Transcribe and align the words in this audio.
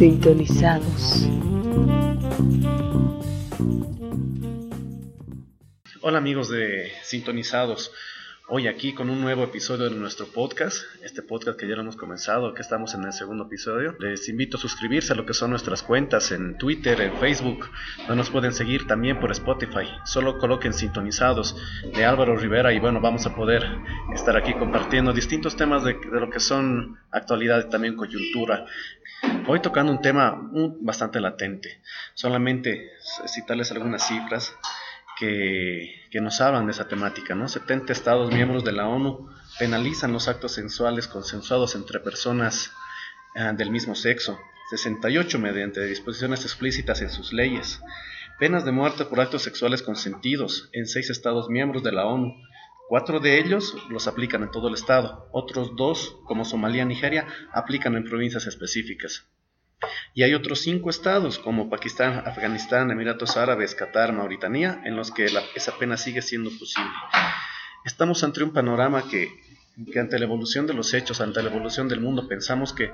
Sintonizados. 0.00 1.28
Hola 6.00 6.16
amigos 6.16 6.48
de 6.48 6.90
Sintonizados. 7.02 7.92
Hoy 8.48 8.66
aquí 8.66 8.94
con 8.94 9.10
un 9.10 9.20
nuevo 9.20 9.44
episodio 9.44 9.90
de 9.90 9.96
nuestro 9.96 10.26
podcast, 10.28 10.84
podcast 11.30 11.56
que 11.56 11.68
ya 11.68 11.76
lo 11.76 11.82
hemos 11.82 11.94
comenzado, 11.94 12.54
que 12.54 12.60
estamos 12.60 12.92
en 12.94 13.04
el 13.04 13.12
segundo 13.12 13.44
episodio. 13.44 13.94
Les 14.00 14.28
invito 14.28 14.56
a 14.56 14.60
suscribirse 14.60 15.12
a 15.12 15.16
lo 15.16 15.24
que 15.26 15.32
son 15.32 15.50
nuestras 15.50 15.80
cuentas 15.84 16.32
en 16.32 16.58
Twitter, 16.58 17.00
en 17.00 17.16
Facebook, 17.18 17.70
no 18.08 18.16
nos 18.16 18.30
pueden 18.30 18.52
seguir 18.52 18.88
también 18.88 19.20
por 19.20 19.30
Spotify. 19.30 19.86
Solo 20.04 20.38
coloquen 20.38 20.74
sintonizados 20.74 21.56
de 21.94 22.04
Álvaro 22.04 22.36
Rivera 22.36 22.72
y 22.72 22.80
bueno, 22.80 23.00
vamos 23.00 23.26
a 23.26 23.36
poder 23.36 23.64
estar 24.12 24.36
aquí 24.36 24.54
compartiendo 24.54 25.12
distintos 25.12 25.54
temas 25.54 25.84
de, 25.84 25.96
lo 26.10 26.30
que 26.30 26.40
son 26.40 26.98
actualidad 27.12 27.64
y 27.64 27.70
también 27.70 27.94
coyuntura. 27.94 28.66
Hoy 29.46 29.60
tocando 29.60 29.92
un 29.92 30.02
tema 30.02 30.50
bastante 30.80 31.20
latente, 31.20 31.80
solamente 32.14 32.90
citarles 33.28 33.70
algunas 33.70 34.04
cifras 34.04 34.52
que, 35.16 35.94
nos 36.20 36.40
hablan 36.40 36.66
de 36.66 36.72
esa 36.72 36.88
temática. 36.88 37.36
¿no? 37.36 37.46
70 37.46 37.92
Estados 37.92 38.32
miembros 38.32 38.64
de 38.64 38.72
la 38.72 38.88
ONU 38.88 39.28
penalizan 39.60 40.10
los 40.10 40.26
actos 40.26 40.52
sensuales 40.52 41.06
consensuados 41.06 41.74
entre 41.74 42.00
personas 42.00 42.72
eh, 43.34 43.52
del 43.54 43.70
mismo 43.70 43.94
sexo. 43.94 44.40
68 44.70 45.38
mediante 45.38 45.84
disposiciones 45.84 46.44
explícitas 46.44 47.02
en 47.02 47.10
sus 47.10 47.34
leyes. 47.34 47.78
Penas 48.38 48.64
de 48.64 48.72
muerte 48.72 49.04
por 49.04 49.20
actos 49.20 49.42
sexuales 49.42 49.82
consentidos 49.82 50.70
en 50.72 50.86
seis 50.86 51.10
Estados 51.10 51.50
miembros 51.50 51.82
de 51.82 51.92
la 51.92 52.06
ONU. 52.06 52.34
Cuatro 52.88 53.20
de 53.20 53.38
ellos 53.38 53.76
los 53.90 54.06
aplican 54.06 54.42
en 54.42 54.50
todo 54.50 54.68
el 54.68 54.74
Estado. 54.74 55.28
Otros 55.30 55.76
dos, 55.76 56.16
como 56.24 56.46
Somalia 56.46 56.84
y 56.84 56.86
Nigeria, 56.86 57.26
aplican 57.52 57.96
en 57.96 58.04
provincias 58.04 58.46
específicas. 58.46 59.26
Y 60.14 60.22
hay 60.22 60.32
otros 60.32 60.60
cinco 60.60 60.88
estados, 60.88 61.38
como 61.38 61.68
Pakistán, 61.68 62.22
Afganistán, 62.26 62.90
Emiratos 62.90 63.36
Árabes, 63.36 63.74
Qatar, 63.74 64.14
Mauritania, 64.14 64.80
en 64.86 64.96
los 64.96 65.10
que 65.10 65.26
esa 65.54 65.76
pena 65.78 65.98
sigue 65.98 66.22
siendo 66.22 66.50
posible. 66.58 66.90
Estamos 67.84 68.22
ante 68.24 68.42
un 68.42 68.52
panorama 68.52 69.08
que, 69.08 69.30
ante 69.96 70.18
la 70.18 70.24
evolución 70.24 70.66
de 70.66 70.74
los 70.74 70.94
hechos, 70.94 71.20
ante 71.20 71.42
la 71.42 71.50
evolución 71.50 71.88
del 71.88 72.00
mundo, 72.00 72.28
pensamos 72.28 72.72
que, 72.72 72.92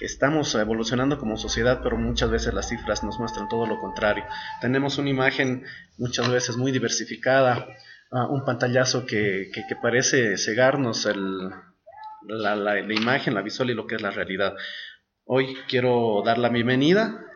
estamos 0.00 0.54
evolucionando 0.54 1.18
como 1.18 1.36
sociedad, 1.36 1.80
pero 1.82 1.98
muchas 1.98 2.30
veces 2.30 2.54
las 2.54 2.70
cifras 2.70 3.04
nos 3.04 3.18
muestran 3.18 3.50
todo 3.50 3.66
lo 3.66 3.78
contrario. 3.78 4.24
Tenemos 4.62 4.96
una 4.96 5.10
imagen 5.10 5.62
muchas 5.98 6.30
veces 6.30 6.56
muy 6.56 6.72
diversificada, 6.72 7.66
ah, 8.10 8.26
un 8.28 8.46
pantallazo 8.46 9.04
que, 9.04 9.50
parece 9.82 10.38
cegarnos 10.38 11.06
la, 12.22 12.56
la 12.56 12.94
imagen, 12.94 13.34
la 13.34 13.42
visual 13.42 13.68
y 13.68 13.74
lo 13.74 13.86
que 13.86 13.96
es 13.96 14.00
la 14.00 14.10
realidad. 14.10 14.54
Hoy 15.26 15.54
quiero 15.68 16.22
dar 16.24 16.38
la 16.38 16.48
bienvenida 16.48 17.29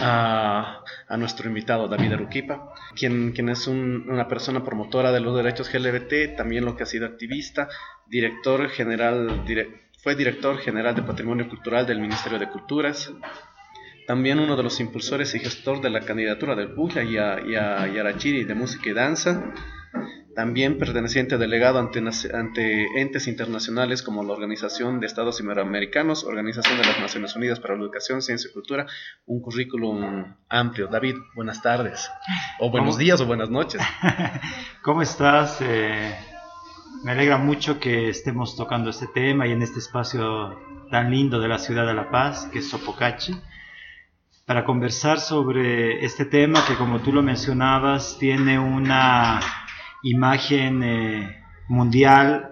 a, 0.00 0.82
nuestro 1.18 1.48
invitado 1.48 1.88
David 1.88 2.12
Aruquipa, 2.12 2.72
quien, 2.94 3.32
quien 3.32 3.48
es 3.48 3.66
una 3.66 4.28
persona 4.28 4.64
promotora 4.64 5.12
de 5.12 5.20
los 5.20 5.36
derechos 5.36 5.72
LGBT, 5.72 6.36
también 6.36 6.64
lo 6.64 6.76
que 6.76 6.84
ha 6.84 6.86
sido 6.86 7.06
activista, 7.06 7.68
director 8.06 8.68
general, 8.68 9.44
fue 9.98 10.14
director 10.14 10.58
general 10.58 10.94
de 10.94 11.02
Patrimonio 11.02 11.48
Cultural 11.48 11.86
del 11.86 12.00
Ministerio 12.00 12.38
de 12.38 12.48
Culturas, 12.48 13.12
también 14.06 14.40
uno 14.40 14.56
de 14.56 14.62
los 14.62 14.80
impulsores 14.80 15.34
y 15.34 15.38
gestor 15.40 15.80
de 15.80 15.90
la 15.90 16.00
candidatura 16.00 16.54
del 16.54 16.72
Puja 16.72 17.02
y 17.02 17.16
a, 17.16 17.40
y 17.46 17.54
a 17.54 17.86
Yarachiri 17.86 18.44
de 18.44 18.54
Música 18.54 18.90
y 18.90 18.92
Danza, 18.92 19.52
también 20.34 20.78
perteneciente 20.78 21.38
delegado 21.38 21.78
ante, 21.78 22.00
ante, 22.32 23.00
entes 23.00 23.26
internacionales 23.26 24.02
como 24.02 24.22
la 24.22 24.32
Organización 24.32 25.00
de 25.00 25.06
Estados 25.06 25.40
Iberoamericanos, 25.40 26.24
Organización 26.24 26.78
de 26.78 26.84
las 26.84 27.00
Naciones 27.00 27.36
Unidas 27.36 27.60
para 27.60 27.74
la 27.74 27.82
Educación, 27.82 28.22
Ciencia 28.22 28.48
y 28.48 28.52
Cultura, 28.52 28.86
un 29.26 29.40
currículum 29.40 30.34
amplio. 30.48 30.88
David, 30.88 31.16
buenas 31.34 31.62
tardes, 31.62 32.10
o 32.58 32.70
buenos 32.70 32.98
días 32.98 33.20
o 33.20 33.26
buenas 33.26 33.50
noches. 33.50 33.82
¿Cómo 34.82 35.02
estás? 35.02 35.58
Eh, 35.60 36.14
me 37.04 37.12
alegra 37.12 37.38
mucho 37.38 37.80
que 37.80 38.08
estemos 38.08 38.56
tocando 38.56 38.90
este 38.90 39.06
tema 39.08 39.46
y 39.46 39.52
en 39.52 39.62
este 39.62 39.78
espacio 39.78 40.58
tan 40.90 41.10
lindo 41.10 41.40
de 41.40 41.48
la 41.48 41.58
ciudad 41.58 41.86
de 41.86 41.94
La 41.94 42.10
Paz, 42.10 42.48
que 42.52 42.60
es 42.60 42.68
Sopocachi 42.68 43.34
para 44.50 44.64
conversar 44.64 45.20
sobre 45.20 46.04
este 46.04 46.24
tema 46.24 46.64
que 46.66 46.74
como 46.74 46.98
tú 46.98 47.12
lo 47.12 47.22
mencionabas 47.22 48.18
tiene 48.18 48.58
una 48.58 49.38
imagen 50.02 50.82
eh, 50.82 51.42
mundial 51.68 52.50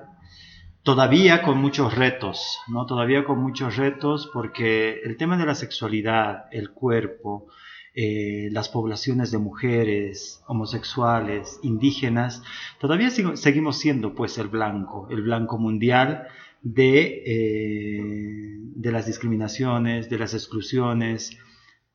todavía 0.82 1.42
con 1.42 1.58
muchos 1.58 1.94
retos, 1.94 2.60
¿no? 2.68 2.86
Todavía 2.86 3.24
con 3.24 3.40
muchos 3.40 3.76
retos 3.76 4.30
porque 4.32 5.00
el 5.04 5.16
tema 5.16 5.36
de 5.36 5.46
la 5.46 5.54
sexualidad, 5.54 6.46
el 6.50 6.70
cuerpo, 6.70 7.46
eh, 7.94 8.48
las 8.52 8.68
poblaciones 8.68 9.30
de 9.30 9.38
mujeres, 9.38 10.42
homosexuales, 10.46 11.58
indígenas, 11.62 12.42
todavía 12.80 13.10
seguimos 13.10 13.78
siendo 13.78 14.14
pues 14.14 14.38
el 14.38 14.48
blanco, 14.48 15.08
el 15.10 15.22
blanco 15.22 15.58
mundial 15.58 16.28
de, 16.62 17.22
eh, 17.26 18.56
de 18.58 18.92
las 18.92 19.06
discriminaciones, 19.06 20.08
de 20.08 20.18
las 20.18 20.32
exclusiones, 20.32 21.36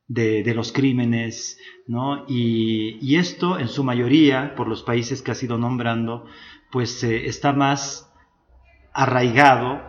de, 0.08 0.54
los 0.54 0.72
crímenes, 0.72 1.58
¿no? 1.86 2.24
Y, 2.28 3.16
esto 3.16 3.58
en 3.58 3.68
su 3.68 3.84
mayoría, 3.84 4.54
por 4.54 4.68
los 4.68 4.82
países 4.82 5.22
que 5.22 5.30
ha 5.30 5.34
sido 5.34 5.58
nombrando, 5.58 6.26
pues 6.70 7.02
eh, 7.04 7.26
está 7.26 7.52
más 7.52 8.12
arraigado 8.92 9.82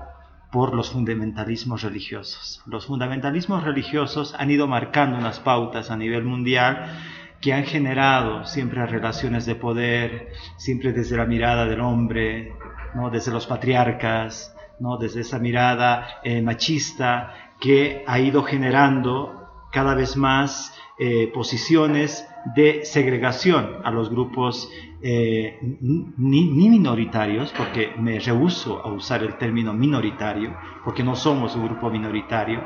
por 0.51 0.73
los 0.73 0.91
fundamentalismos 0.91 1.81
religiosos. 1.81 2.61
Los 2.65 2.85
fundamentalismos 2.85 3.63
religiosos 3.63 4.33
han 4.37 4.51
ido 4.51 4.67
marcando 4.67 5.17
unas 5.17 5.39
pautas 5.39 5.91
a 5.91 5.97
nivel 5.97 6.23
mundial 6.23 6.97
que 7.41 7.53
han 7.53 7.65
generado 7.65 8.45
siempre 8.45 8.85
relaciones 8.85 9.45
de 9.45 9.55
poder, 9.55 10.29
siempre 10.57 10.93
desde 10.93 11.17
la 11.17 11.25
mirada 11.25 11.65
del 11.65 11.81
hombre, 11.81 12.53
¿no? 12.95 13.09
desde 13.09 13.31
los 13.31 13.45
patriarcas, 13.45 14.55
¿no? 14.79 14.97
desde 14.97 15.21
esa 15.21 15.39
mirada 15.39 16.21
eh, 16.23 16.41
machista 16.41 17.33
que 17.59 18.03
ha 18.07 18.19
ido 18.19 18.43
generando 18.43 19.44
cada 19.75 19.93
vez 19.93 20.15
más 20.15 20.73
eh, 20.97 21.29
posiciones 21.33 22.25
de 22.55 22.85
segregación 22.85 23.81
a 23.83 23.91
los 23.91 24.09
grupos 24.09 24.71
eh, 25.01 25.59
ni, 25.81 26.45
minoritarios, 26.45 27.53
porque 27.57 27.91
me 27.99 28.17
rehuso 28.17 28.79
a 28.81 28.87
usar 28.87 29.21
el 29.21 29.37
término 29.37 29.73
minoritario, 29.73 30.55
porque 30.85 31.03
no 31.03 31.17
somos 31.17 31.57
un 31.57 31.65
grupo 31.65 31.89
minoritario. 31.89 32.63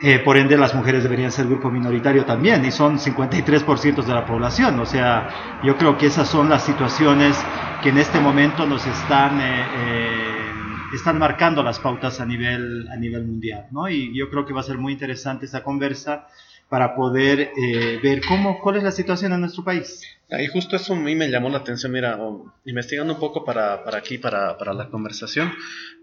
Eh, 0.00 0.20
por 0.20 0.38
ende, 0.38 0.56
las 0.56 0.74
mujeres 0.74 1.02
deberían 1.02 1.30
ser 1.30 1.46
grupo 1.48 1.70
minoritario 1.70 2.24
también, 2.24 2.64
y 2.64 2.70
son 2.70 2.98
53% 2.98 4.02
de 4.02 4.14
la 4.14 4.24
población. 4.24 4.80
O 4.80 4.86
sea, 4.86 5.60
yo 5.62 5.76
creo 5.76 5.98
que 5.98 6.06
esas 6.06 6.26
son 6.26 6.48
las 6.48 6.64
situaciones 6.64 7.36
que 7.82 7.90
en 7.90 7.98
este 7.98 8.20
momento 8.20 8.64
nos 8.66 8.86
están 8.86 9.38
están 10.96 11.18
marcando 11.18 11.62
las 11.62 11.78
pautas 11.78 12.20
a 12.20 12.26
nivel, 12.26 12.88
a 12.88 12.96
nivel 12.96 13.24
mundial, 13.24 13.66
¿no? 13.70 13.88
Y 13.88 14.16
yo 14.16 14.28
creo 14.30 14.44
que 14.44 14.52
va 14.52 14.60
a 14.60 14.64
ser 14.64 14.78
muy 14.78 14.92
interesante 14.92 15.46
esa 15.46 15.62
conversa 15.62 16.26
para 16.68 16.96
poder 16.96 17.52
eh, 17.56 18.00
ver 18.02 18.22
cómo, 18.26 18.58
cuál 18.60 18.76
es 18.76 18.82
la 18.82 18.90
situación 18.90 19.32
en 19.32 19.40
nuestro 19.40 19.62
país. 19.62 20.02
Y 20.28 20.46
justo 20.48 20.74
eso 20.74 20.94
a 20.94 20.96
mí 20.96 21.14
me 21.14 21.30
llamó 21.30 21.48
la 21.48 21.58
atención, 21.58 21.92
mira, 21.92 22.18
investigando 22.64 23.14
un 23.14 23.20
poco 23.20 23.44
para, 23.44 23.84
para 23.84 23.98
aquí, 23.98 24.18
para, 24.18 24.58
para, 24.58 24.74
la 24.74 24.88
conversación, 24.88 25.52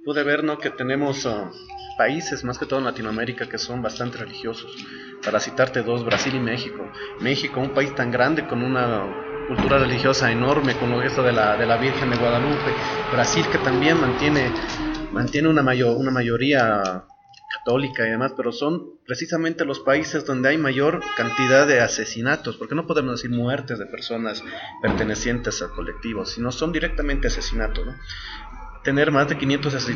pude 0.06 0.24
ver 0.24 0.46
¿no? 0.46 0.58
que 0.58 0.70
tenemos 0.70 1.26
uh, 1.26 1.52
países, 1.98 2.46
más 2.46 2.58
que 2.58 2.66
todo 2.66 2.80
en 2.80 2.86
Latinoamérica, 2.86 3.50
que 3.50 3.58
son 3.58 3.82
bastante 3.82 4.20
religiosos. 4.20 4.74
Para 5.26 5.42
citarte 5.42 5.84
dos, 5.84 6.06
Brasil 6.06 6.34
y 6.36 6.40
México. 6.40 6.90
México, 7.20 7.60
un 7.60 7.74
país 7.74 7.94
tan 7.96 8.12
grande 8.12 8.48
con 8.48 8.64
una 8.64 9.04
cultura 9.48 9.78
religiosa 9.78 10.32
enorme 10.32 10.76
con 10.76 10.90
lo 10.90 11.02
esto 11.02 11.22
de 11.22 11.34
la, 11.34 11.58
de 11.58 11.66
la 11.66 11.78
Virgen 11.78 12.10
de 12.10 12.18
Guadalupe. 12.18 12.74
Brasil 13.12 13.46
que 13.52 13.58
también 13.58 14.00
mantiene, 14.00 14.52
mantiene 15.14 15.48
una, 15.48 15.62
mayor, 15.62 15.96
una 15.98 16.12
mayoría 16.12 17.06
católica 17.58 18.06
y 18.06 18.10
demás, 18.10 18.34
pero 18.36 18.52
son 18.52 19.00
precisamente 19.06 19.64
los 19.64 19.80
países 19.80 20.26
donde 20.26 20.50
hay 20.50 20.58
mayor 20.58 21.02
cantidad 21.16 21.68
de 21.68 21.82
asesinatos, 21.82 22.58
porque 22.58 22.76
no 22.76 22.88
podemos 22.88 23.22
decir 23.22 23.36
muertes 23.36 23.78
de 23.78 23.86
personas 23.86 24.44
pertenecientes 24.82 25.62
a 25.62 25.70
colectivos, 25.70 26.32
sino 26.32 26.52
son 26.52 26.72
directamente 26.72 27.28
asesinatos. 27.28 27.86
tener 28.84 29.12
más 29.12 29.30
de 29.30 29.38
500 29.38 29.88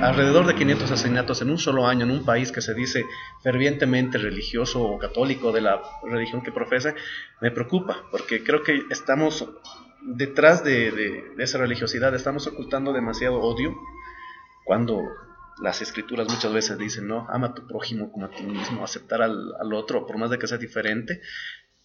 alrededor 0.00 0.46
de 0.46 0.56
500 0.56 0.90
asesinatos 0.90 1.42
en 1.42 1.50
un 1.50 1.58
solo 1.58 1.86
año 1.86 2.04
en 2.04 2.10
un 2.10 2.24
país 2.24 2.50
que 2.50 2.60
se 2.60 2.74
dice 2.74 3.04
fervientemente 3.40 4.18
religioso 4.18 4.82
o 4.82 4.98
católico 4.98 5.52
de 5.52 5.60
la 5.60 5.80
religión 6.02 6.42
que 6.42 6.50
profesa, 6.50 6.92
me 7.40 7.52
preocupa, 7.52 8.02
porque 8.10 8.42
creo 8.42 8.64
que 8.64 8.82
estamos 8.90 9.48
detrás 10.02 10.64
de, 10.64 11.32
esa 11.38 11.58
religiosidad, 11.58 12.14
estamos 12.14 12.46
ocultando 12.46 12.92
demasiado 12.92 13.40
odio 13.40 13.76
cuando 14.64 15.02
las 15.60 15.82
escrituras 15.82 16.28
muchas 16.28 16.52
veces 16.52 16.78
dicen, 16.78 17.06
no, 17.06 17.26
ama 17.30 17.48
a 17.48 17.54
tu 17.54 17.66
prójimo 17.66 18.10
como 18.10 18.26
a 18.26 18.30
ti 18.30 18.42
mismo, 18.42 18.84
aceptar 18.84 19.22
al, 19.22 19.72
otro, 19.72 20.06
por 20.06 20.18
más 20.18 20.30
de 20.30 20.38
que 20.38 20.46
sea 20.46 20.58
diferente, 20.58 21.20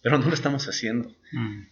pero 0.02 0.18
no 0.18 0.26
lo 0.26 0.34
estamos 0.34 0.66
haciendo. 0.66 1.10
Mm. 1.32 1.62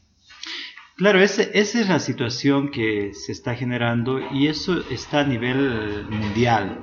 Claro, 0.97 1.21
esa 1.21 1.43
es 1.43 1.89
la 1.89 1.99
situación 1.99 2.71
que 2.71 3.13
se 3.13 3.33
está 3.33 3.55
generando 3.55 4.19
y 4.33 4.49
eso 4.49 4.83
está 4.91 5.21
a 5.21 5.25
nivel 5.25 6.07
mundial. 6.09 6.81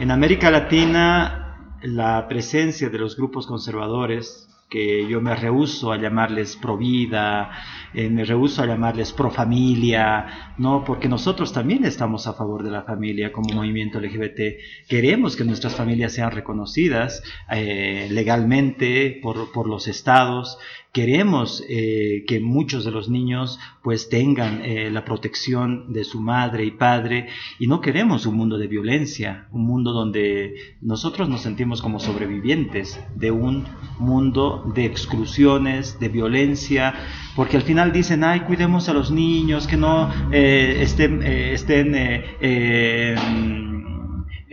En 0.00 0.10
América 0.10 0.50
Latina, 0.50 1.78
la 1.82 2.26
presencia 2.26 2.88
de 2.88 2.98
los 2.98 3.16
grupos 3.16 3.46
conservadores, 3.46 4.43
que 4.74 5.06
yo 5.06 5.20
me 5.20 5.36
rehuso 5.36 5.92
a 5.92 5.98
llamarles 5.98 6.56
pro 6.56 6.76
vida, 6.76 7.48
eh, 7.94 8.10
me 8.10 8.24
rehuso 8.24 8.60
a 8.60 8.66
llamarles 8.66 9.12
pro 9.12 9.30
familia, 9.30 10.54
¿no? 10.58 10.82
Porque 10.82 11.08
nosotros 11.08 11.52
también 11.52 11.84
estamos 11.84 12.26
a 12.26 12.32
favor 12.32 12.64
de 12.64 12.72
la 12.72 12.82
familia 12.82 13.30
como 13.30 13.54
movimiento 13.54 14.00
LGBT. 14.00 14.58
Queremos 14.88 15.36
que 15.36 15.44
nuestras 15.44 15.76
familias 15.76 16.12
sean 16.12 16.32
reconocidas 16.32 17.22
eh, 17.52 18.08
legalmente 18.10 19.20
por, 19.22 19.52
por, 19.52 19.68
los 19.68 19.86
estados. 19.86 20.58
Queremos 20.94 21.62
eh, 21.68 22.24
que 22.26 22.40
muchos 22.40 22.86
de 22.86 22.90
los 22.90 23.10
niños 23.10 23.58
pues 23.82 24.08
tengan 24.08 24.62
la 24.94 25.04
protección 25.04 25.92
de 25.92 26.04
su 26.04 26.20
madre 26.20 26.64
y 26.64 26.70
padre. 26.70 27.28
Y 27.58 27.66
no 27.66 27.82
queremos 27.82 28.24
un 28.24 28.36
mundo 28.36 28.56
de 28.56 28.66
violencia, 28.66 29.46
un 29.52 29.66
mundo 29.66 29.92
donde 29.92 30.54
nosotros 30.80 31.28
nos 31.28 31.42
sentimos 31.42 31.82
como 31.82 32.00
sobrevivientes 32.00 32.98
de 33.14 33.30
un 33.30 33.64
mundo 33.98 34.72
de 34.74 34.86
exclusiones, 34.86 35.98
de 36.00 36.08
violencia, 36.08 36.94
porque 37.36 37.56
al 37.56 37.62
final 37.62 37.92
dicen, 37.92 38.24
ay, 38.24 38.40
cuidemos 38.40 38.88
a 38.88 38.92
los 38.92 39.10
niños, 39.10 39.66
que 39.66 39.76
no 39.76 40.10
eh, 40.32 40.78
estén, 40.80 41.22
eh, 41.22 41.54
estén 41.54 41.92
eh, 41.94 43.14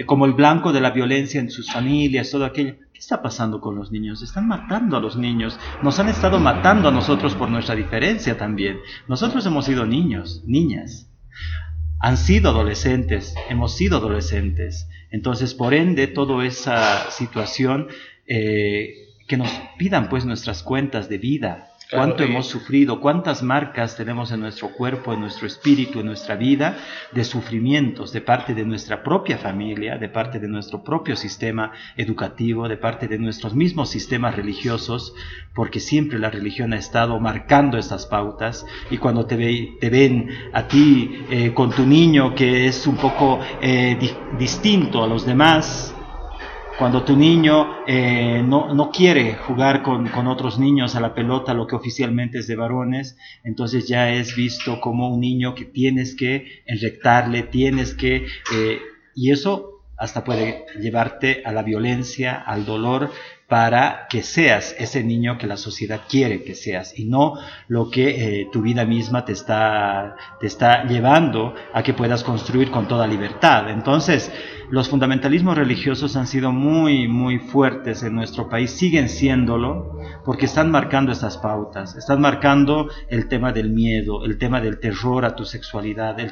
como 0.05 0.25
el 0.25 0.33
blanco 0.33 0.73
de 0.73 0.81
la 0.81 0.91
violencia 0.91 1.39
en 1.39 1.51
sus 1.51 1.71
familias, 1.71 2.31
todo 2.31 2.45
aquello. 2.45 2.75
¿Qué 2.93 2.99
está 2.99 3.21
pasando 3.21 3.61
con 3.61 3.75
los 3.75 3.91
niños? 3.91 4.21
Están 4.21 4.47
matando 4.47 4.97
a 4.97 4.99
los 4.99 5.15
niños. 5.15 5.59
Nos 5.81 5.99
han 5.99 6.09
estado 6.09 6.39
matando 6.39 6.89
a 6.89 6.91
nosotros 6.91 7.35
por 7.35 7.49
nuestra 7.49 7.75
diferencia 7.75 8.37
también. 8.37 8.79
Nosotros 9.07 9.45
hemos 9.45 9.65
sido 9.65 9.85
niños, 9.85 10.43
niñas. 10.45 11.07
Han 11.99 12.17
sido 12.17 12.49
adolescentes, 12.49 13.35
hemos 13.49 13.75
sido 13.75 13.97
adolescentes. 13.97 14.87
Entonces, 15.11 15.53
por 15.53 15.73
ende, 15.73 16.07
toda 16.07 16.45
esa 16.45 17.11
situación 17.11 17.87
que 18.25 19.37
nos 19.37 19.49
pidan 19.77 20.09
pues 20.09 20.25
nuestras 20.25 20.63
cuentas 20.63 21.09
de 21.09 21.17
vida, 21.17 21.70
cuánto 21.91 22.23
hemos 22.23 22.47
sufrido, 22.47 23.01
cuántas 23.01 23.43
marcas 23.43 23.95
tenemos 23.95 24.31
en 24.31 24.39
nuestro 24.39 24.69
cuerpo, 24.69 25.13
en 25.13 25.19
nuestro 25.19 25.45
espíritu, 25.45 25.99
en 25.99 26.05
nuestra 26.05 26.35
vida, 26.35 26.77
de 27.11 27.23
sufrimientos 27.23 28.13
de 28.13 28.21
parte 28.21 28.53
de 28.53 28.65
nuestra 28.65 29.03
propia 29.03 29.37
familia, 29.37 29.97
de 29.97 30.09
parte 30.09 30.39
de 30.39 30.47
nuestro 30.47 30.83
propio 30.83 31.15
sistema 31.15 31.71
educativo, 31.97 32.67
de 32.67 32.77
parte 32.77 33.07
de 33.07 33.17
nuestros 33.17 33.53
mismos 33.53 33.89
sistemas 33.89 34.35
religiosos, 34.35 35.13
porque 35.53 35.79
siempre 35.79 36.17
la 36.17 36.29
religión 36.29 36.73
ha 36.73 36.77
estado 36.77 37.19
marcando 37.19 37.77
estas 37.77 38.05
pautas. 38.05 38.65
Y 38.89 38.97
cuando 38.97 39.25
te, 39.25 39.77
te 39.79 39.89
ven 39.89 40.29
a 40.53 40.67
ti 40.67 41.25
eh, 41.29 41.53
con 41.53 41.71
tu 41.71 41.85
niño 41.85 42.33
que 42.33 42.67
es 42.67 42.87
un 42.87 42.95
poco 42.95 43.39
eh, 43.61 43.97
distinto 44.37 45.03
a 45.03 45.07
los 45.07 45.25
demás, 45.25 45.93
cuando 46.81 47.03
tu 47.03 47.15
niño 47.15 47.85
eh, 47.85 48.41
no, 48.43 48.89
quiere 48.91 49.35
jugar 49.35 49.83
con, 49.83 50.07
otros 50.27 50.57
niños 50.57 50.95
a 50.95 50.99
la 50.99 51.13
pelota, 51.13 51.53
lo 51.53 51.67
que 51.67 51.75
oficialmente 51.75 52.39
es 52.39 52.47
de 52.47 52.55
varones, 52.55 53.17
entonces 53.43 53.87
ya 53.87 54.11
es 54.11 54.35
visto 54.35 54.81
como 54.81 55.13
un 55.13 55.19
niño 55.19 55.53
que 55.53 55.65
tienes 55.65 56.15
que 56.15 56.63
inyectarle, 56.65 57.43
tienes 57.43 57.93
que... 57.93 58.25
Eh, 58.55 58.79
y 59.13 59.29
eso 59.29 59.83
hasta 59.95 60.23
puede 60.23 60.65
llevarte 60.79 61.43
a 61.45 61.51
la 61.51 61.61
violencia, 61.61 62.33
al 62.33 62.65
dolor, 62.65 63.11
para 63.51 64.07
que 64.09 64.23
seas 64.23 64.73
ese 64.79 65.03
niño 65.03 65.37
que 65.37 65.45
la 65.45 65.57
sociedad 65.57 65.99
quiere 66.07 66.41
que 66.41 66.55
seas 66.55 66.97
y 66.97 67.03
no 67.03 67.33
lo 67.67 67.89
que 67.89 68.43
eh, 68.43 68.47
tu 68.49 68.61
vida 68.61 68.85
misma 68.85 69.25
te 69.25 69.33
está, 69.33 70.15
te 70.39 70.47
está 70.47 70.85
llevando 70.85 71.53
a 71.73 71.83
que 71.83 71.93
puedas 71.93 72.23
construir 72.23 72.71
con 72.71 72.87
toda 72.87 73.05
libertad. 73.05 73.69
Entonces, 73.69 74.31
los 74.69 74.87
fundamentalismos 74.87 75.57
religiosos 75.57 76.15
han 76.15 76.27
sido 76.27 76.53
muy, 76.53 77.09
muy 77.09 77.39
fuertes 77.39 78.03
en 78.03 78.15
nuestro 78.15 78.47
país, 78.47 78.71
siguen 78.71 79.09
siéndolo, 79.09 79.99
porque 80.23 80.45
están 80.45 80.71
marcando 80.71 81.11
estas 81.11 81.37
pautas, 81.37 81.97
están 81.97 82.21
marcando 82.21 82.87
el 83.09 83.27
tema 83.27 83.51
del 83.51 83.69
miedo, 83.69 84.23
el 84.23 84.37
tema 84.37 84.61
del 84.61 84.79
terror 84.79 85.25
a 85.25 85.35
tu 85.35 85.43
sexualidad, 85.43 86.17
el, 86.21 86.31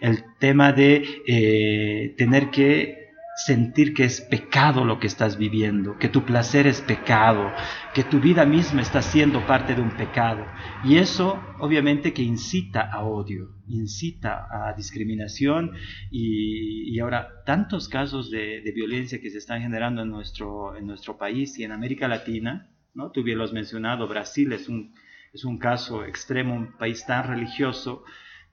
el 0.00 0.24
tema 0.38 0.72
de 0.72 1.04
eh, 1.26 2.14
tener 2.16 2.48
que 2.48 3.07
sentir 3.38 3.94
que 3.94 4.02
es 4.02 4.20
pecado 4.20 4.84
lo 4.84 4.98
que 4.98 5.06
estás 5.06 5.38
viviendo, 5.38 5.96
que 5.96 6.08
tu 6.08 6.24
placer 6.24 6.66
es 6.66 6.80
pecado, 6.80 7.52
que 7.94 8.02
tu 8.02 8.18
vida 8.18 8.44
misma 8.44 8.82
está 8.82 9.00
siendo 9.00 9.46
parte 9.46 9.76
de 9.76 9.80
un 9.80 9.92
pecado. 9.92 10.44
Y 10.82 10.96
eso 10.96 11.40
obviamente 11.60 12.12
que 12.12 12.22
incita 12.22 12.90
a 12.90 13.04
odio, 13.04 13.54
incita 13.68 14.48
a 14.50 14.72
discriminación 14.74 15.70
y, 16.10 16.98
ahora 16.98 17.44
tantos 17.46 17.88
casos 17.88 18.28
de, 18.28 18.60
violencia 18.74 19.20
que 19.20 19.30
se 19.30 19.38
están 19.38 19.62
generando 19.62 20.02
en 20.02 20.10
nuestro, 20.10 20.76
en 20.76 20.88
nuestro 20.88 21.16
país 21.16 21.56
y 21.60 21.64
en 21.64 21.70
América 21.70 22.08
Latina, 22.08 22.68
¿no? 22.94 23.12
tú 23.12 23.22
bien 23.22 23.38
lo 23.38 23.44
has 23.44 23.52
mencionado, 23.52 24.08
Brasil 24.08 24.52
es 24.52 24.68
un, 24.68 24.92
es 25.32 25.44
un 25.44 25.58
caso 25.58 26.04
extremo, 26.04 26.56
un 26.56 26.76
país 26.76 27.06
tan 27.06 27.28
religioso, 27.28 28.02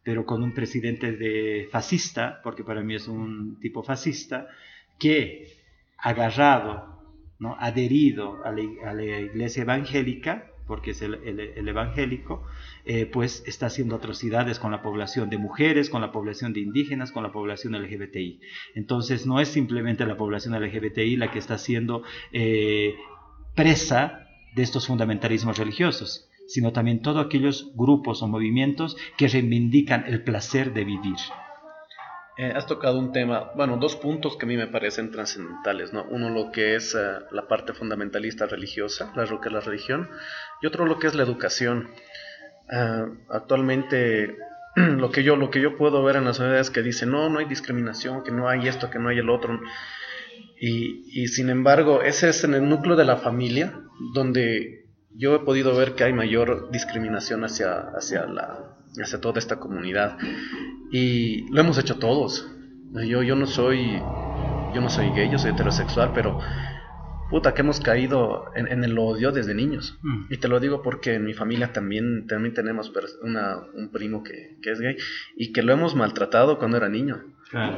pero 0.04 0.28
con 0.28 0.44
un 0.44 0.54
presidente 0.54 1.12
de 1.14 1.68
fascista, 1.72 2.40
porque 2.44 2.64
para 2.64 2.84
mí 2.84 2.94
es 2.94 3.08
un 3.08 3.60
tipo 3.60 3.82
fascista, 3.82 4.48
que 5.00 5.56
agarrado, 5.98 7.02
¿no? 7.40 7.56
adherido 7.60 8.44
a 8.44 8.52
la, 8.52 9.04
iglesia 9.04 9.64
evangélica, 9.64 10.52
porque 10.68 10.92
es 10.92 11.02
el, 11.02 11.68
evangélico, 11.68 12.44
eh, 12.86 13.06
pues 13.06 13.44
está 13.46 13.68
haciendo 13.68 13.96
atrocidades 13.96 14.58
con 14.60 14.72
la 14.72 14.82
población 14.82 15.30
de 15.30 15.38
mujeres, 15.38 15.90
con 15.90 16.02
la 16.02 16.12
población 16.12 16.54
de 16.54 16.62
indígenas, 16.62 17.12
con 17.12 17.24
la 17.24 17.32
población 17.32 17.74
LGBTI. 17.74 18.40
Entonces 18.74 19.26
no 19.28 19.40
es 19.40 19.50
simplemente 19.50 20.06
la 20.06 20.18
población 20.18 20.60
LGBTI 20.60 21.18
la 21.18 21.32
que 21.32 21.40
está 21.40 21.58
siendo 21.58 22.04
eh, 22.32 22.96
presa 23.54 24.28
de 24.56 24.64
estos 24.64 24.88
fundamentalismos 24.88 25.58
religiosos, 25.58 26.30
sino 26.48 26.72
también 26.72 27.02
todos 27.02 27.26
aquellos 27.26 27.72
grupos 27.76 28.24
o 28.24 28.28
movimientos 28.28 28.98
que 29.18 29.28
reivindican 29.28 30.06
el 30.08 30.24
placer 30.24 30.74
de 30.74 30.86
vivir. 30.86 31.18
Eh, 32.38 32.52
has 32.54 32.66
tocado 32.66 33.00
un 33.00 33.14
tema, 33.14 33.52
bueno, 33.56 33.78
dos 33.78 33.96
puntos 33.96 34.36
que 34.36 34.46
a 34.46 34.48
mí 34.48 34.58
me 34.58 34.68
parecen 34.68 35.10
trascendentales, 35.10 35.94
¿no? 35.94 36.04
Uno 36.10 36.30
lo 36.30 36.52
que 36.52 36.76
es 36.76 36.94
eh, 36.94 37.20
la 37.32 37.48
parte 37.48 37.74
fundamentalista 37.74 38.46
religiosa, 38.46 39.14
la 39.16 39.26
que 39.26 39.48
es 39.48 39.54
la 39.54 39.62
religión, 39.62 40.10
y 40.62 40.68
otro 40.68 40.86
lo 40.86 41.00
que 41.00 41.08
es 41.08 41.16
la 41.16 41.24
educación. 41.24 41.92
Eh, 42.70 43.06
actualmente 43.30 44.38
lo 44.76 45.12
que 45.12 45.24
yo 45.24 45.36
lo 45.36 45.50
que 45.50 45.62
yo 45.62 45.78
puedo 45.78 46.04
ver 46.04 46.18
en 46.18 46.26
las 46.26 46.38
sociedades 46.38 46.72
que 46.72 46.82
dicen 46.82 47.12
no 47.12 47.30
no 47.30 47.38
hay 47.38 47.46
discriminación 47.46 48.24
que 48.24 48.32
no 48.32 48.50
hay 48.50 48.68
esto 48.68 48.90
que 48.90 48.98
no 48.98 49.10
hay 49.10 49.20
el 49.20 49.30
otro 49.30 49.60
y, 50.60 51.04
y 51.14 51.28
sin 51.28 51.52
embargo 51.52 52.02
ese 52.02 52.30
es 52.30 52.44
en 52.44 52.56
el 52.56 52.68
núcleo 52.68 52.96
de 52.96 53.06
la 53.06 53.18
familia 53.18 53.80
donde 54.16 54.88
yo 55.16 55.36
he 55.36 55.40
podido 55.42 55.76
ver 55.76 55.94
que 55.94 56.06
hay 56.06 56.14
mayor 56.14 56.72
discriminación 56.72 57.44
hacia 57.44 57.92
hacia 57.96 58.26
la 58.26 58.78
hacia 59.00 59.22
toda 59.22 59.38
esta 59.38 59.58
comunidad 59.60 60.18
y 60.96 61.46
lo 61.52 61.60
hemos 61.60 61.78
hecho 61.78 61.98
todos. 61.98 62.50
Yo, 62.94 63.22
yo 63.22 63.36
no 63.36 63.48
soy 63.48 64.02
yo 64.74 64.82
no 64.82 64.90
soy 64.90 65.10
gay, 65.12 65.30
yo 65.30 65.38
soy 65.38 65.52
heterosexual, 65.52 66.12
pero 66.14 66.40
puta 67.30 67.54
que 67.54 67.62
hemos 67.62 67.82
caído 67.82 68.46
en, 68.56 68.82
el 68.84 68.98
odio 68.98 69.34
desde 69.34 69.54
niños. 69.54 69.98
Mm. 70.04 70.26
Y 70.30 70.38
te 70.38 70.48
lo 70.48 70.60
digo 70.62 70.82
porque 70.82 71.16
en 71.16 71.26
mi 71.26 71.34
familia 71.34 71.74
también, 71.74 72.28
también 72.28 72.54
tenemos 72.54 72.94
una, 73.22 73.58
un 73.74 73.90
primo 73.90 74.24
que, 74.24 74.58
que, 74.62 74.72
es 74.72 74.80
gay 74.80 74.96
y 75.36 75.52
que 75.52 75.64
lo 75.64 75.74
hemos 75.74 75.96
maltratado 75.96 76.60
cuando 76.60 76.78
era 76.78 76.88
niño. 76.88 77.24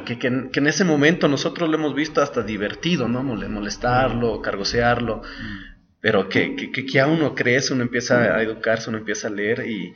Que, 0.06 0.18
que, 0.18 0.28
en 0.28 0.66
ese 0.66 0.84
momento 0.84 1.28
nosotros 1.28 1.68
lo 1.68 1.76
hemos 1.76 1.94
visto 1.94 2.20
hasta 2.20 2.42
divertido, 2.42 3.06
¿no? 3.08 3.22
Molestarlo, 3.22 4.42
cargosearlo. 4.42 5.18
Mm. 5.18 5.78
Pero 6.00 6.28
que, 6.28 6.54
que, 6.54 6.86
que, 6.86 7.00
a 7.00 7.08
uno 7.08 7.34
crece, 7.34 7.74
uno 7.74 7.82
empieza 7.82 8.36
a 8.36 8.42
educarse, 8.42 8.90
uno 8.90 8.98
empieza 8.98 9.26
a 9.26 9.32
leer 9.32 9.66
y, 9.66 9.92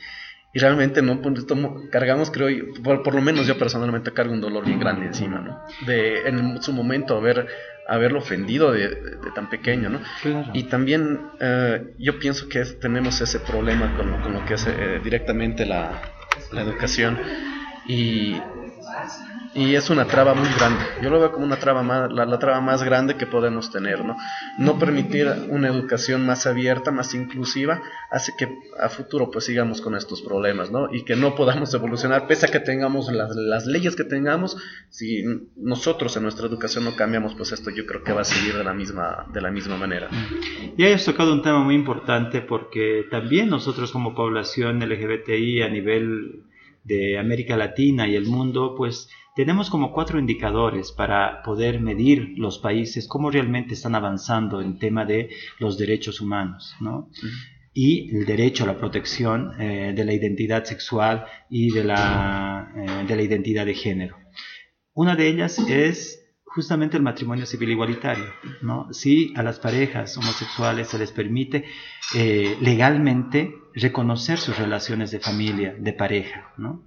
y 0.53 0.59
realmente 0.59 1.03
no 1.03 1.21
pues, 1.21 1.45
cargamos 1.91 2.31
creo 2.31 2.49
por, 2.83 3.15
lo 3.15 3.23
menos 3.23 3.47
yo 3.47 3.59
personalmente 3.59 4.13
cargo 4.13 4.33
un 4.33 4.41
dolor 4.41 4.65
bien 4.65 4.79
grande 4.79 5.07
encima 5.07 5.41
no 5.41 5.63
de 5.87 6.29
en 6.29 6.63
su 6.63 6.73
momento 6.73 7.17
haber 7.17 7.47
haberlo 7.89 8.19
ofendido 8.19 8.73
de, 8.73 8.97
tan 9.35 9.49
pequeño 9.49 9.89
no 9.91 10.01
y 10.53 10.65
también 10.65 11.21
eh, 11.41 11.95
yo 11.99 12.19
pienso 12.19 12.49
que 12.49 12.65
tenemos 12.65 13.21
ese 13.21 13.41
problema 13.41 13.97
con, 13.97 14.21
con 14.23 14.33
lo 14.35 14.45
que 14.45 14.55
es 14.55 14.67
eh, 14.67 15.01
directamente 15.03 15.67
la, 15.67 16.01
la, 16.53 16.63
educación. 16.63 17.19
Y 17.87 18.37
y 19.55 19.75
es 19.75 19.91
una 19.91 20.07
traba 20.07 20.35
muy 20.35 20.49
grande. 20.57 20.83
Yo 21.03 21.11
lo 21.11 21.21
veo 21.21 21.33
como 21.33 21.45
una 21.45 21.57
traba 21.57 21.83
más, 21.83 22.11
la, 22.11 22.39
traba 22.39 22.61
más 22.61 22.83
grande 22.83 23.17
que 23.17 23.27
podemos 23.27 23.71
tener, 23.71 24.05
¿no? 24.05 24.17
No 24.59 24.79
permitir 24.79 25.29
una 25.49 25.69
educación 25.69 26.25
más 26.25 26.47
abierta, 26.47 26.91
más 26.91 27.15
inclusiva, 27.15 27.83
hace 28.11 28.33
que 28.39 28.59
a 28.81 28.89
futuro 28.89 29.31
pues 29.31 29.45
sigamos 29.45 29.83
con 29.83 29.95
estos 29.95 30.23
problemas, 30.23 30.71
¿no? 30.71 30.93
Y 30.93 31.05
que 31.05 31.17
no 31.17 31.35
podamos 31.35 31.73
evolucionar, 31.75 32.27
pese 32.27 32.47
a 32.47 32.49
que 32.49 32.61
tengamos 32.61 33.13
las, 33.13 33.37
las 33.37 33.67
leyes 33.67 33.95
que 33.95 34.05
tengamos, 34.05 34.57
si 34.89 35.25
nosotros 35.57 36.17
en 36.17 36.23
nuestra 36.23 36.47
educación 36.47 36.85
no 36.85 36.97
cambiamos, 36.97 37.35
pues 37.35 37.53
esto 37.53 37.71
yo 37.71 37.85
creo 37.85 38.03
que 38.03 38.13
va 38.13 38.23
a 38.23 38.25
seguir 38.25 38.57
de 38.57 38.65
la 38.65 38.73
misma, 38.73 39.27
de 39.33 39.41
la 39.43 39.51
misma 39.51 39.77
manera. 39.77 40.09
Y 40.77 40.85
hayas 40.85 41.05
tocado 41.05 41.33
un 41.33 41.43
tema 41.43 41.63
muy 41.63 41.75
importante 41.75 42.41
porque 42.41 43.07
también 43.11 43.51
nosotros 43.51 43.93
como 43.93 44.15
población 44.15 44.81
LGBTI 44.81 45.63
a 45.63 45.69
nivel 45.69 46.45
de 46.85 47.19
América 47.19 47.57
Latina 47.57 48.09
y 48.09 48.17
el 48.17 48.27
mundo, 48.27 48.75
pues 48.77 49.09
tenemos 49.35 49.71
como 49.71 49.93
cuatro 49.93 50.19
indicadores 50.19 50.93
para 50.93 51.43
poder 51.43 51.81
medir 51.81 52.35
los 52.37 52.59
países 52.59 53.09
cómo 53.09 53.31
realmente 53.31 53.75
están 53.75 53.95
avanzando 53.95 54.61
en 54.61 54.79
tema 54.79 55.05
de 55.05 55.31
los 55.59 55.79
derechos 55.79 56.21
humanos, 56.21 56.75
¿no? 56.81 57.09
y 57.75 58.15
el 58.15 58.27
derecho 58.27 58.65
a 58.65 58.67
la 58.67 58.79
protección 58.79 59.53
eh, 59.61 59.93
de 59.95 60.05
la 60.05 60.12
identidad 60.12 60.65
sexual 60.65 61.25
y 61.49 61.71
de 61.71 61.85
la, 61.85 62.71
eh, 62.77 63.07
de 63.07 63.17
la 63.17 63.23
identidad 63.23 63.67
de 63.67 63.75
género. 63.75 64.17
Una 64.93 65.17
de 65.17 65.29
ellas 65.29 65.59
es 65.59 66.22
justamente 66.55 66.97
el 66.97 67.03
matrimonio 67.03 67.47
civil 67.47 67.71
igualitario, 67.71 68.27
¿no? 68.61 68.93
Si 68.93 69.33
a 69.37 69.43
las 69.43 69.59
parejas 69.59 70.17
homosexuales 70.19 70.89
se 70.89 70.99
les 70.99 71.11
permite 71.11 71.65
eh, 72.15 72.59
legalmente 72.61 73.55
reconocer 73.75 74.39
sus 74.39 74.59
relaciones 74.59 75.11
de 75.11 75.21
familia, 75.21 75.75
de 75.79 75.93
pareja, 75.95 76.53
¿no? 76.59 76.85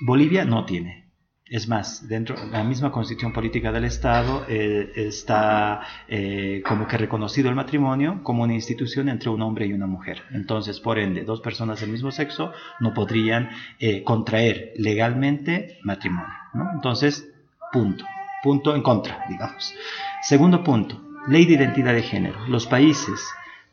Bolivia 0.00 0.44
no 0.44 0.66
tiene. 0.66 1.06
Es 1.48 1.68
más, 1.68 2.08
dentro 2.08 2.34
de 2.34 2.48
la 2.48 2.64
misma 2.64 2.90
constitución 2.90 3.32
política 3.32 3.70
del 3.70 3.84
Estado 3.84 4.44
eh, 4.48 4.90
está 4.96 5.80
eh, 6.08 6.60
como 6.66 6.88
que 6.88 6.98
reconocido 6.98 7.48
el 7.48 7.54
matrimonio 7.54 8.20
como 8.24 8.42
una 8.42 8.52
institución 8.52 9.08
entre 9.08 9.30
un 9.30 9.40
hombre 9.42 9.66
y 9.66 9.72
una 9.72 9.86
mujer. 9.86 10.22
Entonces, 10.32 10.80
por 10.80 10.98
ende, 10.98 11.22
dos 11.22 11.40
personas 11.40 11.80
del 11.80 11.90
mismo 11.90 12.10
sexo 12.10 12.52
no 12.80 12.92
podrían 12.92 13.48
contraer 14.04 14.72
legalmente 14.76 15.78
matrimonio. 15.84 16.34
Entonces, 16.74 17.32
punto 17.72 18.04
punto 18.42 18.74
en 18.74 18.82
contra, 18.82 19.24
digamos. 19.28 19.74
Segundo 20.22 20.62
punto, 20.62 21.00
ley 21.28 21.44
de 21.46 21.54
identidad 21.54 21.94
de 21.94 22.02
género. 22.02 22.46
Los 22.48 22.66
países 22.66 23.20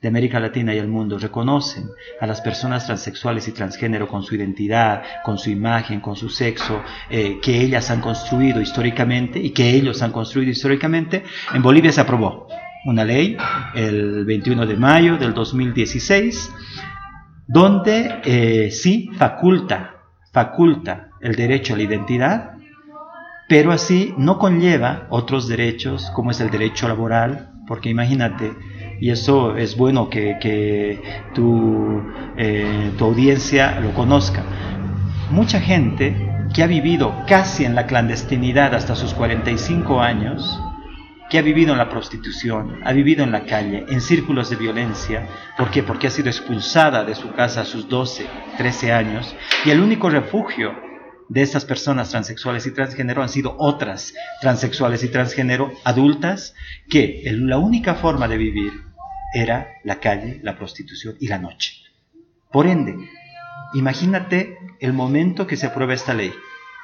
de 0.01 0.09
América 0.09 0.39
Latina 0.39 0.73
y 0.73 0.77
el 0.77 0.89
mundo 0.89 1.17
reconocen 1.17 1.89
a 2.19 2.27
las 2.27 2.41
personas 2.41 2.85
transexuales 2.85 3.47
y 3.47 3.53
transgénero 3.53 4.07
con 4.07 4.21
su 4.21 4.35
identidad, 4.35 5.01
con 5.23 5.37
su 5.37 5.49
imagen, 5.49 6.01
con 6.01 6.17
su 6.17 6.29
sexo, 6.29 6.81
eh, 7.09 7.39
que 7.41 7.61
ellas 7.61 7.89
han 7.89 8.01
construido 8.01 8.59
históricamente 8.59 9.39
y 9.39 9.51
que 9.51 9.69
ellos 9.69 10.01
han 10.01 10.11
construido 10.11 10.51
históricamente. 10.51 11.23
En 11.53 11.61
Bolivia 11.61 11.91
se 11.91 12.01
aprobó 12.01 12.47
una 12.85 13.05
ley 13.05 13.37
el 13.75 14.25
21 14.25 14.65
de 14.65 14.75
mayo 14.75 15.17
del 15.17 15.33
2016 15.33 16.51
donde 17.47 18.19
eh, 18.25 18.71
sí 18.71 19.09
faculta, 19.13 20.01
faculta 20.31 21.09
el 21.21 21.35
derecho 21.35 21.73
a 21.73 21.77
la 21.77 21.83
identidad 21.83 22.52
pero 23.47 23.71
así 23.71 24.13
no 24.17 24.37
conlleva 24.39 25.07
otros 25.09 25.47
derechos 25.47 26.09
como 26.13 26.31
es 26.31 26.39
el 26.41 26.49
derecho 26.49 26.87
laboral, 26.87 27.51
porque 27.67 27.89
imagínate, 27.89 28.53
y 28.99 29.09
eso 29.09 29.55
es 29.57 29.77
bueno 29.77 30.09
que, 30.09 30.99
tu, 31.33 32.01
eh, 32.37 32.91
tu 32.97 33.05
audiencia 33.05 33.79
lo 33.79 33.93
conozca, 33.93 34.43
mucha 35.29 35.59
gente 35.59 36.15
que 36.53 36.63
ha 36.63 36.67
vivido 36.67 37.13
casi 37.27 37.65
en 37.65 37.75
la 37.75 37.87
clandestinidad 37.87 38.75
hasta 38.75 38.95
sus 38.95 39.13
45 39.13 40.01
años, 40.01 40.59
que 41.29 41.39
ha 41.39 41.41
vivido 41.41 41.71
en 41.71 41.79
la 41.79 41.89
prostitución, 41.89 42.79
ha 42.83 42.93
vivido 42.93 43.23
en 43.23 43.31
la 43.31 43.45
calle, 43.45 43.85
en 43.89 44.01
círculos 44.01 44.51
de 44.51 44.55
violencia. 44.55 45.27
¿Por 45.57 45.71
qué? 45.71 45.81
Porque 45.81 46.05
ha 46.05 46.11
sido 46.11 46.29
expulsada 46.29 47.03
de 47.03 47.15
su 47.15 47.31
casa 47.31 47.61
a 47.61 47.65
sus 47.65 47.89
12, 47.89 48.27
13 48.57 48.91
años 48.91 49.35
y 49.65 49.71
el 49.71 49.79
único 49.79 50.11
refugio 50.11 50.75
de 51.33 51.41
estas 51.41 51.65
personas 51.65 52.11
transexuales 52.11 52.67
y 52.67 52.71
transgénero 52.71 53.23
han 53.23 53.29
sido 53.29 53.55
otras 53.57 54.13
transexuales 54.39 55.03
y 55.03 55.07
transgénero 55.07 55.73
adultas 55.83 56.53
que 56.91 57.23
la 57.25 57.57
única 57.57 57.95
forma 57.95 58.27
de 58.27 58.37
vivir 58.37 58.71
era 59.33 59.67
la 59.83 59.99
calle, 59.99 60.39
la 60.43 60.55
prostitución 60.55 61.15
y 61.19 61.29
la 61.29 61.39
noche. 61.39 61.73
Por 62.51 62.67
ende, 62.67 62.95
imagínate 63.73 64.59
el 64.79 64.93
momento 64.93 65.47
que 65.47 65.57
se 65.57 65.65
aprueba 65.65 65.95
esta 65.95 66.13
ley. 66.13 66.31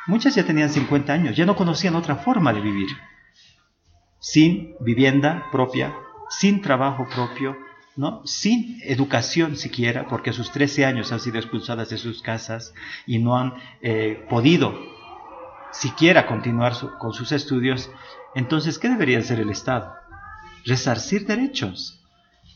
Muchas 0.08 0.34
ya 0.34 0.44
tenían 0.44 0.72
50 0.72 1.14
años, 1.14 1.38
ya 1.38 1.46
no 1.46 1.56
conocían 1.56 1.96
otra 1.96 2.16
forma 2.16 2.52
de 2.52 2.62
vivir. 2.62 2.90
Sin 4.18 4.74
vivienda 4.80 5.46
propia, 5.52 5.94
sin 6.28 6.64
trabajo 6.64 7.08
propio, 7.14 7.56
sin 8.24 8.80
educación 8.84 9.56
siquiera, 9.56 10.08
porque 10.08 10.30
a 10.30 10.34
sus 10.34 10.52
13 10.52 10.86
años 10.86 11.12
han 11.12 11.20
sido 11.20 11.38
expulsadas 11.38 11.90
de 11.90 11.98
sus 11.98 12.22
casas 12.22 12.74
y 13.06 13.20
no 13.20 13.38
han 13.38 13.54
eh, 13.82 14.26
podido 14.30 14.74
siquiera 15.72 16.26
continuar 16.26 16.74
con 16.98 17.14
sus 17.14 17.32
estudios, 17.32 17.90
entonces, 18.36 18.80
¿qué 18.80 18.90
debería 18.90 19.20
hacer 19.20 19.40
el 19.40 19.50
Estado? 19.50 19.94
Resarcir 20.66 21.26
derechos, 21.26 22.02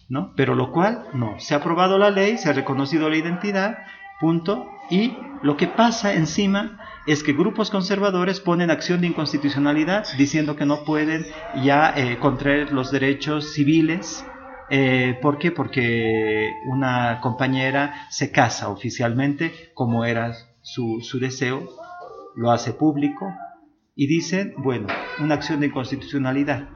¿no? 0.10 0.34
Pero 0.36 0.56
lo 0.56 0.72
cual 0.72 1.06
no, 1.14 1.40
se 1.40 1.54
ha 1.54 1.58
aprobado 1.58 1.98
la 1.98 2.10
ley, 2.10 2.38
se 2.38 2.50
ha 2.50 2.54
reconocido 2.54 3.10
la 3.10 3.18
identidad, 3.18 3.80
punto, 4.20 4.68
y 4.90 5.16
lo 5.42 5.58
que 5.58 5.68
pasa 5.68 6.14
encima 6.14 6.80
es 7.06 7.24
que 7.24 7.34
grupos 7.34 7.70
conservadores 7.70 8.40
ponen 8.40 8.72
acción 8.72 9.02
de 9.02 9.08
inconstitucionalidad 9.08 10.06
diciendo 10.18 10.56
que 10.56 10.66
no 10.66 10.86
pueden 10.86 11.26
ya 11.62 11.94
eh, 11.96 12.18
contraer 12.20 12.72
los 12.72 12.92
derechos 12.92 13.54
civiles 13.54 14.26
eh, 14.76 15.20
¿Por 15.22 15.38
qué? 15.38 15.52
Porque 15.52 16.52
una 16.66 17.20
compañera 17.22 18.08
se 18.10 18.32
casa 18.32 18.70
oficialmente, 18.70 19.54
como 19.76 20.04
era 20.04 20.34
su, 20.64 21.00
deseo, 21.22 21.70
lo 22.36 22.50
hace 22.50 22.74
público 22.74 23.32
y 23.96 24.08
dicen, 24.08 24.56
bueno, 24.58 24.88
una 25.20 25.36
acción 25.36 25.60
de 25.60 25.68
inconstitucionalidad 25.68 26.70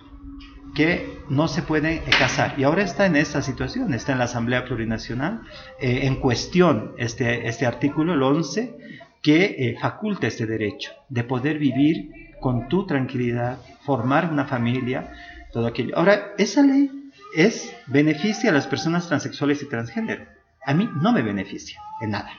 que 0.75 1.23
no 1.27 1.47
se 1.47 1.63
puede 1.63 2.03
casar. 2.19 2.53
Y 2.59 2.65
ahora 2.65 2.83
está 2.83 3.07
en 3.07 3.15
esta 3.15 3.41
situación, 3.41 3.91
está 3.95 4.11
en 4.11 4.19
la 4.19 4.25
Asamblea 4.25 4.65
Plurinacional, 4.65 5.41
eh, 5.79 6.01
en 6.03 6.17
cuestión 6.17 6.93
este, 6.99 7.47
este 7.47 7.65
artículo, 7.65 8.13
el 8.13 8.21
11, 8.21 8.77
que 9.23 9.55
eh, 9.57 9.75
faculta 9.81 10.27
este 10.27 10.45
derecho 10.45 10.91
de 11.09 11.23
poder 11.23 11.57
vivir 11.57 12.11
con 12.41 12.67
tu 12.67 12.85
tranquilidad, 12.85 13.57
formar 13.87 14.31
una 14.31 14.45
familia, 14.45 15.11
todo 15.51 15.65
aquello. 15.65 15.97
Ahora, 15.97 16.35
esa 16.37 16.61
ley 16.61 16.91
es 17.37 17.71
beneficia 17.85 18.49
a 18.49 18.53
las 18.53 18.65
personas 18.65 19.07
transexuales 19.07 19.61
y 19.61 19.69
transgénero. 19.69 20.25
A 20.65 20.73
mí 20.73 20.89
no 21.01 21.13
me 21.13 21.21
beneficia 21.21 21.79
en 22.01 22.09
nada, 22.09 22.31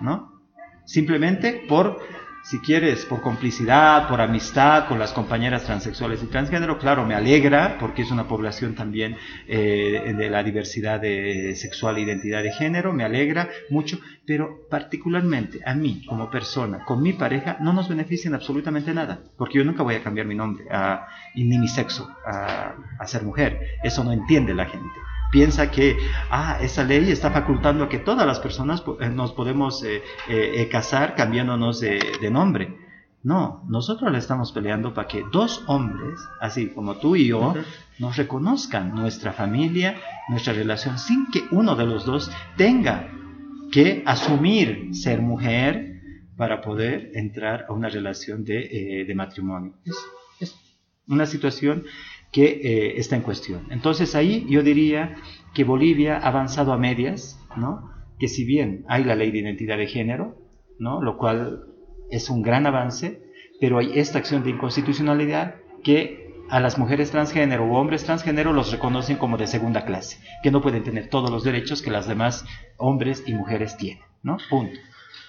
¿no? 0.00 0.42
Simplemente 0.84 1.64
por 1.68 2.00
si 2.48 2.60
quieres, 2.60 3.04
por 3.06 3.22
complicidad, 3.22 4.08
por 4.08 4.20
amistad 4.20 4.86
con 4.86 5.00
las 5.00 5.12
compañeras 5.12 5.64
transexuales 5.64 6.22
y 6.22 6.26
transgénero, 6.26 6.78
claro, 6.78 7.04
me 7.04 7.16
alegra 7.16 7.76
porque 7.80 8.02
es 8.02 8.12
una 8.12 8.28
población 8.28 8.76
también 8.76 9.16
eh, 9.48 10.14
de 10.16 10.30
la 10.30 10.44
diversidad 10.44 11.00
de 11.00 11.56
sexual 11.56 11.96
e 11.96 12.02
identidad 12.02 12.44
de 12.44 12.52
género, 12.52 12.92
me 12.92 13.02
alegra 13.02 13.48
mucho, 13.68 13.98
pero 14.24 14.60
particularmente 14.70 15.58
a 15.66 15.74
mí 15.74 16.04
como 16.06 16.30
persona, 16.30 16.84
con 16.84 17.02
mi 17.02 17.14
pareja, 17.14 17.56
no 17.60 17.72
nos 17.72 17.88
benefician 17.88 18.34
absolutamente 18.34 18.94
nada, 18.94 19.18
porque 19.36 19.58
yo 19.58 19.64
nunca 19.64 19.82
voy 19.82 19.96
a 19.96 20.04
cambiar 20.04 20.26
mi 20.26 20.36
nombre 20.36 20.66
a, 20.70 21.08
ni 21.34 21.58
mi 21.58 21.66
sexo 21.66 22.08
a, 22.24 22.74
a 23.00 23.06
ser 23.08 23.24
mujer, 23.24 23.58
eso 23.82 24.04
no 24.04 24.12
entiende 24.12 24.54
la 24.54 24.66
gente 24.66 24.94
piensa 25.30 25.70
que 25.70 25.96
ah, 26.30 26.58
esa 26.60 26.84
ley 26.84 27.10
está 27.10 27.30
facultando 27.30 27.84
a 27.84 27.88
que 27.88 27.98
todas 27.98 28.26
las 28.26 28.40
personas 28.40 28.82
eh, 29.00 29.08
nos 29.08 29.32
podemos 29.32 29.82
eh, 29.84 30.02
eh, 30.28 30.68
casar 30.70 31.14
cambiándonos 31.14 31.80
de, 31.80 32.30
nombre. 32.30 32.76
No, 33.22 33.64
nosotros 33.68 34.12
le 34.12 34.18
estamos 34.18 34.52
peleando 34.52 34.94
para 34.94 35.08
que 35.08 35.24
dos 35.32 35.64
hombres, 35.66 36.20
así 36.40 36.68
como 36.68 36.96
tú 36.96 37.16
y 37.16 37.26
yo, 37.26 37.54
nos 37.98 38.16
reconozcan 38.16 38.94
nuestra 38.94 39.32
familia, 39.32 39.96
nuestra 40.28 40.52
relación, 40.52 40.98
sin 40.98 41.26
que 41.32 41.44
uno 41.50 41.74
de 41.74 41.86
los 41.86 42.04
dos 42.04 42.30
tenga 42.56 43.08
que 43.72 44.04
asumir 44.06 44.94
ser 44.94 45.22
mujer 45.22 46.00
para 46.36 46.60
poder 46.60 47.10
entrar 47.14 47.66
a 47.68 47.72
una 47.72 47.88
relación 47.88 48.44
de, 48.44 49.12
matrimonio. 49.16 49.74
es 50.38 50.54
una 51.08 51.26
situación 51.26 51.84
que 52.32 52.44
eh, 52.44 52.98
está 52.98 53.16
en 53.16 53.22
cuestión. 53.22 53.66
Entonces 53.70 54.14
ahí 54.14 54.46
yo 54.48 54.62
diría 54.62 55.16
que 55.54 55.64
Bolivia 55.64 56.18
ha 56.18 56.28
avanzado 56.28 56.72
a 56.72 56.78
medias, 56.78 57.40
¿no? 57.56 57.90
que 58.18 58.28
si 58.28 58.44
bien 58.44 58.84
hay 58.88 59.04
la 59.04 59.14
ley 59.14 59.30
de 59.30 59.38
identidad 59.38 59.78
de 59.78 59.86
género, 59.86 60.36
¿no? 60.78 61.02
lo 61.02 61.16
cual 61.16 61.64
es 62.10 62.30
un 62.30 62.42
gran 62.42 62.66
avance, 62.66 63.22
pero 63.60 63.78
hay 63.78 63.98
esta 63.98 64.18
acción 64.18 64.44
de 64.44 64.50
inconstitucionalidad 64.50 65.56
que 65.82 66.26
a 66.48 66.60
las 66.60 66.78
mujeres 66.78 67.10
transgénero 67.10 67.64
o 67.64 67.78
hombres 67.78 68.04
transgénero 68.04 68.52
los 68.52 68.70
reconocen 68.70 69.16
como 69.16 69.36
de 69.36 69.46
segunda 69.46 69.84
clase, 69.84 70.18
que 70.42 70.50
no 70.50 70.62
pueden 70.62 70.84
tener 70.84 71.08
todos 71.08 71.30
los 71.30 71.42
derechos 71.42 71.82
que 71.82 71.90
las 71.90 72.06
demás 72.06 72.44
hombres 72.76 73.24
y 73.26 73.34
mujeres 73.34 73.76
tienen. 73.76 74.04
¿no? 74.22 74.36
Punto. 74.50 74.78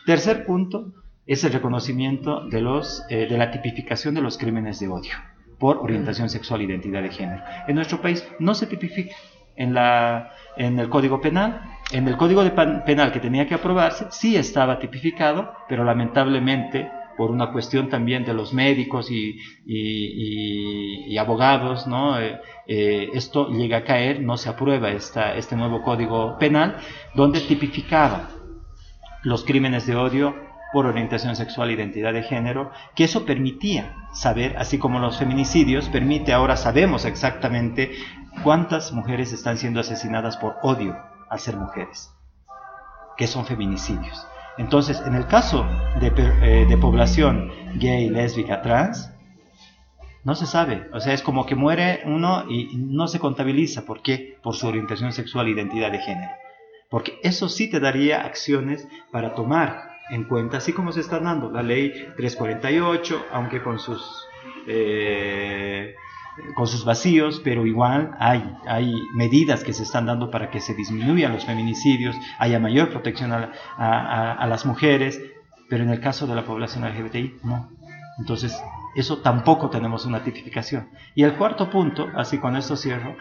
Tercer 0.05 0.45
punto, 0.45 0.93
es 1.25 1.43
el 1.43 1.53
reconocimiento 1.53 2.47
de, 2.47 2.61
los, 2.61 3.03
eh, 3.09 3.27
de 3.27 3.37
la 3.37 3.51
tipificación 3.51 4.13
de 4.13 4.21
los 4.21 4.37
crímenes 4.37 4.79
de 4.79 4.87
odio 4.87 5.13
por 5.59 5.77
orientación 5.77 6.29
sexual 6.29 6.61
e 6.61 6.65
identidad 6.65 7.01
de 7.01 7.09
género. 7.09 7.43
En 7.67 7.75
nuestro 7.75 8.01
país 8.01 8.27
no 8.39 8.53
se 8.53 8.67
tipifica 8.67 9.15
en, 9.55 9.73
la, 9.73 10.31
en 10.55 10.79
el 10.79 10.89
Código 10.89 11.19
Penal. 11.19 11.61
En 11.91 12.07
el 12.07 12.17
Código 12.17 12.43
de 12.43 12.51
Penal 12.51 13.11
que 13.11 13.19
tenía 13.19 13.47
que 13.47 13.55
aprobarse 13.55 14.07
sí 14.11 14.35
estaba 14.35 14.79
tipificado, 14.79 15.53
pero 15.67 15.83
lamentablemente 15.83 16.89
por 17.17 17.31
una 17.31 17.51
cuestión 17.51 17.89
también 17.89 18.23
de 18.23 18.33
los 18.33 18.53
médicos 18.53 19.09
y, 19.09 19.39
y, 19.65 21.17
abogados, 21.17 21.87
¿no? 21.87 22.19
Eh, 22.19 22.39
eh, 22.67 23.09
esto 23.13 23.49
llega 23.49 23.77
a 23.77 23.83
caer, 23.83 24.21
no 24.21 24.37
se 24.37 24.49
aprueba 24.49 24.91
esta, 24.91 25.35
este 25.35 25.55
nuevo 25.55 25.81
código 25.81 26.37
penal, 26.37 26.77
donde 27.15 27.41
tipificaba 27.41 28.29
los 29.23 29.43
crímenes 29.43 29.87
de 29.87 29.95
odio 29.95 30.35
por 30.73 30.85
orientación 30.85 31.35
sexual 31.35 31.71
identidad 31.71 32.13
de 32.13 32.23
género, 32.23 32.71
que 32.95 33.05
eso 33.05 33.25
permitía 33.25 33.95
saber, 34.13 34.55
así 34.57 34.77
como 34.77 34.99
los 34.99 35.17
feminicidios, 35.17 35.89
permite 35.89 36.33
ahora 36.33 36.57
sabemos 36.57 37.05
exactamente 37.05 37.91
cuántas 38.43 38.91
mujeres 38.91 39.33
están 39.33 39.57
siendo 39.57 39.79
asesinadas 39.79 40.37
por 40.37 40.55
odio 40.61 40.97
a 41.29 41.37
ser 41.37 41.57
mujeres, 41.57 42.11
que 43.17 43.27
son 43.27 43.45
feminicidios. 43.45 44.27
Entonces, 44.57 45.01
en 45.05 45.13
el 45.13 45.27
caso 45.27 45.65
eh, 46.01 46.65
de, 46.67 46.77
población 46.77 47.51
gay, 47.75 48.09
lésbica, 48.09 48.61
trans, 48.61 49.11
no 50.23 50.35
se 50.35 50.47
sabe. 50.47 50.89
O 50.93 50.99
sea, 50.99 51.13
es 51.13 51.21
como 51.21 51.45
que 51.45 51.55
muere 51.55 52.01
uno 52.05 52.43
y 52.49 52.75
no 52.75 53.07
se 53.07 53.19
contabiliza. 53.19 53.85
¿Por 53.85 54.01
qué? 54.01 54.37
Por 54.41 54.55
su 54.55 54.67
orientación 54.67 55.13
sexual 55.13 55.47
identidad 55.47 55.91
de 55.91 55.99
género. 55.99 56.31
Porque 56.89 57.19
eso 57.21 57.49
sí 57.49 57.69
te 57.69 57.79
daría 57.79 58.21
acciones 58.21 58.87
para 59.11 59.35
tomar 59.35 59.96
en 60.09 60.23
cuenta, 60.23 60.57
así 60.57 60.73
como 60.73 60.91
se 60.91 61.01
está 61.01 61.19
dando 61.19 61.51
la 61.51 61.63
ley 61.63 61.91
348, 62.15 63.25
aunque 63.31 63.61
con 63.61 63.79
sus 63.79 64.27
eh, 64.67 65.95
con 66.55 66.67
sus 66.67 66.85
vacíos, 66.85 67.41
pero 67.43 67.65
igual 67.65 68.15
hay, 68.19 68.55
hay 68.67 68.93
medidas 69.15 69.63
que 69.63 69.73
se 69.73 69.83
están 69.83 70.05
dando 70.05 70.29
para 70.29 70.51
que 70.51 70.59
se 70.59 70.73
disminuyan 70.73 71.33
los 71.33 71.45
feminicidios, 71.45 72.15
haya 72.37 72.59
mayor 72.59 72.89
protección 72.89 73.31
a, 73.31 74.33
a, 74.33 74.47
las 74.47 74.65
mujeres, 74.65 75.19
pero 75.69 75.83
en 75.83 75.89
el 75.89 75.99
caso 75.99 76.27
de 76.27 76.35
la 76.35 76.45
población 76.45 76.87
LGBTI 76.87 77.39
no. 77.43 77.69
Entonces, 78.19 78.61
eso 78.95 79.19
tampoco 79.19 79.69
tenemos 79.69 80.05
una 80.05 80.23
tipificación. 80.23 80.89
Y 81.15 81.23
el 81.23 81.33
cuarto 81.35 81.69
punto, 81.69 82.07
así 82.15 82.39
con 82.39 82.55
esto 82.55 82.75
cierro, 82.75 83.15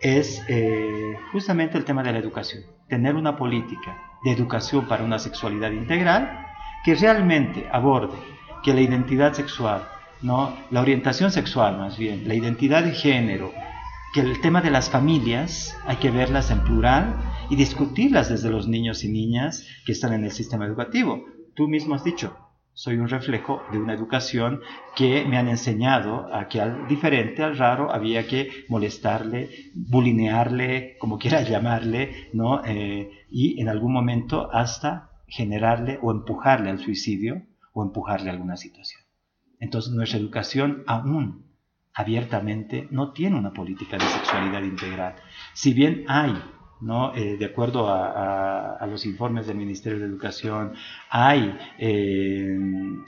es 0.00 0.42
eh, 0.48 1.16
justamente 1.32 1.78
el 1.78 1.84
tema 1.84 2.02
de 2.02 2.12
la 2.12 2.18
educación. 2.18 2.64
Tener 2.88 3.14
una 3.14 3.36
política 3.36 4.11
de 4.24 4.32
educación 4.32 4.86
para 4.86 5.04
una 5.04 5.18
sexualidad 5.18 5.70
integral 5.70 6.46
que 6.84 6.94
realmente 6.94 7.68
aborde 7.72 8.16
que 8.62 8.74
la 8.74 8.80
identidad 8.80 9.32
sexual 9.32 9.88
¿no? 10.22 10.56
La 10.70 10.80
orientación 10.80 11.30
sexual, 11.30 11.76
más 11.78 11.98
bien, 11.98 12.26
la 12.26 12.34
identidad 12.34 12.84
de 12.84 12.92
género, 12.92 13.52
que 14.14 14.20
el 14.20 14.40
tema 14.40 14.60
de 14.60 14.70
las 14.70 14.88
familias 14.88 15.76
hay 15.86 15.96
que 15.96 16.10
verlas 16.10 16.50
en 16.50 16.60
plural 16.60 17.16
y 17.50 17.56
discutirlas 17.56 18.28
desde 18.28 18.50
los 18.50 18.68
niños 18.68 19.04
y 19.04 19.08
niñas 19.08 19.66
que 19.84 19.92
están 19.92 20.12
en 20.12 20.24
el 20.24 20.30
sistema 20.30 20.66
educativo. 20.66 21.24
Tú 21.54 21.66
mismo 21.68 21.94
has 21.94 22.04
dicho, 22.04 22.36
soy 22.74 22.96
un 22.96 23.08
reflejo 23.08 23.62
de 23.72 23.78
una 23.78 23.94
educación 23.94 24.60
que 24.94 25.24
me 25.24 25.36
han 25.36 25.48
enseñado 25.48 26.32
a 26.32 26.48
que 26.48 26.60
al 26.60 26.86
diferente, 26.88 27.42
al 27.42 27.58
raro, 27.58 27.92
había 27.92 28.26
que 28.26 28.64
molestarle, 28.68 29.50
bulinearle, 29.74 30.96
como 30.98 31.18
quieras 31.18 31.48
llamarle, 31.50 32.28
¿no? 32.32 32.64
Eh, 32.64 33.21
y 33.32 33.60
en 33.60 33.68
algún 33.68 33.92
momento 33.92 34.52
hasta 34.52 35.10
generarle 35.26 35.98
o 36.02 36.12
empujarle 36.12 36.70
al 36.70 36.78
suicidio 36.78 37.42
o 37.72 37.82
empujarle 37.82 38.28
a 38.28 38.32
alguna 38.34 38.56
situación. 38.56 39.00
Entonces 39.58 39.92
nuestra 39.92 40.18
educación 40.18 40.84
aún 40.86 41.46
abiertamente 41.94 42.88
no 42.90 43.12
tiene 43.12 43.38
una 43.38 43.52
política 43.52 43.96
de 43.96 44.04
sexualidad 44.04 44.62
integral. 44.62 45.14
Si 45.54 45.72
bien 45.72 46.04
hay, 46.08 46.34
¿no? 46.80 47.14
Eh, 47.14 47.36
de 47.38 47.44
acuerdo 47.44 47.88
a, 47.88 48.86
los 48.90 49.06
informes 49.06 49.46
del 49.46 49.56
Ministerio 49.56 50.00
de 50.00 50.06
Educación, 50.06 50.74
hay 51.08 51.56
eh, 51.78 52.58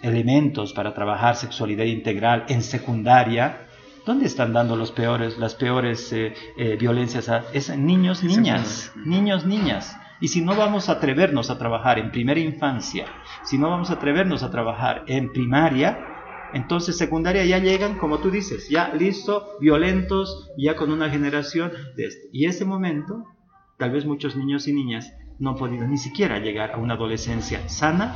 elementos 0.02 0.72
para 0.72 0.94
trabajar 0.94 1.36
sexualidad 1.36 1.84
integral 1.84 2.46
en 2.48 2.62
secundaria, 2.62 3.60
¿Dónde 4.06 4.26
están 4.26 4.52
dando 4.52 4.76
los 4.76 4.92
peores, 4.92 5.38
las 5.38 5.54
peores 5.54 6.12
eh, 6.12 6.34
violencias 6.78 7.30
a 7.30 7.44
es, 7.54 7.74
niños, 7.74 8.22
niñas? 8.22 8.92
Niños, 8.96 9.46
niñas. 9.46 9.96
Y 10.24 10.28
si 10.28 10.40
no 10.40 10.56
vamos 10.56 10.88
a 10.88 10.92
atrevernos 10.92 11.50
a 11.50 11.58
trabajar 11.58 11.98
en 11.98 12.10
primera 12.10 12.40
infancia, 12.40 13.04
si 13.42 13.58
no 13.58 13.68
vamos 13.68 13.90
a 13.90 13.96
atrevernos 13.96 14.42
a 14.42 14.50
trabajar 14.50 15.04
en 15.06 15.30
primaria, 15.30 15.98
entonces 16.54 16.96
secundaria 16.96 17.44
ya 17.44 17.58
llegan, 17.58 17.98
como 17.98 18.20
tú 18.20 18.30
dices, 18.30 18.70
ya 18.70 18.94
listo, 18.94 19.58
violentos, 19.60 20.50
ya 20.56 20.76
con 20.76 20.90
una 20.90 21.10
generación 21.10 21.72
de 21.94 22.06
este. 22.06 22.30
Y 22.32 22.46
ese 22.46 22.64
momento, 22.64 23.26
tal 23.76 23.90
vez 23.90 24.06
muchos 24.06 24.34
niños 24.34 24.66
y 24.66 24.72
niñas 24.72 25.12
no 25.38 25.50
han 25.50 25.56
podido 25.56 25.86
ni 25.86 25.98
siquiera 25.98 26.38
llegar 26.38 26.70
a 26.72 26.78
una 26.78 26.94
adolescencia 26.94 27.68
sana 27.68 28.14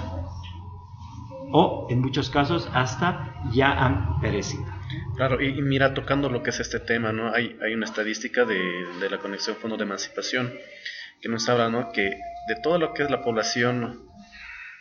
o 1.52 1.88
en 1.90 2.00
muchos 2.00 2.30
casos 2.30 2.70
hasta 2.72 3.34
ya 3.52 3.70
han 3.70 4.18
perecido. 4.18 4.64
Claro, 5.14 5.42
y, 5.42 5.60
mira, 5.60 5.92
tocando 5.92 6.30
lo 6.30 6.42
que 6.42 6.48
es 6.50 6.60
este 6.60 6.80
tema, 6.80 7.12
¿no? 7.12 7.34
Hay, 7.34 7.58
hay 7.62 7.74
una 7.74 7.84
estadística 7.84 8.46
de, 8.46 8.86
de 8.98 9.10
la 9.10 9.18
Conexión 9.18 9.56
Fondo 9.56 9.76
de 9.76 9.84
Emancipación 9.84 10.54
que 11.20 11.28
nos 11.28 11.48
habla, 11.48 11.68
¿no? 11.68 11.92
Que 11.92 12.18
de 12.48 12.56
todo 12.62 12.78
lo 12.78 12.94
que 12.94 13.02
es 13.02 13.10
la 13.10 13.22
población 13.22 14.08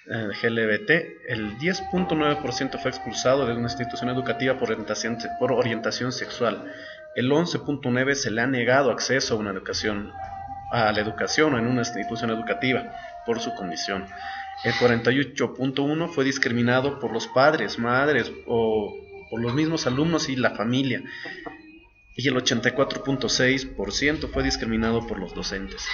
GLBT, 0.07 0.89
el 1.27 1.57
10.9% 1.57 2.79
fue 2.79 2.91
expulsado 2.91 3.45
de 3.45 3.53
una 3.53 3.63
institución 3.63 4.09
educativa 4.09 4.57
por 4.57 4.71
orientación, 4.71 5.17
por 5.39 5.51
orientación 5.51 6.11
sexual. 6.13 6.71
El 7.15 7.29
11.9% 7.29 8.13
se 8.13 8.31
le 8.31 8.41
ha 8.41 8.47
negado 8.47 8.91
acceso 8.91 9.33
a 9.33 9.37
una 9.37 9.51
educación, 9.51 10.11
a 10.71 10.93
la 10.93 11.01
educación 11.01 11.57
en 11.57 11.67
una 11.67 11.81
institución 11.81 12.29
educativa 12.29 12.89
por 13.25 13.39
su 13.41 13.53
condición. 13.53 14.05
El 14.63 14.73
48.1% 14.73 16.09
fue 16.09 16.23
discriminado 16.23 16.99
por 16.99 17.11
los 17.11 17.27
padres, 17.27 17.77
madres 17.77 18.31
o 18.47 18.95
por 19.29 19.41
los 19.41 19.53
mismos 19.53 19.87
alumnos 19.87 20.29
y 20.29 20.37
la 20.37 20.51
familia. 20.51 21.01
Y 22.15 22.27
el 22.29 22.35
84.6% 22.35 24.31
fue 24.31 24.43
discriminado 24.43 25.05
por 25.05 25.19
los 25.19 25.35
docentes. 25.35 25.85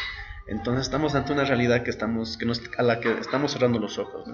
Entonces 0.46 0.88
estamos 0.88 1.16
ante 1.16 1.32
una 1.32 1.46
realidad 1.46 1.84
que 1.84 1.90
estamos, 1.90 2.38
que 2.38 2.46
nos, 2.46 2.62
a 2.78 2.84
la 2.84 3.00
que 3.00 3.12
estamos 3.12 3.54
cerrando 3.54 3.80
los 3.80 3.98
ojos. 3.98 4.28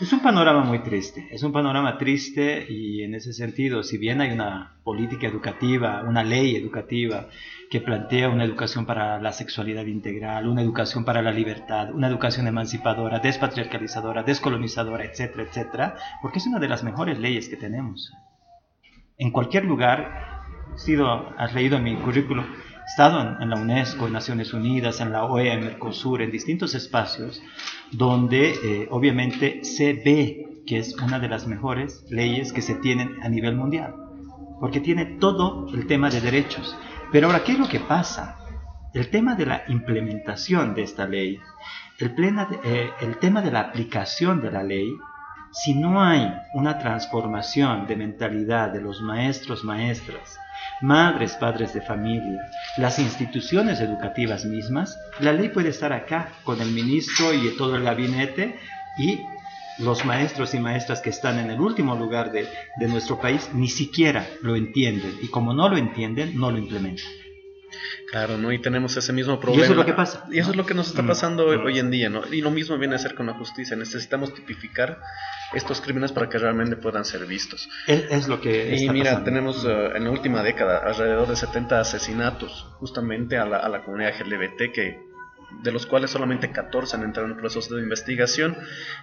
Es 0.00 0.12
un 0.12 0.20
panorama 0.20 0.64
muy 0.64 0.80
triste, 0.80 1.28
es 1.30 1.44
un 1.44 1.52
panorama 1.52 1.98
triste 1.98 2.66
y 2.68 3.02
en 3.02 3.14
ese 3.14 3.32
sentido, 3.32 3.84
si 3.84 3.96
bien 3.96 4.20
hay 4.20 4.32
una 4.32 4.76
política 4.82 5.28
educativa, 5.28 6.02
una 6.02 6.24
ley 6.24 6.56
educativa 6.56 7.28
que 7.70 7.80
plantea 7.80 8.28
una 8.28 8.44
educación 8.44 8.86
para 8.86 9.20
la 9.20 9.32
sexualidad 9.32 9.86
integral, 9.86 10.48
una 10.48 10.62
educación 10.62 11.04
para 11.04 11.22
la 11.22 11.30
libertad, 11.30 11.94
una 11.94 12.08
educación 12.08 12.48
emancipadora, 12.48 13.20
despatriarcalizadora, 13.20 14.24
descolonizadora, 14.24 15.04
etcétera, 15.04 15.44
etcétera, 15.44 15.96
porque 16.20 16.38
es 16.38 16.46
una 16.46 16.58
de 16.58 16.68
las 16.68 16.82
mejores 16.82 17.20
leyes 17.20 17.48
que 17.48 17.56
tenemos. 17.56 18.12
En 19.16 19.30
cualquier 19.30 19.64
lugar, 19.64 20.42
sido, 20.74 21.32
has 21.38 21.54
leído 21.54 21.78
mi 21.78 21.94
currículum, 21.96 22.44
estado 22.86 23.36
en, 23.40 23.50
la 23.50 23.56
UNESCO, 23.56 24.06
en 24.06 24.12
Naciones 24.12 24.52
Unidas, 24.52 25.00
en 25.00 25.12
la 25.12 25.24
OEA, 25.24 25.54
en 25.54 25.64
Mercosur, 25.64 26.22
en 26.22 26.30
distintos 26.30 26.74
espacios, 26.74 27.42
donde 27.90 28.52
eh, 28.52 28.88
obviamente 28.90 29.64
se 29.64 29.92
ve 29.94 30.62
que 30.66 30.78
es 30.78 30.94
una 30.96 31.18
de 31.18 31.28
las 31.28 31.46
mejores 31.46 32.04
leyes 32.10 32.52
que 32.52 32.62
se 32.62 32.74
tienen 32.74 33.16
a 33.22 33.28
nivel 33.28 33.56
mundial, 33.56 33.94
porque 34.60 34.80
tiene 34.80 35.06
todo 35.06 35.66
el 35.74 35.86
tema 35.86 36.10
de 36.10 36.20
derechos. 36.20 36.76
Pero 37.10 37.26
ahora, 37.26 37.44
¿qué 37.44 37.52
es 37.52 37.58
lo 37.58 37.68
que 37.68 37.80
pasa? 37.80 38.38
El 38.94 39.08
tema 39.10 39.34
de 39.34 39.46
la 39.46 39.64
implementación 39.68 40.74
de 40.74 40.82
esta 40.82 41.06
ley, 41.06 41.38
el, 41.98 42.14
eh, 42.64 42.90
el 43.00 43.18
tema 43.18 43.42
de 43.42 43.50
la 43.50 43.60
aplicación 43.60 44.40
de 44.40 44.50
la 44.50 44.62
ley, 44.62 44.92
si 45.52 45.74
no 45.74 46.02
hay 46.02 46.32
una 46.54 46.78
transformación 46.78 47.86
de 47.86 47.96
mentalidad 47.96 48.70
de 48.70 48.80
los 48.80 49.02
maestros, 49.02 49.64
maestras, 49.64 50.38
madres, 50.80 51.34
padres 51.34 51.74
de 51.74 51.82
familia, 51.82 52.40
las 52.78 52.98
instituciones 52.98 53.80
educativas 53.80 54.44
mismas, 54.44 54.98
la 55.20 55.32
ley 55.32 55.50
puede 55.50 55.68
estar 55.68 55.92
acá 55.92 56.30
con 56.44 56.60
el 56.60 56.70
ministro 56.70 57.32
y 57.34 57.56
todo 57.56 57.76
el 57.76 57.84
gabinete 57.84 58.58
y 58.98 59.20
los 59.78 60.04
maestros 60.04 60.54
y 60.54 60.58
maestras 60.58 61.00
que 61.00 61.10
están 61.10 61.38
en 61.38 61.50
el 61.50 61.60
último 61.60 61.94
lugar 61.96 62.32
de, 62.32 62.48
nuestro 62.88 63.20
país 63.20 63.50
ni 63.52 63.68
siquiera 63.68 64.26
lo 64.42 64.56
entienden 64.56 65.16
y 65.22 65.28
como 65.28 65.54
no 65.54 65.68
lo 65.68 65.76
entienden, 65.76 66.38
no 66.38 66.50
lo 66.50 66.58
implementan. 66.58 67.21
Claro, 68.10 68.38
¿no? 68.38 68.52
Y 68.52 68.60
tenemos 68.60 68.96
ese 68.96 69.12
mismo 69.12 69.40
problema. 69.40 69.62
Y 69.62 69.64
eso 69.64 69.72
es 69.72 69.78
lo 69.78 69.86
que 69.86 69.94
pasa. 69.94 70.26
Y 70.30 70.38
eso 70.38 70.50
es 70.50 70.56
lo 70.56 70.66
que 70.66 70.74
nos 70.74 70.88
está 70.88 71.02
mm. 71.02 71.06
pasando 71.06 71.46
hoy, 71.46 71.78
en 71.78 71.90
día, 71.90 72.08
¿no? 72.08 72.22
Y 72.32 72.40
lo 72.40 72.50
mismo 72.50 72.76
viene 72.78 72.94
a 72.94 72.98
ser 72.98 73.14
con 73.14 73.26
la 73.26 73.34
justicia. 73.34 73.76
Necesitamos 73.76 74.34
tipificar 74.34 75.00
estos 75.54 75.80
crímenes 75.80 76.12
para 76.12 76.28
que 76.28 76.38
realmente 76.38 76.76
puedan 76.76 77.04
ser 77.04 77.26
vistos. 77.26 77.68
Es, 77.86 78.28
lo 78.28 78.40
que... 78.40 78.76
Y 78.76 78.88
mira, 78.88 79.24
tenemos 79.24 79.64
eh, 79.64 79.90
en 79.94 80.04
la 80.04 80.10
última 80.10 80.42
década 80.42 80.78
alrededor 80.78 81.28
de 81.28 81.36
70 81.36 81.80
asesinatos 81.80 82.66
justamente 82.78 83.38
a 83.38 83.44
la, 83.44 83.58
a 83.58 83.68
la 83.68 83.84
comunidad 83.84 84.12
LGBT 84.20 84.72
que 84.72 85.12
de 85.62 85.70
los 85.72 85.86
cuales 85.86 86.10
solamente 86.10 86.50
14 86.50 86.96
han 86.96 87.02
entrado 87.02 87.26
en 87.26 87.34
el 87.34 87.38
proceso 87.38 87.74
de 87.74 87.82
investigación 87.82 88.56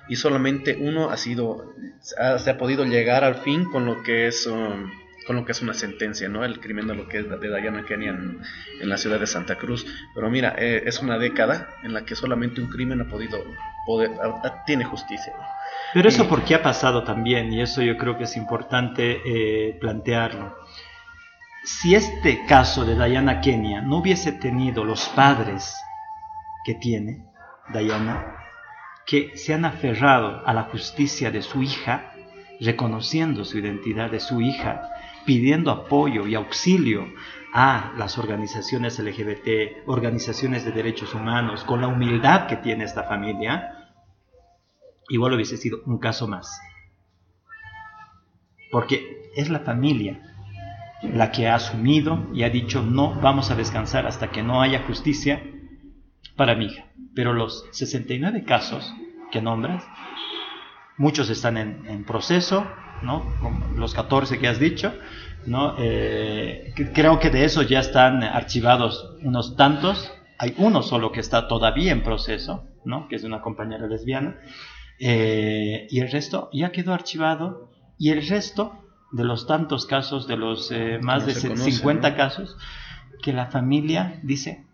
y 0.07 0.15
solamente 0.15 0.77
uno 0.79 1.11
ha 1.11 1.17
sido, 1.17 1.73
se 1.99 2.49
ha 2.49 2.57
podido 2.57 2.85
llegar 2.85 3.23
al 3.23 3.35
fin 3.35 3.65
con 3.65 3.85
lo 3.85 4.03
que 4.03 4.27
es... 4.27 4.47
Um, 4.47 4.89
con 5.29 5.35
lo 5.35 5.45
que 5.45 5.51
es 5.51 5.61
una 5.61 5.75
sentencia, 5.75 6.27
¿no? 6.27 6.43
El 6.43 6.59
crimen 6.59 6.87
de 6.87 6.95
lo 6.95 7.07
que 7.07 7.19
es 7.19 7.29
de 7.29 7.61
Diana 7.61 7.85
Kenya 7.85 8.09
en, 8.09 8.89
la 8.89 8.97
ciudad 8.97 9.19
de 9.19 9.27
Santa 9.27 9.59
Cruz. 9.59 9.85
Pero 10.15 10.27
mira, 10.31 10.55
eh, 10.57 10.81
es 10.87 11.01
una 11.03 11.19
década 11.19 11.69
en 11.83 11.93
la 11.93 12.03
que 12.03 12.15
solamente 12.15 12.59
un 12.59 12.67
crimen 12.67 12.99
ha 12.99 13.07
podido, 13.07 13.37
poder, 13.85 14.09
tiene 14.65 14.85
justicia. 14.85 15.31
Pero 15.93 16.09
eso 16.09 16.27
porque 16.27 16.55
ha 16.55 16.63
pasado 16.63 17.03
también, 17.03 17.53
y 17.53 17.61
eso 17.61 17.83
yo 17.83 17.95
creo 17.95 18.17
que 18.17 18.23
es 18.23 18.35
importante 18.37 19.21
eh, 19.23 19.77
plantearlo. 19.79 20.57
Si 21.63 21.93
este 21.93 22.47
caso 22.47 22.83
de 22.83 22.95
Diana 22.95 23.39
Kenia 23.39 23.81
no 23.81 23.97
hubiese 23.97 24.31
tenido 24.31 24.83
los 24.83 25.09
padres 25.09 25.75
que 26.65 26.73
tiene 26.73 27.23
Diana, 27.71 28.35
que 29.05 29.37
se 29.37 29.53
han 29.53 29.65
aferrado 29.65 30.41
a 30.43 30.51
la 30.55 30.63
justicia 30.63 31.29
de 31.29 31.43
su 31.43 31.61
hija, 31.61 32.13
reconociendo 32.59 33.45
su 33.45 33.59
identidad 33.59 34.09
de 34.09 34.19
su 34.19 34.41
hija, 34.41 34.89
pidiendo 35.25 35.71
apoyo 35.71 36.27
y 36.27 36.35
auxilio 36.35 37.07
a 37.53 37.93
las 37.97 38.17
organizaciones 38.17 38.99
LGBT, 38.99 39.87
organizaciones 39.87 40.65
de 40.65 40.71
derechos 40.71 41.15
humanos, 41.15 41.63
con 41.63 41.81
la 41.81 41.87
humildad 41.87 42.47
que 42.47 42.57
tiene 42.57 42.83
esta 42.83 43.03
familia, 43.03 43.89
igual 45.09 45.33
hubiese 45.33 45.57
sido 45.57 45.79
un 45.85 45.97
caso 45.97 46.27
más. 46.27 46.59
Porque 48.71 49.31
es 49.35 49.49
la 49.49 49.61
familia 49.61 50.21
la 51.01 51.31
que 51.31 51.47
ha 51.47 51.55
asumido 51.55 52.27
y 52.33 52.43
ha 52.43 52.49
dicho 52.49 52.83
no 52.83 53.15
vamos 53.21 53.51
a 53.51 53.55
descansar 53.55 54.05
hasta 54.05 54.31
que 54.31 54.43
no 54.43 54.61
haya 54.61 54.83
justicia 54.83 55.41
para 56.35 56.55
mi 56.55 56.65
hija. 56.65 56.85
Pero 57.15 57.33
los 57.33 57.65
69 57.71 58.43
casos 58.43 58.93
que 59.31 59.41
nombras, 59.41 59.83
muchos 60.97 61.29
están 61.29 61.57
en, 61.57 62.03
proceso, 62.03 62.67
¿no? 63.01 63.23
los 63.75 63.93
14 63.93 64.39
que 64.39 64.47
has 64.47 64.59
dicho, 64.59 64.93
¿no? 65.45 65.75
Eh, 65.79 66.73
creo 66.93 67.19
que 67.19 67.29
de 67.29 67.45
eso 67.45 67.61
ya 67.61 67.79
están 67.79 68.23
archivados 68.23 69.15
unos 69.21 69.55
tantos, 69.55 70.11
hay 70.37 70.53
uno 70.57 70.81
solo 70.81 71.11
que 71.11 71.19
está 71.19 71.47
todavía 71.47 71.91
en 71.91 72.03
proceso, 72.03 72.65
¿no? 72.85 73.07
que 73.07 73.15
es 73.15 73.21
de 73.21 73.27
una 73.27 73.41
compañera 73.41 73.87
lesbiana, 73.87 74.37
eh, 74.99 75.87
y 75.89 75.99
el 75.99 76.11
resto 76.11 76.49
ya 76.53 76.71
quedó 76.71 76.93
archivado, 76.93 77.69
y 77.97 78.11
el 78.11 78.27
resto 78.27 78.73
de 79.11 79.23
los 79.23 79.47
tantos 79.47 79.85
casos, 79.85 80.27
de 80.27 80.37
los 80.37 80.71
eh, 80.71 80.99
más 81.01 81.25
de 81.25 81.33
50 81.33 82.15
casos, 82.15 82.57
que 83.21 83.33
la 83.33 83.47
familia 83.47 84.19
dice, 84.23 84.65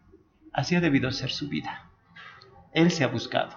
así 0.53 0.75
ha 0.75 0.81
debido 0.81 1.11
ser 1.11 1.31
su 1.31 1.49
vida. 1.49 1.89
Él 2.73 2.91
se 2.91 3.03
ha 3.03 3.07
buscado. 3.07 3.51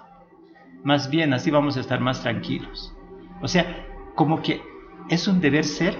Más 0.84 1.10
bien, 1.10 1.32
así 1.34 1.50
vamos 1.50 1.76
a 1.76 1.80
estar 1.80 2.00
más 2.00 2.22
tranquilos. 2.22 2.94
O 3.42 3.48
sea, 3.48 3.87
como 4.18 4.42
que 4.42 4.60
es 5.10 5.28
un 5.28 5.40
deber 5.40 5.64
ser 5.64 5.96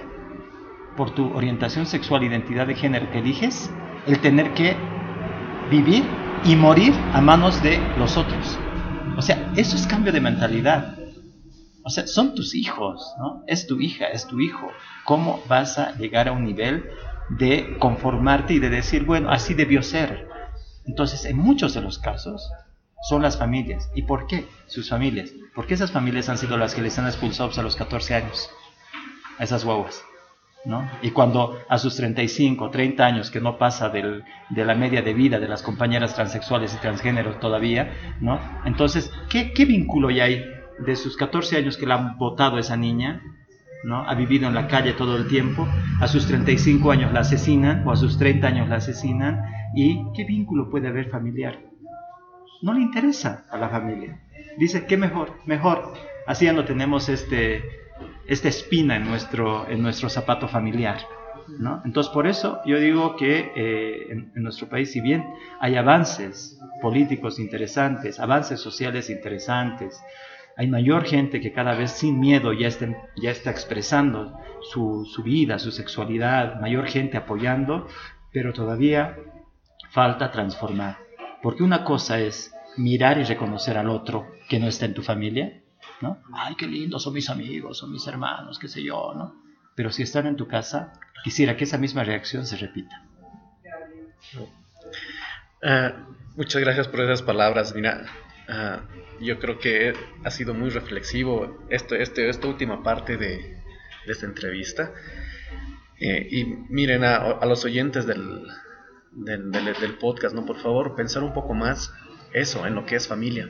por 0.97 1.11
tu 1.15 1.33
orientación 1.33 1.85
sexual, 1.85 2.21
identidad 2.21 2.67
de 2.67 2.75
género 2.75 3.09
que 3.11 3.19
eliges, 3.19 3.71
el 4.07 4.19
tener 4.19 4.53
que 4.53 4.75
vivir 5.71 6.03
y 6.43 6.57
morir 6.57 6.93
a 7.13 7.21
manos 7.21 7.63
de 7.63 7.79
los 7.97 8.17
otros. 8.17 8.59
O 9.15 9.21
sea, 9.21 9.53
eso 9.55 9.77
es 9.77 9.87
cambio 9.87 10.11
de 10.11 10.19
mentalidad. 10.19 10.97
O 11.85 11.89
sea, 11.89 12.07
son 12.07 12.35
tus 12.35 12.55
hijos, 12.55 13.01
¿no? 13.19 13.45
Es 13.47 13.67
tu 13.67 13.79
hija, 13.79 14.07
es 14.07 14.27
tu 14.27 14.41
hijo. 14.41 14.67
¿Cómo 15.05 15.41
vas 15.47 15.79
a 15.79 15.95
llegar 15.95 16.27
a 16.27 16.33
un 16.33 16.43
nivel 16.43 16.89
de 17.29 17.77
conformarte 17.79 18.53
y 18.53 18.59
de 18.59 18.69
decir, 18.69 19.05
bueno, 19.05 19.31
así 19.31 19.53
debió 19.53 19.81
ser? 19.81 20.27
Entonces, 20.85 21.23
en 21.23 21.37
muchos 21.37 21.73
de 21.73 21.81
los 21.81 21.99
casos, 21.99 22.51
son 23.07 23.21
las 23.21 23.37
familias. 23.37 23.89
¿Y 23.95 24.01
por 24.01 24.27
qué 24.27 24.45
sus 24.67 24.89
familias? 24.89 25.31
Porque 25.59 25.73
esas 25.73 25.91
familias 25.91 26.29
han 26.29 26.37
sido 26.37 26.55
las 26.55 26.73
que 26.73 26.81
les 26.81 26.97
han 26.99 27.05
expulsado 27.05 27.51
a 27.57 27.63
los 27.63 27.75
14 27.75 28.15
años, 28.15 28.49
a 29.37 29.43
esas 29.43 29.65
guaguas. 29.65 30.05
¿no? 30.63 30.89
Y 31.01 31.11
cuando 31.11 31.59
a 31.67 31.77
sus 31.77 31.97
35, 31.97 32.69
30 32.69 33.05
años, 33.05 33.29
que 33.29 33.41
no 33.41 33.57
pasa 33.57 33.89
del, 33.89 34.23
de 34.51 34.63
la 34.63 34.73
media 34.73 35.01
de 35.01 35.13
vida 35.13 35.37
de 35.37 35.49
las 35.49 35.61
compañeras 35.61 36.15
transexuales 36.15 36.73
y 36.73 36.77
transgéneros 36.77 37.41
todavía, 37.41 37.91
¿no? 38.21 38.39
Entonces, 38.63 39.11
¿qué, 39.29 39.51
vínculo 39.65 40.07
hay 40.07 40.45
de 40.79 40.95
sus 40.95 41.17
14 41.17 41.57
años 41.57 41.75
que 41.75 41.85
la 41.85 41.95
han 41.95 42.17
votado 42.17 42.57
esa 42.57 42.77
niña, 42.77 43.21
¿no? 43.83 44.09
Ha 44.09 44.15
vivido 44.15 44.47
en 44.47 44.53
la 44.53 44.69
calle 44.69 44.93
todo 44.93 45.17
el 45.17 45.27
tiempo, 45.27 45.67
a 45.99 46.07
sus 46.07 46.25
35 46.27 46.89
años 46.89 47.11
la 47.11 47.19
asesinan 47.19 47.85
o 47.85 47.91
a 47.91 47.97
sus 47.97 48.17
30 48.17 48.47
años 48.47 48.69
la 48.69 48.77
asesinan 48.77 49.43
y 49.75 50.05
¿qué 50.15 50.23
vínculo 50.23 50.69
puede 50.69 50.87
haber 50.87 51.09
familiar? 51.09 51.59
No 52.61 52.71
le 52.71 52.79
interesa 52.79 53.45
a 53.51 53.57
la 53.57 53.67
familia. 53.67 54.21
Dice, 54.57 54.85
¿qué 54.85 54.97
mejor? 54.97 55.33
Mejor. 55.45 55.93
Así 56.25 56.45
ya 56.45 56.53
no 56.53 56.65
tenemos 56.65 57.09
este, 57.09 57.63
esta 58.27 58.47
espina 58.47 58.95
en 58.95 59.05
nuestro, 59.05 59.67
en 59.69 59.81
nuestro 59.81 60.09
zapato 60.09 60.47
familiar. 60.47 60.99
¿no? 61.57 61.81
Entonces, 61.83 62.13
por 62.13 62.27
eso 62.27 62.59
yo 62.65 62.79
digo 62.79 63.15
que 63.15 63.51
eh, 63.55 64.07
en, 64.11 64.31
nuestro 64.35 64.69
país, 64.69 64.91
si 64.91 65.01
bien 65.01 65.25
hay 65.59 65.75
avances 65.75 66.59
políticos 66.81 67.39
interesantes, 67.39 68.19
avances 68.19 68.59
sociales 68.59 69.09
interesantes, 69.09 69.99
hay 70.55 70.67
mayor 70.67 71.05
gente 71.05 71.41
que 71.41 71.53
cada 71.53 71.73
vez 71.73 71.91
sin 71.91 72.19
miedo 72.19 72.53
ya 72.53 72.67
está, 72.67 72.87
ya 73.15 73.31
está 73.31 73.49
expresando 73.49 74.37
su, 74.61 75.05
su 75.05 75.23
vida, 75.23 75.57
su 75.57 75.71
sexualidad, 75.71 76.59
mayor 76.59 76.85
gente 76.87 77.17
apoyando, 77.17 77.87
pero 78.31 78.53
todavía 78.53 79.17
falta 79.89 80.31
transformar. 80.31 80.97
Porque 81.41 81.63
una 81.63 81.83
cosa 81.83 82.19
es 82.19 82.53
mirar 82.79 83.17
y 83.17 83.23
reconocer 83.23 83.77
al 83.77 83.89
otro 83.89 84.27
que 84.47 84.59
no 84.59 84.67
está 84.67 84.85
en 84.85 84.93
tu 84.93 85.03
familia, 85.03 85.61
¿no? 86.01 86.21
Ay, 86.33 86.55
qué 86.55 86.67
lindo, 86.67 86.99
son 86.99 87.13
mis 87.13 87.29
amigos, 87.29 87.77
son 87.77 87.91
mis 87.91 88.05
hermanos, 88.07 88.57
qué 88.59 88.67
sé 88.67 88.83
yo, 88.83 89.13
¿no? 89.15 89.35
Pero 89.75 89.91
si 89.91 90.03
están 90.03 90.27
en 90.27 90.35
tu 90.35 90.47
casa, 90.47 90.93
quisiera 91.23 91.55
que 91.55 91.63
esa 91.63 91.77
misma 91.77 92.03
reacción 92.03 92.45
se 92.45 92.57
repita. 92.57 93.05
Eh, 95.61 95.93
muchas 96.35 96.61
gracias 96.61 96.87
por 96.87 97.01
esas 97.01 97.21
palabras. 97.21 97.73
Mira, 97.75 98.05
Ah, 98.51 98.81
yo 99.21 99.37
creo 99.37 99.59
que 99.59 99.93
ha 100.23 100.31
sido 100.31 100.55
muy 100.55 100.71
reflexivo 100.71 101.63
este, 101.69 102.01
este, 102.01 102.29
esta 102.29 102.47
última 102.47 102.81
parte 102.81 103.15
de, 103.15 103.59
esta 104.07 104.25
entrevista. 104.25 104.91
Eh, 105.99 106.27
y 106.31 106.45
miren 106.45 107.03
a, 107.03 107.45
los 107.45 107.63
oyentes 107.63 108.07
del, 108.07 108.47
del, 109.11 109.97
podcast, 109.99 110.33
¿no? 110.33 110.47
Por 110.47 110.57
favor, 110.57 110.95
pensar 110.95 111.21
un 111.21 111.33
poco 111.33 111.53
más 111.53 111.93
eso, 112.33 112.65
en 112.65 112.75
lo 112.75 112.85
que 112.85 112.95
es 112.95 113.07
familia. 113.07 113.49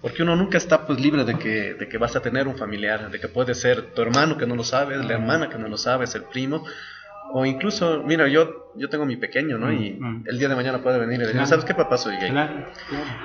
Porque 0.00 0.22
uno 0.22 0.34
nunca 0.36 0.56
está 0.56 0.86
pues 0.86 0.98
libre 1.00 1.24
de 1.24 1.38
que, 1.38 1.74
de 1.74 1.88
que 1.88 1.98
vas 1.98 2.16
a 2.16 2.20
tener 2.20 2.48
un 2.48 2.56
familiar, 2.56 3.10
de 3.10 3.20
que 3.20 3.28
puede 3.28 3.54
ser 3.54 3.92
tu 3.94 4.02
hermano 4.02 4.38
que 4.38 4.46
no 4.46 4.56
lo 4.56 4.64
sabes, 4.64 5.04
la 5.04 5.14
hermana 5.14 5.48
que 5.50 5.58
no 5.58 5.68
lo 5.68 5.76
sabes, 5.76 6.14
el 6.14 6.24
primo, 6.24 6.64
o 7.32 7.46
incluso, 7.46 8.02
mira, 8.04 8.26
yo, 8.28 8.72
yo 8.74 8.88
tengo 8.88 9.06
mi 9.06 9.16
pequeño, 9.16 9.56
¿no? 9.56 9.72
Y 9.72 9.92
mm, 9.92 10.24
el 10.26 10.38
día 10.38 10.48
de 10.48 10.56
mañana 10.56 10.82
puede 10.82 10.98
venir 10.98 11.20
y 11.20 11.26
decir, 11.26 11.46
¿sabes 11.46 11.64
qué, 11.64 11.74
papá? 11.74 11.96
Soy 11.96 12.16
gay. 12.16 12.32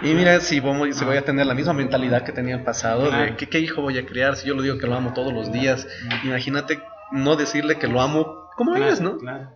y 0.04 0.14
mira, 0.14 0.40
si 0.42 0.60
voy, 0.60 0.94
si 0.94 1.04
voy 1.06 1.18
a 1.18 1.24
tener 1.24 1.46
la 1.46 1.56
misma 1.56 1.74
mentalidad 1.74 2.24
que 2.24 2.32
tenía 2.32 2.56
el 2.56 2.64
pasado, 2.64 3.10
de 3.10 3.36
¿qué, 3.36 3.48
¿qué, 3.48 3.60
hijo 3.60 3.82
voy 3.82 3.98
a 3.98 4.06
criar 4.06 4.36
si 4.36 4.48
yo 4.48 4.54
lo 4.54 4.62
digo 4.62 4.78
que 4.78 4.86
lo 4.86 4.96
amo 4.96 5.14
todos 5.14 5.34
los 5.34 5.52
días. 5.52 5.88
Imagínate 6.24 6.82
no 7.12 7.36
decirle 7.36 7.78
que 7.78 7.88
lo 7.88 8.02
amo 8.02 8.50
como 8.56 8.76
es, 8.76 9.02
¿no? 9.02 9.18
Claro. 9.18 9.50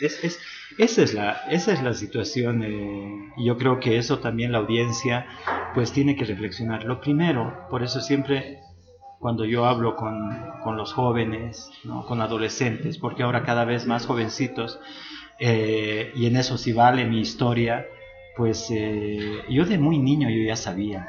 Es, 0.00 0.22
es, 0.24 0.38
esa, 0.78 1.02
es 1.02 1.14
la, 1.14 1.32
esa 1.50 1.72
es 1.72 1.82
la 1.82 1.94
situación 1.94 2.62
eh, 2.62 3.32
y 3.36 3.46
yo 3.46 3.56
creo 3.56 3.80
que 3.80 3.98
eso 3.98 4.18
también 4.18 4.52
la 4.52 4.58
audiencia 4.58 5.26
pues 5.74 5.92
tiene 5.92 6.16
que 6.16 6.24
reflexionar. 6.24 6.84
Lo 6.84 7.00
primero, 7.00 7.66
por 7.70 7.82
eso 7.82 8.00
siempre 8.00 8.60
cuando 9.20 9.44
yo 9.44 9.66
hablo 9.66 9.96
con, 9.96 10.30
con 10.64 10.76
los 10.76 10.94
jóvenes, 10.94 11.70
¿no? 11.84 12.06
con 12.06 12.22
adolescentes, 12.22 12.96
porque 12.96 13.22
ahora 13.22 13.42
cada 13.42 13.66
vez 13.66 13.86
más 13.86 14.06
jovencitos, 14.06 14.80
eh, 15.38 16.10
y 16.16 16.26
en 16.26 16.36
eso 16.36 16.56
sí 16.56 16.72
vale 16.72 17.04
mi 17.04 17.20
historia, 17.20 17.86
pues 18.36 18.70
eh, 18.70 19.42
yo 19.50 19.66
de 19.66 19.78
muy 19.78 19.98
niño 19.98 20.30
yo 20.30 20.42
ya 20.46 20.56
sabía, 20.56 21.06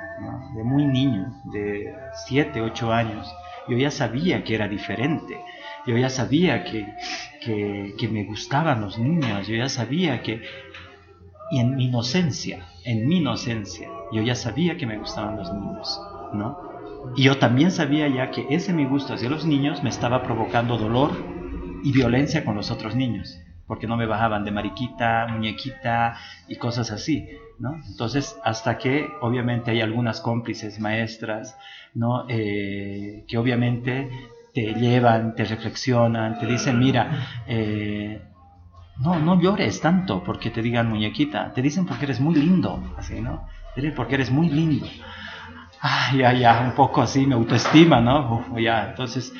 de 0.55 0.63
muy 0.63 0.85
niño, 0.85 1.41
de 1.53 1.93
7, 2.27 2.61
8 2.61 2.91
años, 2.91 3.33
yo 3.69 3.77
ya 3.77 3.91
sabía 3.91 4.43
que 4.43 4.55
era 4.55 4.67
diferente, 4.67 5.39
yo 5.85 5.97
ya 5.97 6.09
sabía 6.09 6.63
que, 6.63 6.87
que, 7.43 8.07
me 8.09 8.23
gustaban 8.23 8.81
los 8.81 8.97
niños, 8.99 9.47
yo 9.47 9.55
ya 9.55 9.69
sabía 9.69 10.21
que, 10.21 10.41
y 11.51 11.59
en 11.59 11.75
mi 11.75 11.85
inocencia, 11.85 12.65
en 12.85 13.07
mi 13.07 13.17
inocencia, 13.17 13.89
yo 14.11 14.21
ya 14.21 14.35
sabía 14.35 14.77
que 14.77 14.85
me 14.85 14.97
gustaban 14.97 15.37
los 15.37 15.51
niños, 15.53 15.99
¿no? 16.33 16.71
Y 17.15 17.23
yo 17.23 17.37
también 17.37 17.71
sabía 17.71 18.07
ya 18.07 18.31
que 18.31 18.45
ese 18.49 18.73
mi 18.73 18.85
gusto 18.85 19.13
hacia 19.13 19.29
los 19.29 19.45
niños 19.45 19.83
me 19.83 19.89
estaba 19.89 20.21
provocando 20.23 20.77
dolor 20.77 21.11
y 21.83 21.91
violencia 21.91 22.45
con 22.45 22.55
los 22.55 22.69
otros 22.69 22.95
niños, 22.95 23.39
porque 23.65 23.87
no 23.87 23.97
me 23.97 24.05
bajaban 24.05 24.45
de 24.45 24.51
mariquita, 24.51 25.27
muñequita 25.27 26.15
y 26.47 26.57
cosas 26.57 26.91
así, 26.91 27.27
¿no? 27.57 27.81
Entonces, 27.89 28.37
hasta 28.43 28.77
que 28.77 29.07
obviamente 29.21 29.71
hay 29.71 29.81
algunas 29.81 30.21
cómplices 30.21 30.79
maestras, 30.79 31.57
¿no? 31.95 32.25
Eh, 32.29 33.25
que 33.27 33.37
obviamente 33.37 34.09
te 34.53 34.73
llevan, 34.73 35.35
te 35.35 35.45
reflexionan, 35.45 36.39
te 36.39 36.45
dicen, 36.45 36.77
mira, 36.79 37.43
eh, 37.47 38.21
no, 38.99 39.19
no 39.19 39.39
llores 39.39 39.81
tanto 39.81 40.23
porque 40.23 40.49
te 40.49 40.61
digan 40.61 40.89
muñequita, 40.89 41.53
te 41.53 41.61
dicen 41.61 41.85
porque 41.85 42.05
eres 42.05 42.19
muy 42.19 42.35
lindo, 42.35 42.83
así, 42.97 43.21
¿no? 43.21 43.47
porque 43.95 44.15
eres 44.15 44.29
muy 44.29 44.49
lindo. 44.49 44.85
Ah, 45.81 46.11
ya, 46.15 46.33
ya, 46.33 46.61
un 46.61 46.75
poco 46.75 47.01
así, 47.01 47.25
me 47.25 47.33
autoestima, 47.33 48.01
¿no? 48.01 48.57
ya, 48.59 48.89
entonces, 48.89 49.33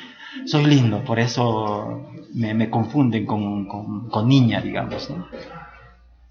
soy 0.46 0.64
lindo, 0.66 1.04
por 1.04 1.20
eso 1.20 2.08
me, 2.34 2.70
confunden 2.70 3.26
con, 3.26 3.66
con, 4.08 4.28
niña, 4.28 4.60
digamos, 4.60 5.10
¿no? 5.10 5.28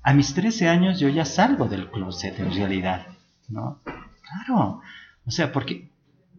A 0.04 0.14
mis 0.14 0.34
13 0.34 0.68
años 0.68 1.00
yo 1.00 1.08
ya 1.10 1.26
salgo 1.26 1.68
del 1.68 1.90
closet 1.90 2.40
en 2.40 2.54
realidad, 2.54 3.06
¿no? 3.48 3.80
Claro, 4.24 4.82
o 5.26 5.32
sea, 5.32 5.52
porque 5.52 5.91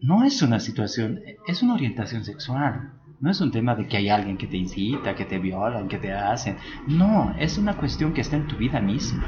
no 0.03 0.25
es 0.25 0.41
una 0.41 0.59
situación, 0.59 1.21
es 1.47 1.63
una 1.63 1.75
orientación 1.75 2.25
sexual. 2.25 2.91
No 3.21 3.31
es 3.31 3.39
un 3.39 3.51
tema 3.51 3.73
de 3.73 3.87
que 3.87 3.95
hay 3.95 4.09
alguien 4.09 4.35
que 4.35 4.47
te 4.47 4.57
incita, 4.57 5.15
que 5.15 5.23
te 5.23 5.39
violan, 5.39 5.87
que 5.87 5.97
te 5.97 6.11
hacen. 6.11 6.57
No, 6.87 7.33
es 7.39 7.57
una 7.57 7.77
cuestión 7.77 8.13
que 8.13 8.19
está 8.19 8.35
en 8.35 8.47
tu 8.47 8.57
vida 8.57 8.81
misma, 8.81 9.23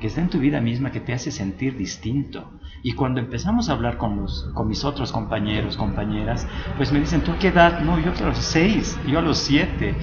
que 0.00 0.08
está 0.08 0.20
en 0.20 0.28
tu 0.28 0.40
vida 0.40 0.60
misma, 0.60 0.90
que 0.90 0.98
te 0.98 1.12
hace 1.12 1.30
sentir 1.30 1.76
distinto. 1.76 2.50
Y 2.82 2.94
cuando 2.94 3.20
empezamos 3.20 3.68
a 3.68 3.74
hablar 3.74 3.96
con, 3.96 4.16
los, 4.16 4.50
con 4.54 4.66
mis 4.66 4.84
otros 4.84 5.12
compañeros, 5.12 5.76
compañeras, 5.76 6.48
pues 6.76 6.92
me 6.92 6.98
dicen, 6.98 7.20
¿tú 7.20 7.34
qué 7.38 7.48
edad? 7.48 7.78
No, 7.82 8.00
yo 8.00 8.10
a 8.10 8.28
los 8.28 8.38
seis, 8.38 8.98
yo 9.06 9.20
a 9.20 9.22
los 9.22 9.38
siete. 9.38 9.94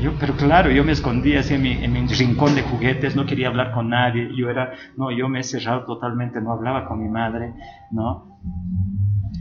Yo, 0.00 0.12
pero 0.20 0.36
claro, 0.36 0.70
yo 0.70 0.84
me 0.84 0.92
escondía 0.92 1.40
así 1.40 1.54
en 1.54 1.62
mi, 1.62 1.72
en 1.72 1.92
mi 1.92 2.06
rincón 2.06 2.54
de 2.54 2.62
juguetes, 2.62 3.16
no 3.16 3.26
quería 3.26 3.48
hablar 3.48 3.72
con 3.72 3.88
nadie. 3.88 4.30
Yo 4.36 4.48
era, 4.50 4.72
no, 4.96 5.10
yo 5.10 5.28
me 5.28 5.40
he 5.40 5.42
cerrado 5.42 5.84
totalmente, 5.84 6.40
no 6.40 6.52
hablaba 6.52 6.86
con 6.86 7.02
mi 7.02 7.08
madre, 7.08 7.54
¿no? 7.90 8.38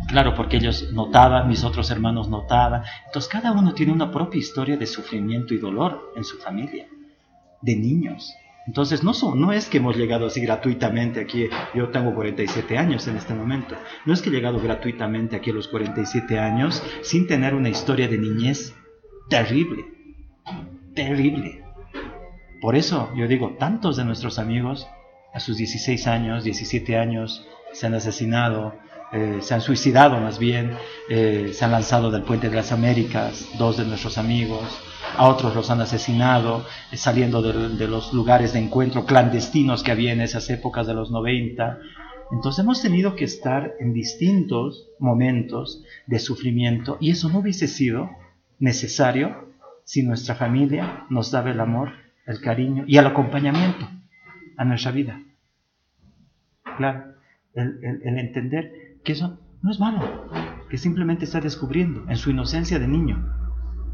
Claro, 0.07 0.35
porque 0.35 0.57
ellos 0.57 0.91
notaban, 0.91 1.47
mis 1.47 1.63
otros 1.63 1.89
hermanos 1.89 2.29
notaban. 2.29 2.83
Entonces 3.05 3.29
cada 3.31 3.51
uno 3.51 3.73
tiene 3.73 3.91
una 3.91 4.11
propia 4.11 4.39
historia 4.39 4.77
de 4.77 4.85
sufrimiento 4.85 5.53
y 5.53 5.57
dolor 5.57 6.11
en 6.15 6.23
su 6.23 6.37
familia, 6.37 6.87
de 7.61 7.75
niños. 7.75 8.33
Entonces 8.65 9.03
no, 9.03 9.13
no 9.35 9.51
es 9.51 9.67
que 9.67 9.77
hemos 9.77 9.97
llegado 9.97 10.27
así 10.27 10.41
gratuitamente 10.41 11.19
aquí, 11.19 11.49
yo 11.73 11.89
tengo 11.89 12.15
47 12.15 12.77
años 12.77 13.07
en 13.07 13.17
este 13.17 13.33
momento, 13.33 13.75
no 14.05 14.13
es 14.13 14.21
que 14.21 14.29
he 14.29 14.31
llegado 14.31 14.59
gratuitamente 14.61 15.35
aquí 15.35 15.49
a 15.49 15.53
los 15.53 15.67
47 15.67 16.39
años 16.39 16.81
sin 17.01 17.27
tener 17.27 17.55
una 17.55 17.69
historia 17.69 18.07
de 18.07 18.17
niñez 18.17 18.73
terrible, 19.29 19.85
terrible. 20.95 21.61
Por 22.61 22.77
eso 22.77 23.11
yo 23.17 23.27
digo, 23.27 23.57
tantos 23.59 23.97
de 23.97 24.05
nuestros 24.05 24.39
amigos 24.39 24.87
a 25.33 25.41
sus 25.41 25.57
16 25.57 26.07
años, 26.07 26.45
17 26.45 26.97
años, 26.97 27.45
se 27.73 27.87
han 27.87 27.95
asesinado, 27.95 28.75
eh, 29.13 29.41
se 29.41 29.53
han 29.53 29.61
suicidado 29.61 30.19
más 30.19 30.39
bien, 30.39 30.75
eh, 31.07 31.51
se 31.53 31.63
han 31.63 31.71
lanzado 31.71 32.09
del 32.09 32.23
puente 32.23 32.49
de 32.49 32.55
las 32.55 32.71
Américas, 32.71 33.47
dos 33.59 33.77
de 33.77 33.85
nuestros 33.85 34.17
amigos, 34.17 34.63
a 35.15 35.27
otros 35.27 35.53
los 35.53 35.69
han 35.69 35.81
asesinado, 35.81 36.65
eh, 36.91 36.97
saliendo 36.97 37.43
de, 37.43 37.87
los 37.87 38.11
lugares 38.11 38.53
de 38.53 38.59
encuentro 38.59 39.05
clandestinos 39.05 39.83
que 39.83 39.91
había 39.91 40.13
en 40.13 40.21
esas 40.21 40.49
épocas 40.49 40.87
de 40.87 40.95
los 40.95 41.11
90. 41.11 41.77
Entonces 42.31 42.63
hemos 42.63 42.81
tenido 42.81 43.15
que 43.15 43.25
estar 43.25 43.75
en 43.79 43.93
distintos 43.93 44.87
momentos 44.97 45.83
de 46.07 46.17
sufrimiento 46.17 46.97
y 46.99 47.11
eso 47.11 47.29
no 47.29 47.39
hubiese 47.39 47.67
sido 47.67 48.09
necesario 48.57 49.53
si 49.83 50.01
nuestra 50.01 50.33
familia 50.33 51.05
nos 51.11 51.29
daba 51.29 51.51
el 51.51 51.59
amor, 51.59 51.91
el 52.25 52.41
cariño 52.41 52.85
y 52.87 52.97
el 52.97 53.05
acompañamiento 53.05 53.87
a 54.57 54.65
nuestra 54.65 54.91
vida. 54.91 55.21
Claro, 56.77 57.13
el 57.53 58.17
entender 58.17 58.82
que 59.03 59.13
eso 59.13 59.39
no 59.61 59.71
es 59.71 59.79
malo, 59.79 60.29
que 60.69 60.77
simplemente 60.77 61.25
está 61.25 61.39
descubriendo 61.39 62.03
en 62.09 62.17
su 62.17 62.31
inocencia 62.31 62.79
de 62.79 62.87
niño, 62.87 63.23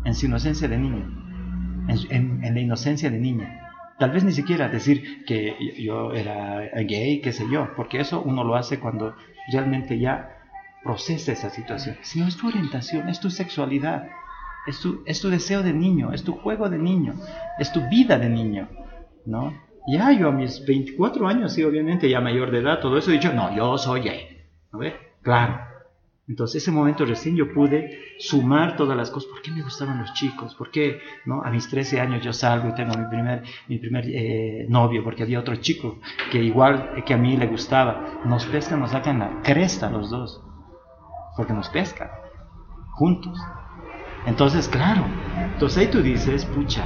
en 0.05 0.15
su 0.15 0.25
inocencia 0.25 0.67
de 0.67 0.77
niño, 0.77 1.85
en, 1.87 2.41
la 2.41 2.59
inocencia 2.59 3.09
de 3.09 3.19
niña. 3.19 3.67
Tal 3.97 4.11
vez 4.11 4.23
ni 4.23 4.31
siquiera 4.31 4.69
decir 4.69 5.25
que 5.25 5.55
yo 5.77 6.13
era 6.13 6.61
gay, 6.87 7.21
qué 7.21 7.33
sé 7.33 7.45
yo, 7.51 7.69
porque 7.75 7.99
eso 7.99 8.21
uno 8.21 8.43
lo 8.43 8.55
hace 8.55 8.79
cuando 8.79 9.15
realmente 9.51 9.99
ya 9.99 10.37
procesa 10.83 11.33
esa 11.33 11.49
situación, 11.49 11.97
sino 12.01 12.27
es 12.27 12.37
tu 12.37 12.47
orientación, 12.47 13.09
es 13.09 13.19
tu 13.19 13.29
sexualidad, 13.29 14.07
es 14.67 14.79
tu, 14.79 15.03
es 15.05 15.19
tu 15.19 15.29
deseo 15.29 15.63
de 15.63 15.73
niño, 15.73 16.13
es 16.13 16.23
tu 16.23 16.33
juego 16.33 16.69
de 16.69 16.77
niño, 16.77 17.13
es 17.57 17.73
tu 17.73 17.81
vida 17.89 18.17
de 18.17 18.29
niño, 18.29 18.69
¿no? 19.25 19.53
Ya 19.87 20.11
yo 20.13 20.29
a 20.29 20.31
mis 20.31 20.65
24 20.65 21.27
años, 21.27 21.53
sí, 21.53 21.63
obviamente 21.63 22.09
ya 22.09 22.21
mayor 22.21 22.51
de 22.51 22.59
edad, 22.59 22.79
todo 22.79 22.97
eso 22.97 23.09
he 23.09 23.15
dicho, 23.15 23.33
no, 23.33 23.53
yo 23.55 23.77
soy 23.77 24.01
gay. 24.01 24.38
¿No 24.71 24.79
ve? 24.79 24.95
Claro. 25.21 25.59
Entonces, 26.27 26.61
ese 26.61 26.71
momento 26.71 27.05
recién 27.05 27.35
yo 27.35 27.51
pude 27.51 27.99
sumar 28.19 28.77
todas 28.77 28.95
las 28.95 29.09
cosas. 29.09 29.31
¿Por 29.31 29.41
qué 29.41 29.49
me 29.49 29.63
gustaban 29.63 29.97
los 29.97 30.13
chicos? 30.13 30.53
¿Por 30.53 30.69
qué 30.69 31.01
no? 31.25 31.41
a 31.41 31.49
mis 31.49 31.67
13 31.67 31.99
años 31.99 32.23
yo 32.23 32.33
salgo 32.33 32.69
y 32.69 32.75
tengo 32.75 32.95
mi 32.95 33.07
primer, 33.07 33.41
mi 33.67 33.79
primer 33.79 34.05
eh, 34.07 34.67
novio? 34.69 35.03
Porque 35.03 35.23
había 35.23 35.39
otro 35.39 35.55
chico 35.55 35.99
que 36.31 36.43
igual 36.43 37.03
que 37.03 37.15
a 37.15 37.17
mí 37.17 37.35
le 37.35 37.47
gustaba. 37.47 38.21
Nos 38.25 38.45
pescan, 38.45 38.79
nos 38.79 38.91
sacan 38.91 39.17
la 39.17 39.41
cresta 39.41 39.89
los 39.89 40.11
dos. 40.11 40.43
Porque 41.35 41.53
nos 41.53 41.67
pescan. 41.69 42.09
Juntos. 42.91 43.39
Entonces, 44.27 44.67
claro. 44.67 45.05
Entonces 45.53 45.79
ahí 45.79 45.87
tú 45.87 46.03
dices, 46.03 46.45
pucha, 46.45 46.85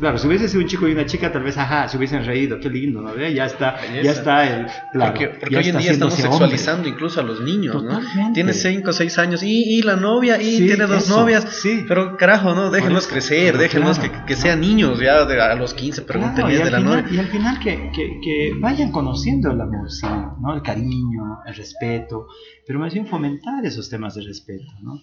Claro, 0.00 0.16
si 0.16 0.26
hubiese 0.26 0.48
sido 0.48 0.62
un 0.62 0.66
chico 0.66 0.88
y 0.88 0.92
una 0.92 1.04
chica, 1.04 1.30
tal 1.30 1.42
vez, 1.42 1.58
ajá, 1.58 1.86
se 1.86 1.98
hubiesen 1.98 2.24
reído, 2.24 2.58
qué 2.58 2.70
lindo, 2.70 3.02
¿no? 3.02 3.14
Ya 3.16 3.44
está, 3.44 3.76
ya 4.02 4.10
está 4.10 4.48
el. 4.48 4.66
Claro, 4.92 5.12
porque, 5.12 5.56
hoy 5.56 5.68
en 5.68 5.76
día 5.76 5.90
estamos 5.92 6.14
sexualizando 6.14 6.88
incluso 6.88 7.20
a 7.20 7.22
los 7.22 7.42
niños, 7.42 7.84
¿no? 7.84 8.00
Tiene 8.32 8.54
5 8.54 8.88
o 8.88 8.92
6 8.94 9.18
años 9.18 9.42
y, 9.42 9.78
y, 9.78 9.82
la 9.82 9.96
novia, 9.96 10.40
y 10.40 10.56
tiene 10.56 10.86
dos 10.86 11.08
novias. 11.10 11.44
Sí. 11.50 11.84
Pero 11.86 12.16
carajo, 12.16 12.54
¿no? 12.54 12.70
Déjenlos 12.70 13.06
crecer, 13.06 13.58
déjenlos 13.58 13.98
que, 13.98 14.10
que, 14.26 14.36
sean 14.36 14.60
niños 14.60 14.98
ya 15.00 15.20
a 15.22 15.54
los 15.54 15.74
15, 15.74 16.02
pregúntenle 16.02 16.64
de 16.64 16.70
la 16.70 16.80
novia. 16.80 17.04
Y 17.10 17.18
al 17.18 17.26
final 17.26 17.58
que, 17.60 17.90
que, 17.92 18.54
vayan 18.58 18.90
conociendo 18.92 19.50
el 19.50 19.60
amor, 19.60 19.90
sí, 19.90 20.06
¿no? 20.40 20.54
El 20.54 20.62
cariño, 20.62 21.40
el 21.44 21.54
respeto, 21.54 22.26
pero 22.66 22.78
más 22.78 22.94
bien 22.94 23.06
fomentar 23.06 23.66
esos 23.66 23.90
temas 23.90 24.14
de 24.14 24.22
respeto, 24.22 24.72
¿no? 24.80 25.02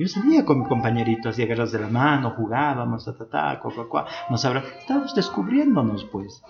Yo 0.00 0.08
salía 0.08 0.46
con 0.46 0.60
mi 0.60 0.64
compañerito, 0.66 1.28
hacía 1.28 1.44
guerras 1.44 1.72
de 1.72 1.78
la 1.78 1.88
mano, 1.88 2.30
jugábamos, 2.30 3.04
ta, 3.04 3.12
ta, 3.14 3.28
ta, 3.28 3.60
cuá, 3.60 3.86
cuá, 3.86 4.06
nos 4.30 4.42
habrá... 4.46 4.60
Estábamos 4.60 5.14
descubriéndonos, 5.14 6.04
pues. 6.04 6.42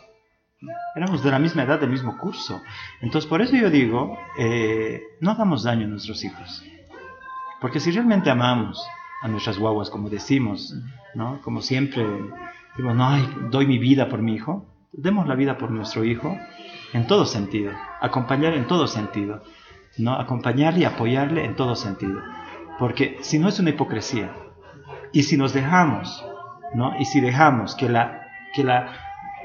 Éramos 0.95 1.25
de 1.25 1.33
la 1.33 1.41
misma 1.41 1.65
edad, 1.65 1.81
del 1.81 1.91
mismo 1.91 2.17
curso. 2.17 2.63
Entonces, 3.01 3.29
por 3.29 3.43
eso 3.43 3.57
yo 3.57 3.69
digo, 3.69 4.17
eh, 4.39 5.03
no 5.21 5.33
hagamos 5.33 5.65
daño 5.65 5.87
a 5.87 5.89
nuestros 5.89 6.23
hijos. 6.23 6.63
Porque 7.61 7.81
si 7.81 7.91
realmente 7.91 8.31
amamos 8.31 8.87
a 9.21 9.27
nuestras 9.27 9.59
guaguas, 9.59 9.91
como 9.91 10.09
decimos, 10.09 10.73
¿no? 11.17 11.41
Como 11.43 11.61
siempre, 11.61 12.07
digo, 12.77 12.95
no, 12.95 13.17
doy 13.51 13.67
mi 13.67 13.79
vida 13.79 14.09
por 14.09 14.23
mi 14.23 14.35
hijo, 14.35 14.65
demos 14.93 15.27
la 15.27 15.35
vida 15.35 15.59
por 15.59 15.73
nuestro 15.73 16.05
hijo 16.05 16.39
en 16.93 17.09
todo 17.09 17.25
sentido, 17.25 17.73
acompañar 18.01 18.55
en 18.55 18.69
todo 18.69 18.87
sentido, 18.87 19.43
¿no? 19.99 20.15
Acompañarle 20.15 20.83
y 20.83 20.85
apoyarle 20.85 21.45
en 21.45 21.57
todo 21.57 21.75
sentido. 21.75 22.23
Porque 22.81 23.19
si 23.21 23.39
no 23.39 23.49
es 23.49 23.61
una 23.61 23.71
hipocresía, 23.71 24.33
y 25.13 25.23
si 25.23 25.37
nos 25.37 25.53
dejamos, 25.53 26.25
¿no? 26.75 26.99
y 26.99 27.05
si 27.05 27.21
dejamos 27.21 27.75
que 27.75 27.89
la, 27.89 28.23
que 28.55 28.65
la 28.65 28.93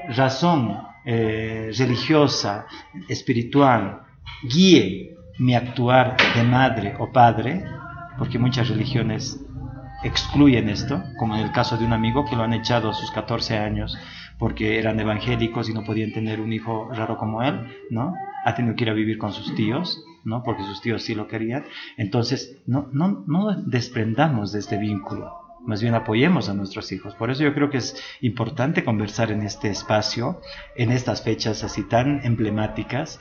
razón 0.08 0.78
eh, 1.04 1.70
religiosa, 1.76 2.66
espiritual, 3.08 4.00
guíe 4.42 5.16
mi 5.38 5.54
actuar 5.54 6.16
de 6.34 6.42
madre 6.44 6.94
o 6.98 7.12
padre, 7.12 7.62
porque 8.18 8.38
muchas 8.38 8.70
religiones 8.70 9.38
excluyen 10.02 10.70
esto, 10.70 11.02
como 11.18 11.36
en 11.36 11.42
el 11.42 11.52
caso 11.52 11.76
de 11.76 11.84
un 11.84 11.92
amigo 11.92 12.24
que 12.24 12.36
lo 12.36 12.42
han 12.42 12.54
echado 12.54 12.88
a 12.88 12.94
sus 12.94 13.10
14 13.10 13.58
años 13.58 13.98
porque 14.38 14.78
eran 14.78 15.00
evangélicos 15.00 15.68
y 15.68 15.74
no 15.74 15.84
podían 15.84 16.12
tener 16.12 16.40
un 16.40 16.52
hijo 16.52 16.90
raro 16.92 17.16
como 17.16 17.42
él, 17.42 17.66
¿no? 17.90 18.14
Ha 18.46 18.54
tenido 18.54 18.76
que 18.76 18.84
ir 18.84 18.90
a 18.90 18.94
vivir 18.94 19.18
con 19.18 19.32
sus 19.32 19.54
tíos, 19.56 20.04
¿no? 20.24 20.44
Porque 20.44 20.62
sus 20.62 20.80
tíos 20.80 21.02
sí 21.02 21.16
lo 21.16 21.26
querían. 21.26 21.64
Entonces, 21.96 22.62
no, 22.66 22.88
no, 22.92 23.24
no 23.26 23.60
desprendamos 23.62 24.52
de 24.52 24.60
este 24.60 24.78
vínculo, 24.78 25.32
más 25.66 25.82
bien 25.82 25.94
apoyemos 25.94 26.48
a 26.48 26.54
nuestros 26.54 26.90
hijos. 26.92 27.14
Por 27.14 27.30
eso 27.30 27.42
yo 27.42 27.52
creo 27.52 27.70
que 27.70 27.78
es 27.78 28.00
importante 28.20 28.84
conversar 28.84 29.32
en 29.32 29.42
este 29.42 29.68
espacio, 29.68 30.40
en 30.76 30.92
estas 30.92 31.22
fechas 31.22 31.64
así 31.64 31.82
tan 31.82 32.24
emblemáticas, 32.24 33.20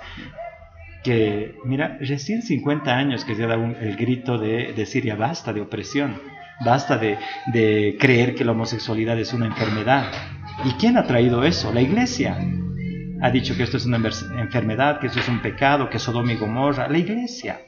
que, 1.03 1.55
mira, 1.65 1.97
recién 1.99 2.41
50 2.41 2.95
años 2.95 3.25
que 3.25 3.35
se 3.35 3.43
ha 3.43 3.47
dado 3.47 3.63
el 3.63 3.95
grito 3.95 4.37
de 4.37 4.73
decir 4.73 5.05
ya 5.05 5.15
basta 5.15 5.53
de 5.53 5.61
opresión, 5.61 6.21
basta 6.63 6.97
de, 6.97 7.17
de 7.51 7.97
creer 7.99 8.35
que 8.35 8.45
la 8.45 8.51
homosexualidad 8.51 9.19
es 9.19 9.33
una 9.33 9.47
enfermedad. 9.47 10.11
¿Y 10.63 10.71
quién 10.73 10.97
ha 10.97 11.03
traído 11.05 11.43
eso? 11.43 11.73
La 11.73 11.81
iglesia 11.81 12.37
ha 13.21 13.29
dicho 13.29 13.55
que 13.55 13.63
esto 13.63 13.77
es 13.77 13.85
una 13.85 13.97
enfermedad, 13.97 14.99
que 14.99 15.07
esto 15.07 15.19
es 15.19 15.27
un 15.27 15.41
pecado, 15.41 15.89
que 15.89 15.99
Sodoma 15.99 16.33
y 16.33 16.37
Gomorra. 16.37 16.87
La 16.87 16.97
iglesia, 16.97 17.61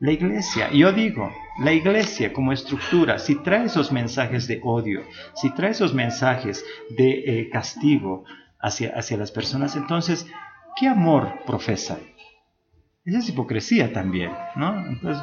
la 0.00 0.12
iglesia. 0.12 0.70
Yo 0.72 0.92
digo, 0.92 1.30
la 1.58 1.72
iglesia 1.72 2.32
como 2.32 2.52
estructura, 2.52 3.18
si 3.18 3.36
trae 3.36 3.66
esos 3.66 3.92
mensajes 3.92 4.48
de 4.48 4.60
odio, 4.64 5.02
si 5.34 5.50
trae 5.50 5.70
esos 5.70 5.94
mensajes 5.94 6.64
de 6.96 7.10
eh, 7.26 7.50
castigo 7.50 8.24
hacia, 8.60 8.90
hacia 8.96 9.16
las 9.16 9.30
personas, 9.30 9.76
entonces, 9.76 10.26
¿qué 10.78 10.88
amor 10.88 11.40
profesa? 11.46 11.98
Esa 13.04 13.18
es 13.18 13.28
hipocresía 13.28 13.92
también, 13.92 14.32
¿no? 14.56 14.86
Entonces, 14.86 15.22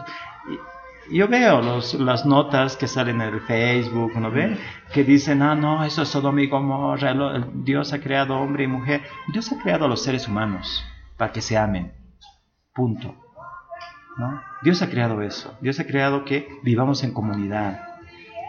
yo 1.11 1.27
veo 1.27 1.61
las 1.99 2.25
notas 2.25 2.75
que 2.77 2.87
salen 2.87 3.21
en 3.21 3.33
el 3.33 3.41
Facebook, 3.41 4.15
¿no 4.17 4.31
ve? 4.31 4.57
Que 4.93 5.03
dicen, 5.03 5.41
ah, 5.41 5.55
no, 5.55 5.83
eso 5.83 6.01
es 6.01 6.09
Sodoma 6.09 6.41
y 6.41 6.47
Gomorra, 6.47 7.13
Dios 7.53 7.93
ha 7.93 7.99
creado 7.99 8.37
hombre 8.37 8.65
y 8.65 8.67
mujer. 8.67 9.01
Dios 9.31 9.51
ha 9.51 9.61
creado 9.61 9.85
a 9.85 9.87
los 9.87 10.03
seres 10.03 10.27
humanos. 10.27 10.83
para 11.17 11.31
que 11.31 11.41
se 11.41 11.57
amen. 11.57 11.93
Punto. 12.73 13.15
¿No? 14.17 14.41
Dios 14.61 14.81
ha 14.81 14.89
creado 14.89 15.21
eso. 15.21 15.55
Dios 15.61 15.79
ha 15.79 15.85
creado 15.87 16.25
que 16.25 16.47
vivamos 16.63 17.03
en 17.03 17.13
comunidad, 17.13 17.81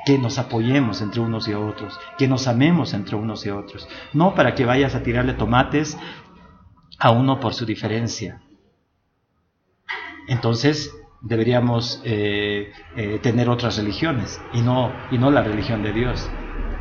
que 0.04 0.18
nos 0.18 0.38
apoyemos 0.38 1.00
entre 1.00 1.20
unos 1.20 1.48
y 1.48 1.54
otros, 1.54 1.98
que 2.18 2.28
nos 2.28 2.46
amemos 2.46 2.92
entre 2.92 3.16
unos 3.16 3.46
y 3.46 3.50
otros. 3.50 3.88
No 4.12 4.34
para 4.34 4.54
que 4.54 4.64
vayas 4.64 4.94
a 4.94 5.02
tirarle 5.02 5.34
tomates 5.34 5.98
a 6.98 7.10
uno 7.10 7.40
por 7.40 7.54
su 7.54 7.64
diferencia. 7.64 8.42
Entonces 10.26 10.94
deberíamos 11.20 12.00
eh, 12.04 12.70
eh, 12.96 13.18
tener 13.22 13.48
otras 13.48 13.76
religiones 13.76 14.40
y 14.52 14.62
no, 14.62 14.92
y 15.10 15.18
no 15.18 15.30
la 15.30 15.42
religión 15.42 15.82
de 15.82 15.92
Dios. 15.92 16.28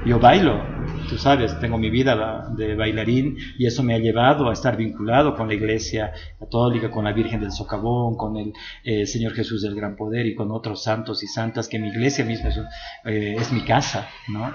Yo 0.06 0.20
bailo, 0.20 0.64
tú 1.10 1.18
sabes, 1.18 1.60
tengo 1.60 1.78
mi 1.78 1.90
vida 1.90 2.48
de 2.56 2.76
bailarín 2.76 3.38
y 3.58 3.66
eso 3.66 3.84
me 3.84 3.96
ha 3.96 3.98
llevado 3.98 4.50
a 4.50 4.54
estar 4.54 4.78
vinculado 4.78 5.36
con 5.36 5.48
la 5.48 5.56
Iglesia 5.56 6.14
Católica, 6.40 6.92
con 6.92 7.06
la 7.06 7.12
Virgen 7.12 7.42
del 7.42 7.52
Socavón, 7.52 8.16
con 8.16 8.38
el 8.38 8.54
eh, 8.84 9.06
Señor 9.06 9.34
Jesús 9.34 9.64
del 9.64 9.76
Gran 9.76 9.96
Poder 9.96 10.26
y 10.26 10.36
con 10.36 10.52
otros 10.52 10.84
santos 10.84 11.24
y 11.24 11.28
santas, 11.28 11.68
que 11.68 11.80
mi 11.80 11.90
iglesia 11.90 12.26
es, 12.30 12.58
es 13.04 13.52
mi 13.52 13.62
casa, 13.62 14.08
¿no? 14.30 14.52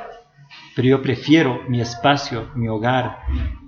Pero 0.75 0.89
yo 0.89 1.03
prefiero 1.03 1.63
mi 1.69 1.81
espacio, 1.81 2.51
mi 2.55 2.69
hogar, 2.69 3.19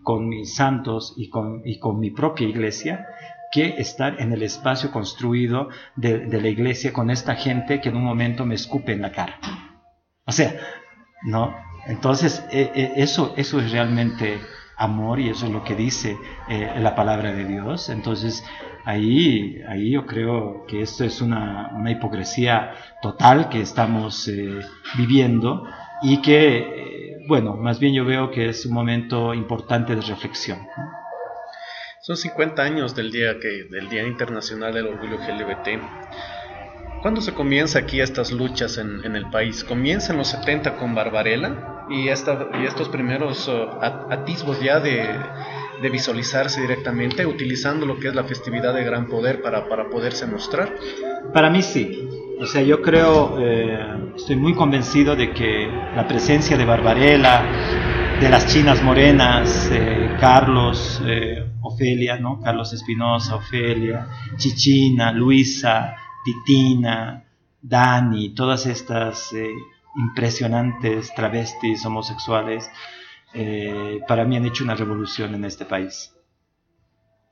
con 0.02 0.28
mis 0.28 0.54
santos 0.54 1.14
y 1.16 1.28
con, 1.28 1.62
y 1.64 1.78
con 1.78 1.98
mi 1.98 2.10
propia 2.10 2.48
iglesia, 2.48 3.06
que 3.54 3.76
estar 3.78 4.20
en 4.20 4.32
el 4.32 4.42
espacio 4.42 4.90
construido 4.90 5.68
de, 5.94 6.26
la 6.26 6.48
iglesia 6.48 6.92
con 6.92 7.08
esta 7.08 7.36
gente 7.36 7.80
que 7.80 7.90
en 7.90 7.96
un 7.96 8.02
momento 8.02 8.44
me 8.44 8.56
escupe 8.56 8.90
en 8.90 9.02
la 9.02 9.12
cara. 9.12 9.38
O 10.26 10.32
sea, 10.32 10.56
¿no? 11.22 11.54
Entonces, 11.86 12.44
e, 12.50 12.72
e, 12.74 12.92
eso, 12.96 13.32
eso 13.36 13.60
es 13.60 13.70
realmente 13.70 14.40
amor 14.76 15.20
y 15.20 15.28
eso 15.28 15.46
es 15.46 15.52
lo 15.52 15.62
que 15.62 15.76
dice 15.76 16.18
eh, 16.48 16.68
la 16.80 16.96
palabra 16.96 17.32
de 17.32 17.44
Dios. 17.44 17.90
Entonces, 17.90 18.44
ahí, 18.84 19.60
ahí 19.68 19.92
yo 19.92 20.04
creo 20.04 20.64
que 20.66 20.82
esto 20.82 21.04
es 21.04 21.20
una, 21.20 21.70
hipocresía 21.88 22.72
total 23.02 23.50
que 23.50 23.60
estamos 23.60 24.26
eh, 24.26 24.62
viviendo 24.96 25.64
y 26.02 26.20
que, 26.22 26.56
eh, 26.58 27.24
bueno, 27.28 27.54
más 27.54 27.78
bien 27.78 27.94
yo 27.94 28.04
veo 28.04 28.32
que 28.32 28.48
es 28.48 28.66
un 28.66 28.74
momento 28.74 29.32
importante 29.32 29.94
de 29.94 30.02
reflexión. 30.02 30.58
Son 32.06 32.18
50 32.18 32.60
años 32.60 32.94
del 32.94 33.10
día, 33.10 33.40
que, 33.40 33.64
del 33.70 33.88
día 33.88 34.06
Internacional 34.06 34.74
del 34.74 34.88
Orgullo 34.88 35.16
LGBT. 35.16 35.80
¿Cuándo 37.00 37.22
se 37.22 37.32
comienza 37.32 37.78
aquí 37.78 37.98
estas 38.02 38.30
luchas 38.30 38.76
en, 38.76 39.16
el 39.16 39.30
país? 39.30 39.64
Comienza 39.64 40.12
en 40.12 40.18
los 40.18 40.28
70 40.28 40.76
con 40.76 40.94
Barbarella 40.94 41.86
y, 41.88 42.08
esta, 42.08 42.50
y 42.60 42.66
estos 42.66 42.90
primeros 42.90 43.48
uh, 43.48 43.80
atisbos 44.10 44.60
ya 44.60 44.80
de, 44.80 45.18
visualizarse 45.90 46.60
directamente 46.60 47.24
utilizando 47.24 47.86
lo 47.86 47.98
que 47.98 48.08
es 48.08 48.14
la 48.14 48.24
festividad 48.24 48.74
de 48.74 48.84
gran 48.84 49.06
poder 49.06 49.40
para, 49.40 49.66
para 49.66 49.88
poderse 49.88 50.26
mostrar. 50.26 50.74
Para 51.32 51.48
mí 51.48 51.62
sí. 51.62 52.06
O 52.38 52.44
sea, 52.44 52.60
yo 52.60 52.82
creo, 52.82 53.38
eh, 53.40 54.12
estoy 54.14 54.36
muy 54.36 54.52
convencido 54.52 55.16
de 55.16 55.32
que 55.32 55.70
la 55.96 56.06
presencia 56.06 56.58
de 56.58 56.66
Barbarella, 56.66 57.93
de 58.20 58.28
las 58.28 58.46
chinas 58.46 58.82
morenas, 58.82 59.68
eh, 59.72 60.16
Carlos, 60.20 61.02
eh, 61.04 61.44
Ofelia, 61.62 62.16
¿no? 62.16 62.40
Carlos 62.40 62.72
Espinosa, 62.72 63.36
Ofelia, 63.36 64.06
Chichina, 64.36 65.10
Luisa, 65.12 65.96
Titina, 66.24 67.24
Dani, 67.60 68.30
todas 68.30 68.66
estas 68.66 69.32
eh, 69.32 69.50
impresionantes 69.96 71.12
travestis 71.14 71.84
homosexuales, 71.84 72.70
para 74.06 74.24
mí 74.24 74.36
han 74.36 74.46
hecho 74.46 74.62
una 74.62 74.76
revolución 74.76 75.34
en 75.34 75.44
este 75.44 75.64
país. 75.64 76.14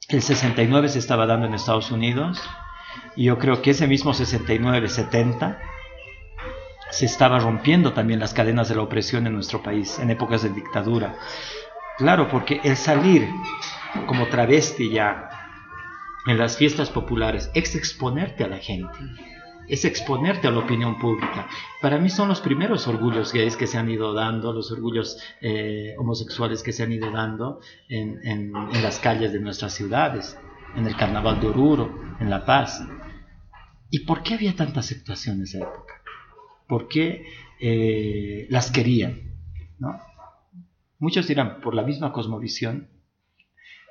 El 0.09 0.21
69 0.21 0.89
se 0.89 0.99
estaba 0.99 1.27
dando 1.27 1.47
en 1.47 1.55
Estados 1.55 1.93
Unidos 1.93 2.43
y 3.15 3.25
yo 3.25 3.39
creo 3.39 3.63
que 3.63 3.71
ese 3.71 3.87
mismo 3.87 4.13
69-70 4.13 5.59
se 6.93 7.07
estaba 7.07 7.39
rompiendo 7.39 7.95
también 7.95 8.21
las 8.21 8.35
cadenas 8.35 8.69
de 8.69 8.75
la 8.75 8.83
opresión 8.83 9.27
en 9.27 9.33
nuestro 9.33 9.63
país, 9.63 9.99
en 9.99 10.11
épocas 10.11 10.43
de 10.43 10.51
dictadura. 10.51 11.17
Claro, 11.97 12.29
porque 12.29 12.61
el 12.65 12.77
salir 12.77 13.27
como 14.07 14.29
travesti 14.29 14.91
ya 14.91 15.31
en 16.27 16.37
las 16.37 16.59
fiestas 16.59 16.91
populares 16.91 17.51
es 17.55 17.75
exponerte 17.75 18.45
a 18.45 18.49
la 18.49 18.59
gente, 18.59 18.93
es 19.69 19.87
exponerte 19.87 20.49
a 20.49 20.51
la 20.51 20.59
opinión 20.59 20.99
pública. 20.99 21.49
Para 21.81 21.99
mí 21.99 22.11
son 22.11 22.29
los 22.29 22.43
primeros 22.43 22.87
orgullos 22.87 23.33
gays 23.33 23.57
que 23.57 23.67
se 23.67 23.79
han 23.79 23.91
ido 23.91 24.13
dando, 24.13 24.53
los 24.53 24.71
orgullos 24.71 25.19
eh, 25.41 25.95
homosexuales 25.99 26.63
que 26.63 26.73
se 26.73 26.83
han 26.83 26.93
ido 26.93 27.11
dando 27.11 27.61
en, 27.89 28.21
en, 28.23 28.53
las 28.83 28.99
calles 28.99 29.33
de 29.33 29.41
nuestras 29.41 29.73
ciudades, 29.73 30.39
en 30.77 30.87
el 30.87 30.95
Carnaval 30.95 31.41
de 31.41 31.49
Oruro, 31.49 31.91
en 32.21 32.29
La 32.29 32.45
Paz. 32.45 32.83
¿Y 33.91 34.01
por 34.01 34.23
qué 34.23 34.35
había 34.35 34.55
tanta 34.55 34.81
aceptación 34.81 35.37
en 35.37 35.43
esa 35.45 35.59
época? 35.59 35.92
¿Por 36.73 36.89
qué 36.89 37.27
eh, 37.61 38.47
las 38.49 38.71
querían? 38.71 39.21
¿no? 39.79 40.01
Muchos 40.99 41.29
dirán, 41.29 41.61
por 41.61 41.75
la 41.75 41.83
misma 41.83 42.15
cosmovisión 42.15 42.89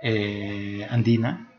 eh, 0.01 0.87
andina, 0.89 1.53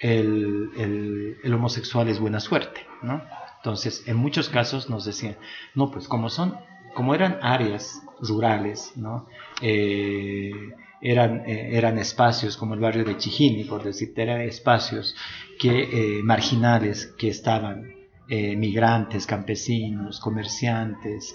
el, 0.00 1.52
homosexual 1.52 2.08
es 2.08 2.18
buena 2.18 2.40
suerte, 2.40 2.80
¿no? 3.02 3.22
Entonces, 3.58 4.04
en 4.06 4.16
muchos 4.16 4.48
casos 4.48 4.88
nos 4.88 5.04
decían, 5.04 5.36
no, 5.74 5.90
pues 5.90 6.08
como 6.08 6.30
son, 6.30 6.56
como 6.94 7.14
eran 7.14 7.38
áreas 7.42 8.00
rurales, 8.22 8.92
¿no? 8.96 9.26
Eh, 9.60 10.50
eran, 11.02 11.42
eran 11.46 11.98
espacios 11.98 12.56
como 12.56 12.72
el 12.72 12.80
barrio 12.80 13.04
de 13.04 13.18
Chijini, 13.18 13.64
por 13.64 13.84
decirte, 13.84 14.22
eran 14.22 14.40
espacios 14.40 15.14
que, 15.58 16.22
marginales 16.24 17.04
que 17.18 17.28
estaban 17.28 18.03
migrantes, 18.28 19.26
campesinos, 19.26 20.20
comerciantes, 20.20 21.34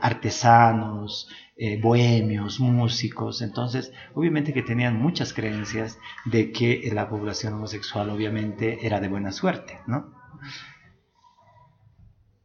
artesanos, 0.00 1.28
eh, 1.64 1.78
bohemios, 1.80 2.58
músicos, 2.58 3.40
entonces 3.40 3.92
obviamente 4.14 4.52
que 4.52 4.62
tenían 4.62 4.96
muchas 4.96 5.32
creencias 5.32 5.96
de 6.24 6.50
que 6.50 6.90
la 6.92 7.08
población 7.08 7.52
homosexual 7.52 8.10
obviamente 8.10 8.84
era 8.84 8.98
de 8.98 9.06
buena 9.08 9.30
suerte, 9.30 9.78
¿no? 9.86 10.12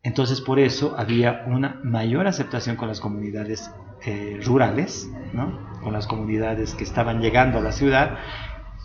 Entonces 0.03 0.39
por 0.39 0.59
eso 0.59 0.93
había 0.99 1.45
una 1.47 1.79
mayor 1.83 2.27
aceptación 2.27 2.75
con 2.75 2.89
las 2.89 2.99
comunidades 2.99 3.71
eh, 4.05 4.39
rurales, 4.43 5.09
¿no? 5.33 5.67
con 5.81 5.93
las 5.93 6.05
comunidades 6.05 6.75
que 6.75 6.83
estaban 6.83 7.19
llegando 7.19 7.57
a 7.57 7.61
la 7.61 7.71
ciudad 7.71 8.19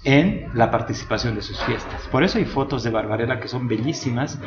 en 0.04 0.48
la 0.54 0.70
participación 0.70 1.34
de 1.34 1.42
sus 1.42 1.62
fiestas. 1.62 2.08
Por 2.10 2.24
eso 2.24 2.38
hay 2.38 2.44
fotos 2.44 2.82
de 2.82 2.90
Barbarella 2.90 3.40
que 3.40 3.48
son 3.48 3.68
bellísimas, 3.68 4.40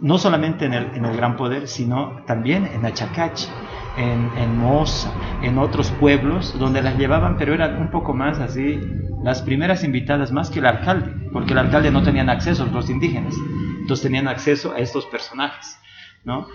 no 0.00 0.18
solamente 0.18 0.66
en 0.66 0.72
el, 0.74 0.94
en 0.94 1.04
el 1.04 1.16
Gran 1.16 1.36
Poder, 1.36 1.66
sino 1.66 2.22
también 2.26 2.66
en 2.66 2.86
Achacachi 2.86 3.48
en, 3.96 4.30
en 4.36 4.56
Moza, 4.56 5.12
en 5.42 5.58
otros 5.58 5.90
pueblos, 5.92 6.58
donde 6.58 6.82
las 6.82 6.96
llevaban, 6.96 7.36
pero 7.36 7.54
eran 7.54 7.76
un 7.76 7.90
poco 7.90 8.14
más 8.14 8.38
así, 8.38 8.80
las 9.22 9.42
primeras 9.42 9.84
invitadas 9.84 10.32
más 10.32 10.50
que 10.50 10.60
el 10.60 10.66
alcalde, 10.66 11.28
porque 11.32 11.52
el 11.52 11.58
alcalde 11.58 11.90
no 11.90 12.02
tenían 12.02 12.30
acceso, 12.30 12.66
los 12.66 12.88
indígenas, 12.88 13.34
entonces 13.80 14.02
tenían 14.02 14.28
acceso 14.28 14.72
a 14.72 14.78
estos 14.78 15.06
personajes, 15.06 15.78
¿no? 16.24 16.46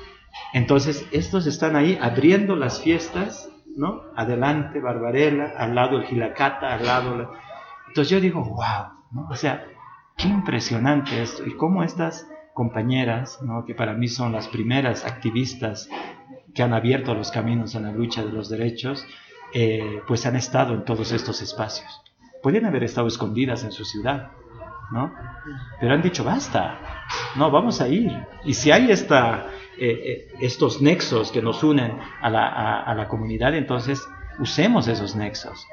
Entonces, 0.53 1.07
estos 1.11 1.47
están 1.47 1.75
ahí 1.75 1.97
abriendo 2.01 2.55
las 2.55 2.81
fiestas, 2.81 3.49
¿no? 3.77 4.03
Adelante, 4.15 4.79
Barbarella, 4.79 5.53
al 5.57 5.75
lado 5.75 5.97
el 5.97 6.05
Gilacata, 6.05 6.73
al 6.73 6.85
lado... 6.85 7.33
Entonces 7.95 8.11
yo 8.11 8.19
digo, 8.19 8.43
wow. 8.43 9.29
O 9.29 9.37
sea, 9.37 9.65
qué 10.17 10.27
impresionante 10.27 11.23
esto, 11.23 11.45
y 11.45 11.55
cómo 11.55 11.81
estas 11.81 12.27
compañeras, 12.53 13.39
que 13.65 13.73
para 13.73 13.93
mí 13.93 14.09
son 14.09 14.33
las 14.33 14.49
primeras 14.49 15.05
activistas 15.05 15.87
que 16.53 16.61
han 16.61 16.73
abierto 16.73 17.13
los 17.13 17.31
caminos 17.31 17.73
en 17.73 17.83
la 17.83 17.93
lucha 17.93 18.25
de 18.25 18.33
los 18.33 18.49
derechos, 18.49 19.07
eh, 19.53 20.01
pues 20.09 20.25
han 20.25 20.35
estado 20.35 20.73
en 20.73 20.83
todos 20.83 21.13
estos 21.13 21.41
espacios. 21.41 22.01
Podrían 22.43 22.65
haber 22.65 22.83
estado 22.83 23.07
escondidas 23.07 23.63
en 23.63 23.71
su 23.71 23.85
ciudad, 23.85 24.31
¿no? 24.91 25.13
Pero 25.79 25.93
han 25.93 26.01
dicho, 26.01 26.25
basta, 26.25 26.77
no, 27.37 27.49
vamos 27.49 27.79
a 27.79 27.87
ir. 27.87 28.11
Y 28.43 28.55
si 28.55 28.71
hay 28.71 28.91
esta, 28.91 29.47
eh, 29.77 29.87
eh, 29.87 30.33
estos 30.41 30.81
nexos 30.81 31.31
que 31.31 31.41
nos 31.41 31.63
unen 31.63 31.97
a 32.21 32.29
la, 32.29 32.81
a 32.81 32.93
la 32.93 33.07
comunidad, 33.07 33.55
entonces 33.55 34.05
usemos 34.37 34.89
esos 34.89 35.15
nexos. 35.15 35.65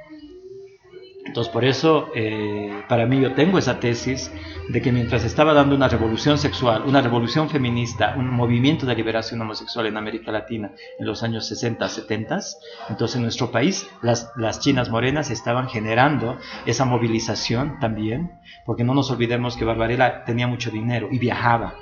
Entonces, 1.24 1.52
por 1.52 1.64
eso, 1.64 2.08
eh, 2.14 2.82
para 2.88 3.06
mí, 3.06 3.20
yo 3.20 3.32
tengo 3.34 3.56
esa 3.56 3.78
tesis 3.78 4.32
de 4.68 4.82
que 4.82 4.90
mientras 4.90 5.24
estaba 5.24 5.54
dando 5.54 5.76
una 5.76 5.88
revolución 5.88 6.36
sexual, 6.36 6.82
una 6.84 7.00
revolución 7.00 7.48
feminista, 7.48 8.14
un 8.16 8.28
movimiento 8.28 8.86
de 8.86 8.94
liberación 8.96 9.40
homosexual 9.40 9.86
en 9.86 9.96
América 9.96 10.32
Latina 10.32 10.72
en 10.98 11.06
los 11.06 11.22
años 11.22 11.46
60, 11.46 11.88
70, 11.88 12.38
entonces 12.88 13.16
en 13.16 13.22
nuestro 13.22 13.50
país 13.50 13.88
las, 14.02 14.32
las 14.36 14.60
chinas 14.60 14.90
morenas 14.90 15.30
estaban 15.30 15.68
generando 15.68 16.38
esa 16.66 16.84
movilización 16.84 17.78
también, 17.78 18.32
porque 18.66 18.84
no 18.84 18.94
nos 18.94 19.10
olvidemos 19.10 19.56
que 19.56 19.64
Barbarella 19.64 20.24
tenía 20.24 20.48
mucho 20.48 20.70
dinero 20.70 21.08
y 21.10 21.18
viajaba. 21.18 21.74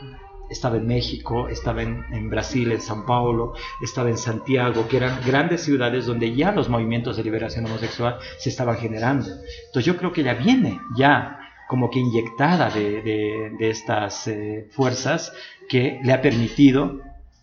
Estaba 0.51 0.77
en 0.77 0.87
México, 0.87 1.49
estaba 1.49 1.83
en, 1.83 2.29
Brasil, 2.29 2.73
en 2.73 2.81
Sao 2.81 3.07
Paulo, 3.07 3.55
estaba 3.81 4.11
en 4.11 4.19
Santiago, 4.19 4.87
que 4.89 4.97
eran 4.97 5.21
grandes 5.25 5.63
ciudades 5.63 6.07
donde 6.07 6.35
ya 6.35 6.53
los 6.53 6.69
movimientos 6.69 7.17
de 7.17 7.25
liberación 7.25 7.67
homosexual 7.67 8.19
se 8.39 8.51
estaban 8.51 8.77
generando. 8.77 9.29
Entonces 9.67 9.85
yo 9.85 9.97
creo 9.97 10.13
que 10.13 10.23
ella 10.23 10.35
viene 10.35 10.81
ya 10.97 11.39
como 11.69 11.89
que 11.89 12.01
inyectada 12.01 12.69
de, 12.69 13.53
estas 13.61 14.27
eh, 14.27 14.69
fuerzas 14.73 15.33
que 15.69 16.01
le 16.03 16.13
ha 16.13 16.21
permitido 16.21 17.01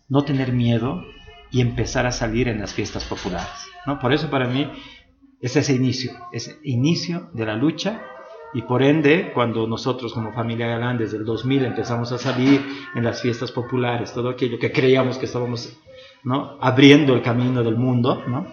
no 0.10 0.24
tener 0.24 0.52
miedo 0.52 1.02
y 1.50 1.62
empezar 1.62 2.06
a 2.06 2.12
salir 2.12 2.50
en 2.50 2.60
las 2.60 2.74
fiestas 2.74 3.06
populares. 3.06 3.70
¿no? 3.86 4.00
Por 4.00 4.12
eso 4.12 4.30
para 4.30 4.48
mí 4.48 4.70
es 5.40 5.56
ese 5.56 5.74
inicio, 5.74 6.12
ese 6.34 6.58
inicio 6.64 7.30
de 7.34 7.46
la 7.46 7.56
lucha 7.56 8.02
y 8.54 8.62
por 8.64 8.82
ende, 8.82 9.32
cuando 9.34 9.68
nosotros 9.68 10.14
como 10.14 10.34
familia 10.34 10.68
Galán 10.68 10.98
desde 10.98 11.18
el 11.18 11.26
2000 11.26 11.66
empezamos 11.66 12.12
a 12.12 12.18
salir 12.18 12.66
en 12.96 13.04
las 13.04 13.22
fiestas 13.22 13.52
populares, 13.52 14.14
todo 14.14 14.30
aquello 14.30 14.58
que 14.58 14.72
creíamos 14.72 15.18
que 15.18 15.26
estábamos 15.26 15.78
¿no? 16.24 16.58
abriendo 16.62 17.14
el 17.14 17.22
camino 17.22 17.64
del 17.64 17.76
mundo, 17.76 18.24
¿no? 18.28 18.48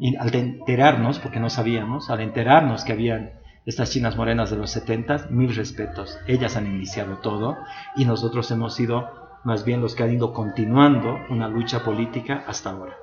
y 0.00 0.16
al 0.16 0.34
enterarnos, 0.34 1.18
porque 1.18 1.40
no 1.40 1.50
sabíamos, 1.50 2.10
al 2.10 2.20
enterarnos 2.20 2.84
que 2.84 2.92
habían 2.92 3.32
estas 3.66 3.90
chinas 3.90 4.16
morenas 4.16 4.50
de 4.50 4.56
los 4.56 4.70
70, 4.70 5.28
mil 5.30 5.54
respetos, 5.54 6.18
ellas 6.26 6.56
han 6.56 6.66
iniciado 6.66 7.18
todo 7.18 7.56
y 7.96 8.04
nosotros 8.04 8.50
hemos 8.50 8.74
sido 8.74 9.24
más 9.44 9.64
bien 9.64 9.80
los 9.80 9.94
que 9.94 10.02
han 10.02 10.12
ido 10.12 10.32
continuando 10.32 11.20
una 11.28 11.48
lucha 11.48 11.84
política 11.84 12.44
hasta 12.46 12.70
ahora. 12.70 12.96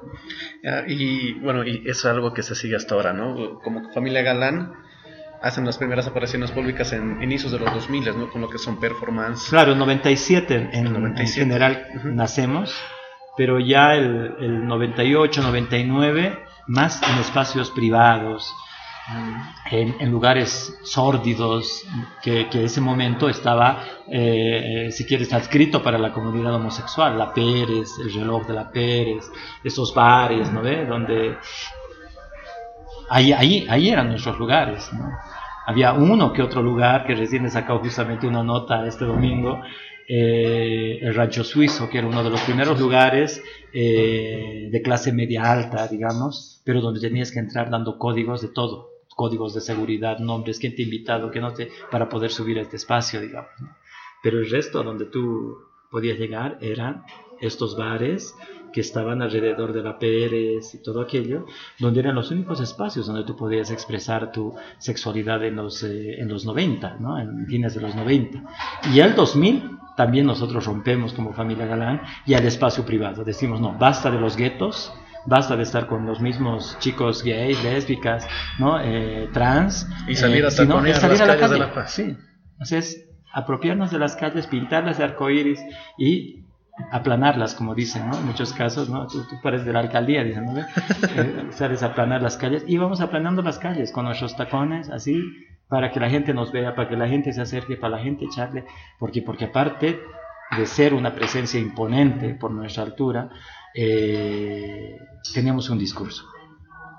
y 0.88 1.34
bueno, 1.40 1.66
y 1.66 1.84
es 1.86 2.04
algo 2.06 2.34
que 2.34 2.44
se 2.44 2.56
sigue 2.56 2.76
hasta 2.76 2.96
ahora, 2.96 3.14
¿no? 3.14 3.60
Como 3.60 3.92
familia 3.92 4.24
Galán, 4.24 4.74
hacen 5.42 5.66
las 5.66 5.78
primeras 5.78 6.08
apariciones 6.08 6.52
públicas 6.52 6.94
en 6.94 7.22
inicios 7.22 7.52
de 7.52 7.60
los 7.60 7.74
2000, 7.74 8.18
¿no? 8.18 8.30
Con 8.30 8.42
lo 8.42 8.50
que 8.50 8.58
son 8.58 8.80
performance. 8.80 9.50
Claro, 9.50 9.74
en 9.74 9.80
97 9.80 10.70
en, 10.72 10.94
97. 10.94 11.22
en 11.22 11.28
general 11.28 11.88
nacemos, 12.04 12.76
pero 13.36 13.60
ya 13.60 13.96
el, 13.96 14.36
el, 14.40 14.68
98, 14.68 15.42
99, 15.42 16.40
más 16.68 17.02
en 17.04 17.18
espacios 17.18 17.72
privados, 17.72 18.54
en, 19.72 19.96
en 20.00 20.12
lugares 20.12 20.78
sórdidos, 20.84 21.86
que, 22.22 22.48
que 22.48 22.66
ese 22.66 22.80
momento 22.80 23.28
estaba, 23.28 23.84
eh, 24.08 24.90
si 24.92 25.06
quieres, 25.06 25.34
adscrito 25.34 25.82
para 25.82 25.98
la 25.98 26.14
comunidad 26.14 26.54
homosexual, 26.54 27.18
la 27.18 27.34
Pérez, 27.34 27.90
el 28.00 28.14
reloj 28.14 28.48
de 28.48 28.54
la 28.54 28.72
Pérez, 28.72 29.30
esos 29.64 29.94
bares, 29.94 30.52
¿no 30.52 30.62
ve? 30.62 30.86
Donde 30.86 31.38
ahí, 33.12 33.34
ahí, 33.34 33.68
ahí 33.70 33.90
eran 33.90 34.10
nuestros 34.10 34.40
lugares, 34.40 34.92
¿no? 34.94 35.12
Había 35.68 35.94
uno 35.94 36.34
que 36.34 36.42
otro 36.42 36.62
lugar 36.62 37.06
que 37.06 37.14
recién 37.14 37.46
he 37.46 37.50
sacado 37.50 37.80
justamente 37.80 38.26
una 38.26 38.44
nota 38.44 38.88
este 38.88 39.06
domingo, 39.06 39.62
eh, 40.08 41.00
el 41.02 41.14
Rancho 41.14 41.44
Suizo, 41.44 41.90
que 41.90 42.00
era 42.00 42.08
uno 42.08 42.24
de 42.24 42.30
los 42.30 42.42
primeros 42.42 42.80
lugares 42.80 43.44
eh, 43.72 44.70
de 44.72 44.82
clase 44.82 45.14
media 45.14 45.52
alta, 45.52 45.88
digamos, 45.88 46.62
pero 46.66 46.82
donde 46.82 47.00
tenías 47.00 47.32
que 47.32 47.40
entrar 47.40 47.70
dando 47.70 47.98
códigos 47.98 48.42
de 48.42 48.48
todo, 48.48 48.90
códigos 49.16 49.54
de 49.54 49.62
seguridad, 49.62 50.18
nombres, 50.18 50.58
quién 50.58 50.76
te 50.76 50.82
ha 50.82 50.86
invitado, 50.86 51.30
que 51.30 51.40
no 51.40 51.54
te, 51.54 51.70
para 51.92 52.10
poder 52.10 52.32
subir 52.32 52.58
a 52.58 52.64
este 52.64 52.78
espacio, 52.78 53.22
digamos. 53.22 53.52
Pero 54.24 54.40
el 54.40 54.50
resto 54.50 54.84
donde 54.84 55.06
tú 55.06 55.58
podías 55.92 56.18
llegar 56.18 56.58
eran 56.62 57.04
estos 57.40 57.78
bares 57.78 58.36
que 58.72 58.82
estaban 58.82 59.22
alrededor 59.22 59.74
de 59.74 59.84
la 59.84 60.00
Pérez 60.00 60.74
y 60.74 60.82
todo 60.82 61.02
aquello, 61.02 61.46
donde 61.80 62.00
eran 62.00 62.16
los 62.16 62.32
únicos 62.32 62.60
espacios 62.62 63.08
donde 63.08 63.24
tú 63.24 63.36
podías 63.36 63.72
expresar 63.72 64.32
tu 64.32 64.56
sexualidad 64.78 65.44
en 65.44 65.56
los, 65.58 65.84
eh, 65.84 66.20
en 66.20 66.28
los 66.28 66.46
90, 66.46 66.98
¿no? 67.00 67.20
en 67.20 67.46
fines 67.48 67.76
de 67.76 67.82
los 67.82 67.96
90. 67.96 68.44
Y 68.94 69.02
al 69.02 69.16
2000 69.16 69.80
también 69.96 70.26
nosotros 70.26 70.66
rompemos 70.66 71.14
como 71.14 71.34
familia 71.34 71.66
Galán 71.66 72.02
y 72.26 72.34
al 72.34 72.46
espacio 72.46 72.86
privado. 72.86 73.24
Decimos, 73.24 73.60
no, 73.60 73.78
basta 73.78 74.10
de 74.10 74.20
los 74.20 74.36
guetos, 74.36 74.94
basta 75.26 75.56
de 75.56 75.64
estar 75.64 75.88
con 75.88 76.06
los 76.06 76.22
mismos 76.22 76.78
chicos 76.80 77.24
gays, 77.24 77.62
lésbicas, 77.64 78.28
¿no? 78.58 78.80
Eh, 78.80 79.30
trans. 79.34 79.88
Y 80.08 80.16
salir, 80.16 80.46
a, 80.46 80.48
eh, 80.48 80.52
sino, 80.52 80.76
salir 80.96 81.22
a, 81.22 81.26
la 81.26 81.38
calle. 81.38 81.54
de 81.54 81.60
la 81.60 81.74
paz. 81.74 81.92
Sí. 81.92 82.16
Entonces, 82.54 83.10
apropiarnos 83.32 83.92
de 83.92 84.00
las 84.00 84.16
calles, 84.16 84.48
pintarlas 84.48 84.98
de 84.98 85.04
arcoíris 85.04 85.60
y 85.98 86.46
aplanarlas, 86.92 87.56
como 87.56 87.76
dicen, 87.76 88.10
¿no? 88.10 88.18
En 88.18 88.26
muchos 88.26 88.54
casos, 88.54 88.90
¿no? 88.90 89.08
Tú, 89.08 89.24
tú 89.28 89.36
pares 89.42 89.66
de 89.66 89.74
la 89.74 89.80
alcaldía, 89.80 90.24
dicen, 90.24 90.46
¿no? 90.46 90.54
Eh, 91.16 91.48
sales 91.52 91.84
a 91.84 91.88
aplanar 91.88 92.22
las 92.22 92.38
calles 92.38 92.64
y 92.68 92.78
vamos 92.78 93.02
aplanando 93.02 93.42
las 93.42 93.60
calles 93.60 93.92
con 93.92 94.06
nuestros 94.06 94.36
tacones, 94.36 94.90
así, 94.90 95.22
para 95.68 95.92
que 95.92 96.00
la 96.00 96.10
gente 96.10 96.34
nos 96.34 96.52
vea, 96.52 96.76
para 96.76 96.88
que 96.88 96.96
la 96.96 97.08
gente 97.08 97.34
se 97.34 97.42
acerque, 97.42 97.76
para 97.76 97.98
la 97.98 98.04
gente 98.04 98.26
echarle, 98.26 98.66
porque, 98.98 99.22
porque 99.22 99.46
aparte 99.46 100.00
de 100.58 100.66
ser 100.66 100.94
una 100.94 101.14
presencia 101.14 101.60
imponente 101.60 102.36
por 102.36 102.52
nuestra 102.52 102.84
altura, 102.84 103.30
eh, 103.74 104.98
teníamos 105.34 105.70
un 105.70 105.78
discurso, 105.78 106.26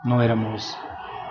no 0.04 0.22
éramos 0.22 0.76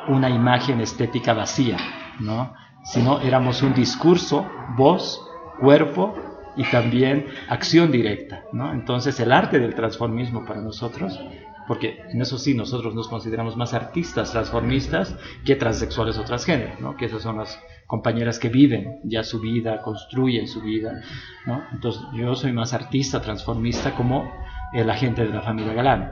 una 0.07 0.29
imagen 0.29 0.81
estética 0.81 1.33
vacía, 1.33 1.77
¿no? 2.19 2.53
sino 2.83 3.19
éramos 3.19 3.61
un 3.61 3.73
discurso, 3.73 4.49
voz, 4.75 5.21
cuerpo 5.59 6.15
y 6.55 6.63
también 6.65 7.27
acción 7.49 7.91
directa. 7.91 8.43
¿no? 8.51 8.71
Entonces 8.73 9.19
el 9.19 9.31
arte 9.31 9.59
del 9.59 9.75
transformismo 9.75 10.45
para 10.45 10.61
nosotros, 10.61 11.19
porque 11.67 12.01
en 12.09 12.21
eso 12.21 12.37
sí 12.37 12.53
nosotros 12.53 12.93
nos 12.95 13.07
consideramos 13.07 13.55
más 13.55 13.73
artistas 13.73 14.31
transformistas 14.31 15.15
que 15.45 15.55
transexuales 15.55 16.17
o 16.17 16.23
transgénero, 16.23 16.73
¿no? 16.79 16.97
que 16.97 17.05
esas 17.05 17.21
son 17.21 17.37
las 17.37 17.59
compañeras 17.87 18.39
que 18.39 18.49
viven 18.49 18.99
ya 19.03 19.23
su 19.23 19.39
vida, 19.39 19.81
construyen 19.81 20.47
su 20.47 20.61
vida. 20.61 21.01
¿no? 21.45 21.63
Entonces 21.71 22.01
yo 22.13 22.35
soy 22.35 22.51
más 22.51 22.73
artista 22.73 23.21
transformista 23.21 23.95
como 23.95 24.31
el 24.73 24.89
agente 24.89 25.25
de 25.25 25.29
la 25.33 25.41
familia 25.41 25.73
Galán. 25.73 26.11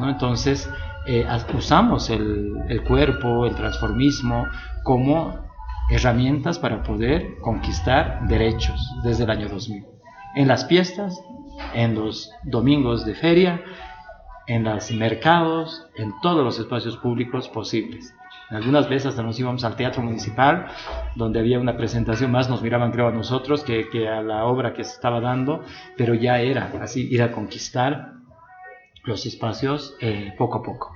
¿no? 0.00 0.08
Entonces 0.08 0.70
eh, 1.06 1.26
usamos 1.54 2.10
el, 2.10 2.54
el 2.68 2.82
cuerpo, 2.82 3.46
el 3.46 3.54
transformismo 3.54 4.46
como 4.82 5.47
herramientas 5.90 6.58
para 6.58 6.82
poder 6.82 7.38
conquistar 7.40 8.26
derechos 8.28 8.80
desde 9.02 9.24
el 9.24 9.30
año 9.30 9.48
2000. 9.48 9.84
En 10.34 10.48
las 10.48 10.66
fiestas, 10.68 11.20
en 11.74 11.94
los 11.94 12.30
domingos 12.44 13.04
de 13.04 13.14
feria, 13.14 13.62
en 14.46 14.64
los 14.64 14.90
mercados, 14.92 15.86
en 15.96 16.12
todos 16.20 16.44
los 16.44 16.58
espacios 16.58 16.96
públicos 16.96 17.48
posibles. 17.48 18.14
Algunas 18.50 18.88
veces 18.88 19.06
hasta 19.08 19.22
nos 19.22 19.38
íbamos 19.38 19.62
al 19.64 19.76
teatro 19.76 20.02
municipal, 20.02 20.66
donde 21.16 21.38
había 21.38 21.60
una 21.60 21.76
presentación, 21.76 22.32
más 22.32 22.48
nos 22.48 22.62
miraban 22.62 22.92
creo 22.92 23.08
a 23.08 23.12
nosotros 23.12 23.62
que, 23.62 24.08
a 24.08 24.22
la 24.22 24.44
obra 24.46 24.72
que 24.72 24.84
se 24.84 24.92
estaba 24.92 25.20
dando, 25.20 25.62
pero 25.98 26.14
ya 26.14 26.40
era 26.40 26.72
así, 26.80 27.06
ir 27.10 27.22
a 27.22 27.30
conquistar 27.30 28.14
los 29.04 29.26
espacios 29.26 29.94
eh, 30.00 30.34
poco 30.38 30.58
a 30.58 30.62
poco. 30.62 30.94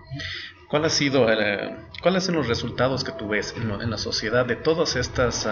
¿Cuál 0.73 0.87
ha 0.87 0.89
sido, 0.89 1.31
eh, 1.31 1.77
¿Cuáles 2.01 2.25
son 2.25 2.37
los 2.37 2.49
resultados 2.49 3.05
que 3.05 3.13
tú 3.13 3.29
ves 3.29 3.55
en, 3.59 3.91
la 3.91 3.99
sociedad 3.99 4.47
de 4.47 4.57
todas 4.57 4.97
estas 4.97 5.47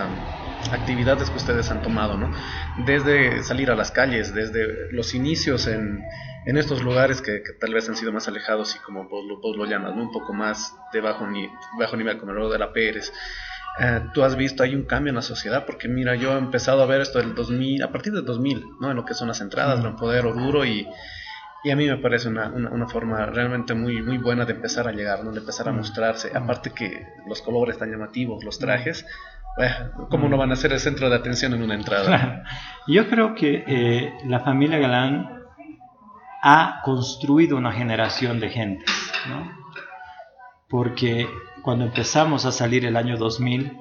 actividades 0.73 1.29
que 1.29 1.37
ustedes 1.37 1.71
han 1.71 1.83
tomado? 1.83 2.17
¿no? 2.17 2.31
Desde 2.87 3.43
salir 3.43 3.71
a 3.71 3.75
las 3.75 3.91
calles, 3.91 4.33
desde 4.33 4.91
los 4.93 5.13
inicios 5.13 5.67
en, 5.67 6.03
en 6.47 6.57
estos 6.57 6.83
lugares 6.83 7.21
que, 7.21 7.43
tal 7.61 7.75
vez 7.75 7.87
han 7.91 7.97
sido 7.97 8.13
más 8.13 8.29
alejados 8.29 8.75
y 8.77 8.79
como 8.79 9.11
vos, 9.11 9.27
vos 9.43 9.59
lo 9.59 9.67
llamas, 9.67 9.95
¿no? 9.95 10.05
un 10.05 10.11
poco 10.11 10.33
más 10.33 10.75
de 10.91 11.03
bajo, 11.03 11.27
ni, 11.27 11.51
bajo 11.79 11.99
nivel, 11.99 12.17
como 12.17 12.33
el 12.33 12.51
de 12.51 12.59
la 12.59 12.73
Pérez. 12.73 13.13
Eh, 13.79 14.01
tú 14.15 14.25
has 14.25 14.37
visto, 14.37 14.63
hay 14.63 14.75
un 14.75 14.85
cambio 14.85 15.11
en 15.11 15.17
la 15.17 15.23
sociedad, 15.23 15.67
porque 15.67 15.87
mira, 15.87 16.15
yo 16.15 16.33
he 16.33 16.39
empezado 16.39 16.83
a 16.83 16.87
ver 16.87 17.03
esto 17.03 17.19
del 17.19 17.35
2000, 17.35 17.83
a 17.83 17.93
partir 17.93 18.15
del 18.15 18.25
2000, 18.25 18.65
¿no? 18.81 18.91
en 18.91 18.97
lo 18.97 19.05
que 19.05 19.13
son 19.13 19.29
las 19.29 19.43
entradas, 19.43 19.85
el 19.85 19.97
poder 19.97 20.25
o 20.25 20.33
duro 20.33 20.65
y 20.65 20.89
y 21.63 21.71
a 21.71 21.77
mí 21.77 21.87
me 21.87 21.99
parece 21.99 22.29
una, 22.29 22.49
una, 22.49 22.87
forma 22.89 23.27
realmente 23.27 23.75
muy, 23.75 24.03
muy 24.03 24.17
buena 24.17 24.47
de 24.47 24.55
empezar 24.55 24.89
a 24.89 24.93
llegar, 24.93 25.23
¿no? 25.23 25.31
de 25.33 25.41
empezar 25.41 25.69
a 25.69 25.73
mm. 25.73 25.77
mostrarse. 25.77 26.33
Aparte 26.35 26.71
que 26.71 27.07
los 27.27 27.43
colores 27.43 27.79
tan 27.79 27.91
llamativos, 27.91 28.45
los 28.45 28.59
trajes, 28.59 29.05
¿cómo 30.09 30.29
no 30.29 30.39
van 30.39 30.53
a 30.53 30.57
ser 30.57 30.73
el 30.73 30.81
centro 30.81 31.11
de 31.11 31.17
atención 31.17 31.53
en 31.53 31.63
una 31.63 31.75
entrada? 31.75 32.45
Yo 32.87 33.09
creo 33.09 33.35
que 33.35 33.65
eh, 33.67 34.15
la 34.27 34.41
familia 34.41 34.79
Galán 34.79 35.41
ha 36.43 36.81
construido 36.83 37.59
una 37.59 37.73
generación 37.73 38.41
de 38.41 38.49
gente, 38.49 38.85
¿no? 39.29 39.61
porque 40.71 41.29
cuando 41.63 41.85
empezamos 41.85 42.47
a 42.47 42.53
salir 42.53 42.87
el 42.87 42.97
año 42.97 43.19
2000, 43.19 43.77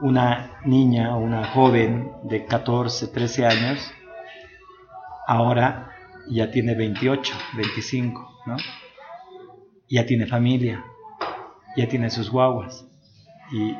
una 0.00 0.50
niña 0.64 1.16
una 1.16 1.46
joven 1.46 2.12
de 2.24 2.44
14, 2.44 3.08
13 3.08 3.46
años, 3.46 3.92
ahora 5.26 5.89
ya 6.28 6.50
tiene 6.50 6.74
28, 6.74 7.34
25, 7.56 8.42
¿no? 8.46 8.56
Ya 9.88 10.06
tiene 10.06 10.26
familia, 10.26 10.84
ya 11.76 11.88
tiene 11.88 12.10
sus 12.10 12.30
guaguas. 12.30 12.86
Y, 13.52 13.74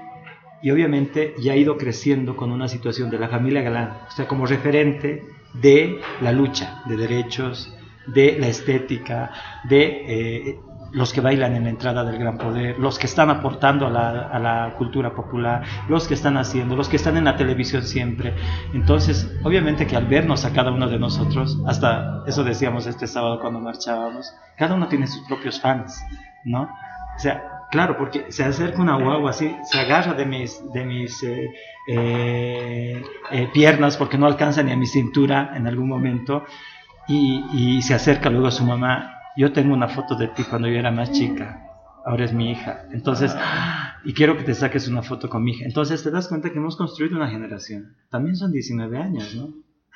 y 0.62 0.70
obviamente 0.70 1.34
ya 1.38 1.53
ha 1.53 1.57
ido 1.57 1.76
creciendo 1.76 2.36
con 2.36 2.51
una 2.51 2.68
situación 2.68 3.11
de 3.11 3.18
la 3.18 3.28
familia 3.28 3.62
Galán, 3.62 3.99
o 4.09 4.11
sea, 4.11 4.26
como 4.26 4.47
referente 4.47 5.24
de 5.55 6.01
la 6.20 6.32
lucha 6.32 6.82
de 6.86 6.97
derechos, 6.97 7.72
de 8.07 8.38
la 8.38 8.49
estética, 8.49 9.30
de 9.68 10.49
eh, 10.49 10.61
los 10.93 11.12
que 11.12 11.20
bailan 11.20 11.55
en 11.55 11.64
la 11.64 11.70
entrada 11.70 12.05
del 12.05 12.18
gran 12.18 12.38
poder, 12.38 12.78
los 12.78 12.99
que 12.99 13.07
están 13.07 13.30
aportando 13.30 13.86
a 13.86 13.91
la, 13.91 14.11
a 14.28 14.38
la, 14.38 14.74
cultura 14.76 15.14
popular, 15.14 15.62
los 15.88 16.09
que 16.09 16.14
están 16.14 16.36
haciendo, 16.36 16.76
los 16.76 16.88
que 16.88 16.97
están 16.97 17.16
en 17.16 17.24
la 17.24 17.36
televisión 17.36 17.82
siempre. 17.82 18.34
Entonces, 18.72 19.30
obviamente 19.43 19.86
que 19.86 19.97
al 19.97 20.07
vernos 20.07 20.45
a 20.45 20.53
cada 20.53 20.70
uno 20.70 20.88
de 20.88 20.99
nosotros, 20.99 21.59
hasta 21.66 22.22
eso 22.26 22.45
decíamos 22.45 22.86
este 22.86 23.07
sábado 23.07 23.41
cuando 23.41 23.61
marchábamos, 23.61 24.34
cada 24.57 24.74
uno 24.74 24.88
tiene 24.88 25.07
sus 25.07 25.26
propios 25.26 25.61
fans, 25.61 26.03
¿no? 26.45 26.62
O 26.62 27.18
sea, 27.18 27.43
claro, 27.70 27.97
porque 27.97 28.26
se 28.30 28.45
acerca 28.45 28.80
una 28.80 28.97
guagua 28.97 29.30
así, 29.30 29.55
se 29.64 29.80
agarra 29.80 30.14
de 30.14 30.26
mis, 30.26 30.61
de 30.72 30.84
mis 30.84 31.22
eh, 31.22 31.51
eh, 31.88 33.03
eh, 33.30 33.49
piernas 33.53 33.97
porque 33.97 34.18
no 34.18 34.26
alcanza 34.26 34.62
ni 34.62 34.72
a 34.72 34.76
mi 34.76 34.86
cintura 34.86 35.53
en 35.55 35.66
algún 35.66 35.88
momento 35.88 36.45
y, 37.07 37.45
y 37.53 37.82
se 37.82 37.95
acerca 37.95 38.30
luego 38.30 38.47
a 38.47 38.53
su 38.53 38.64
mamá 38.64 39.20
yo 39.41 39.53
tengo 39.53 39.72
una 39.72 39.88
foto 39.88 40.16
de 40.16 40.28
ti 40.28 40.43
cuando 40.45 40.68
yo 40.68 40.74
era 40.74 40.91
más 40.91 41.12
chica, 41.12 41.66
ahora 42.05 42.26
es 42.26 42.34
mi 42.34 42.51
hija. 42.51 42.84
Entonces, 42.93 43.34
y 44.05 44.12
quiero 44.12 44.36
que 44.36 44.45
te 44.45 44.53
saques 44.53 44.86
una 44.86 45.01
foto 45.01 45.30
con 45.30 45.43
mi 45.43 45.53
hija. 45.53 45.64
Entonces 45.64 46.03
te 46.03 46.11
das 46.11 46.28
cuenta 46.28 46.51
que 46.51 46.59
hemos 46.59 46.76
construido 46.76 47.16
una 47.16 47.30
generación. 47.30 47.97
También 48.11 48.36
son 48.36 48.53
19 48.53 48.99
años, 48.99 49.34
¿no? 49.34 49.55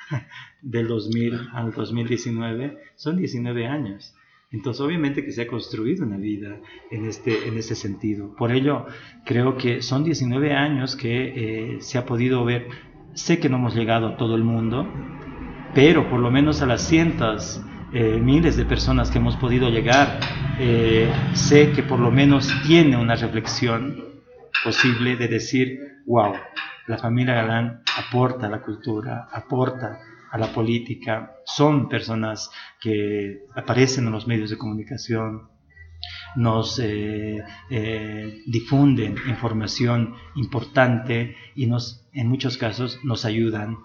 Del 0.63 0.87
2000 0.87 1.49
al 1.53 1.71
2019 1.73 2.79
son 2.95 3.17
19 3.17 3.67
años. 3.67 4.15
Entonces, 4.49 4.81
obviamente 4.81 5.23
que 5.23 5.31
se 5.31 5.43
ha 5.43 5.47
construido 5.47 6.07
una 6.07 6.17
vida 6.17 6.57
en 6.89 7.05
este, 7.05 7.47
en 7.47 7.55
este 7.55 7.75
sentido. 7.75 8.33
Por 8.35 8.51
ello, 8.51 8.87
creo 9.25 9.57
que 9.57 9.83
son 9.83 10.03
19 10.03 10.55
años 10.55 10.95
que 10.95 11.75
eh, 11.75 11.81
se 11.81 11.99
ha 11.99 12.07
podido 12.07 12.43
ver. 12.45 12.67
Sé 13.13 13.37
que 13.37 13.49
no 13.49 13.57
hemos 13.57 13.75
llegado 13.75 14.07
a 14.07 14.17
todo 14.17 14.35
el 14.35 14.43
mundo, 14.43 14.91
pero 15.75 16.09
por 16.09 16.19
lo 16.19 16.31
menos 16.31 16.63
a 16.63 16.65
las 16.65 16.81
cientos 16.81 17.63
eh, 17.97 18.19
miles 18.19 18.57
de 18.57 18.65
personas 18.65 19.09
que 19.09 19.19
hemos 19.19 19.37
podido 19.37 19.69
llegar, 19.69 20.19
eh, 20.59 21.09
sé 21.33 21.71
que 21.71 21.81
por 21.81 21.97
lo 21.97 22.11
menos 22.11 22.51
tiene 22.67 22.97
una 22.97 23.15
reflexión 23.15 24.03
posible 24.65 25.15
de 25.15 25.29
decir, 25.29 25.79
wow, 26.05 26.33
la 26.87 26.97
familia 26.97 27.35
Galán 27.35 27.83
aporta 27.97 28.47
a 28.47 28.49
la 28.49 28.61
cultura, 28.61 29.29
aporta 29.31 30.01
a 30.29 30.37
la 30.37 30.47
política, 30.47 31.37
son 31.45 31.87
personas 31.87 32.51
que 32.81 33.45
aparecen 33.55 34.07
en 34.07 34.11
los 34.11 34.27
medios 34.27 34.49
de 34.49 34.57
comunicación, 34.57 35.47
nos 36.35 36.81
eh, 36.83 37.41
difunden 38.45 39.15
información 39.29 40.15
importante 40.35 41.37
y 41.55 41.67
nos, 41.67 42.09
en 42.11 42.27
muchos 42.27 42.57
casos 42.57 42.99
nos 43.05 43.23
ayudan 43.23 43.77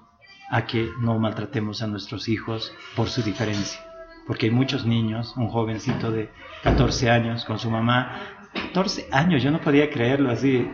a 0.50 0.66
que 0.66 0.90
no 0.98 1.16
maltratemos 1.20 1.80
a 1.80 1.86
nuestros 1.86 2.28
hijos 2.28 2.72
por 2.96 3.08
su 3.08 3.22
diferencia 3.22 3.89
porque 4.26 4.46
hay 4.46 4.52
muchos 4.52 4.86
niños, 4.86 5.34
un 5.36 5.48
jovencito 5.48 6.10
de 6.10 6.30
14 6.62 7.10
años 7.10 7.44
con 7.44 7.58
su 7.58 7.70
mamá, 7.70 8.12
14 8.52 9.08
años, 9.12 9.42
yo 9.42 9.50
no 9.50 9.60
podía 9.60 9.90
creerlo 9.90 10.30
así, 10.30 10.68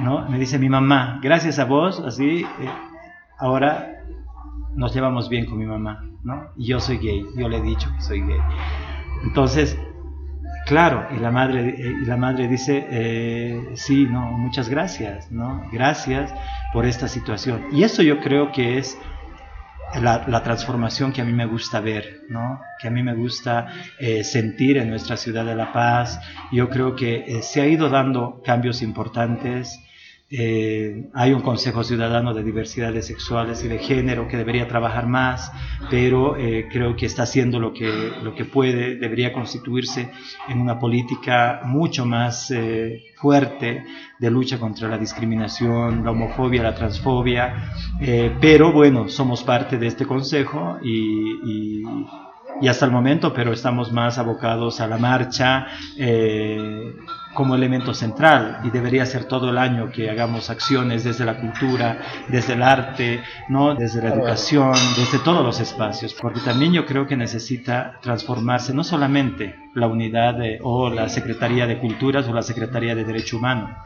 ¿no? 0.00 0.28
Me 0.28 0.38
dice 0.38 0.58
mi 0.58 0.68
mamá, 0.68 1.18
gracias 1.22 1.58
a 1.58 1.64
vos, 1.64 2.00
así, 2.00 2.42
eh, 2.42 2.70
ahora 3.38 4.04
nos 4.74 4.94
llevamos 4.94 5.28
bien 5.28 5.46
con 5.46 5.58
mi 5.58 5.66
mamá, 5.66 6.04
¿no? 6.22 6.50
Y 6.56 6.66
yo 6.66 6.80
soy 6.80 6.98
gay, 6.98 7.24
yo 7.36 7.48
le 7.48 7.58
he 7.58 7.62
dicho 7.62 7.90
que 7.94 8.02
soy 8.02 8.20
gay. 8.20 8.38
Entonces, 9.24 9.78
claro, 10.66 11.06
y 11.14 11.20
la 11.20 11.30
madre, 11.30 11.74
y 11.76 12.06
la 12.06 12.16
madre 12.16 12.48
dice, 12.48 12.86
eh, 12.90 13.70
sí, 13.74 14.06
no, 14.10 14.32
muchas 14.32 14.68
gracias, 14.68 15.30
¿no? 15.30 15.68
Gracias 15.72 16.32
por 16.72 16.86
esta 16.86 17.08
situación. 17.08 17.66
Y 17.72 17.82
eso 17.82 18.02
yo 18.02 18.20
creo 18.20 18.52
que 18.52 18.78
es 18.78 18.98
la, 19.98 20.42
transformación 20.42 21.12
que 21.12 21.20
a 21.20 21.24
mí 21.24 21.32
me 21.32 21.46
gusta 21.46 21.80
ver, 21.80 22.22
¿no? 22.28 22.60
que 22.78 22.88
a 22.88 22.90
mí 22.90 23.02
me 23.02 23.14
gusta 23.14 23.68
eh, 23.98 24.24
sentir 24.24 24.76
en 24.78 24.88
nuestra 24.88 25.16
ciudad 25.16 25.44
de 25.44 25.54
La 25.54 25.72
Paz. 25.72 26.20
Yo 26.52 26.68
creo 26.68 26.94
que 26.94 27.24
eh, 27.26 27.42
se 27.42 27.60
ha 27.60 27.66
ido 27.66 27.88
dando 27.88 28.40
cambios 28.44 28.82
importantes 28.82 29.80
eh, 30.32 31.10
hay 31.12 31.32
un 31.32 31.40
Consejo 31.40 31.82
Ciudadano 31.82 32.32
de 32.32 32.44
Diversidades 32.44 33.08
Sexuales 33.08 33.64
y 33.64 33.68
de 33.68 33.80
Género 33.80 34.28
que 34.28 34.36
debería 34.36 34.68
trabajar 34.68 35.08
más, 35.08 35.50
pero 35.90 36.36
eh, 36.36 36.68
creo 36.70 36.94
que 36.94 37.06
está 37.06 37.24
haciendo 37.24 37.58
lo 37.58 37.72
que, 37.72 38.12
lo 38.22 38.32
que 38.36 38.44
puede, 38.44 38.94
debería 38.94 39.32
constituirse 39.32 40.08
en 40.48 40.60
una 40.60 40.78
política 40.78 41.62
mucho 41.64 42.06
más 42.06 42.52
eh, 42.52 43.02
fuerte 43.16 43.84
de 44.20 44.30
lucha 44.30 44.60
contra 44.60 44.88
la 44.88 44.98
discriminación, 44.98 46.04
la 46.04 46.12
homofobia, 46.12 46.62
la 46.62 46.74
transfobia, 46.76 47.72
pero 48.40 48.72
bueno, 48.72 49.08
somos 49.08 49.42
parte 49.42 49.78
de 49.78 49.88
este 49.88 50.06
Consejo 50.06 50.78
y, 50.82 51.82
hasta 52.68 52.84
el 52.84 52.92
momento, 52.92 53.32
pero 53.32 53.52
estamos 53.52 53.90
más 53.90 54.18
abocados 54.18 54.80
a 54.80 54.86
la 54.86 54.96
marcha 54.96 55.66
como 57.34 57.54
elemento 57.54 57.94
central 57.94 58.60
y 58.64 58.70
debería 58.70 59.06
ser 59.06 59.24
todo 59.24 59.50
el 59.50 59.58
año 59.58 59.90
que 59.90 60.10
hagamos 60.10 60.50
acciones 60.50 61.04
desde 61.04 61.24
la 61.24 61.38
cultura, 61.38 61.98
desde 62.28 62.54
el 62.54 62.62
arte, 62.62 63.22
no, 63.48 63.74
desde 63.74 64.02
la 64.02 64.14
educación, 64.14 64.72
desde 64.96 65.18
todos 65.20 65.44
los 65.44 65.60
espacios, 65.60 66.14
porque 66.14 66.40
también 66.40 66.72
yo 66.72 66.86
creo 66.86 67.06
que 67.06 67.16
necesita 67.16 67.98
transformarse 68.02 68.74
no 68.74 68.82
solamente 68.82 69.56
la 69.74 69.86
unidad 69.86 70.36
o 70.62 70.90
la 70.90 71.08
Secretaría 71.08 71.66
de 71.66 71.78
Culturas 71.78 72.26
o 72.28 72.32
la 72.32 72.42
Secretaría 72.42 72.94
de 72.94 73.04
Derecho 73.04 73.36
Humano, 73.36 73.76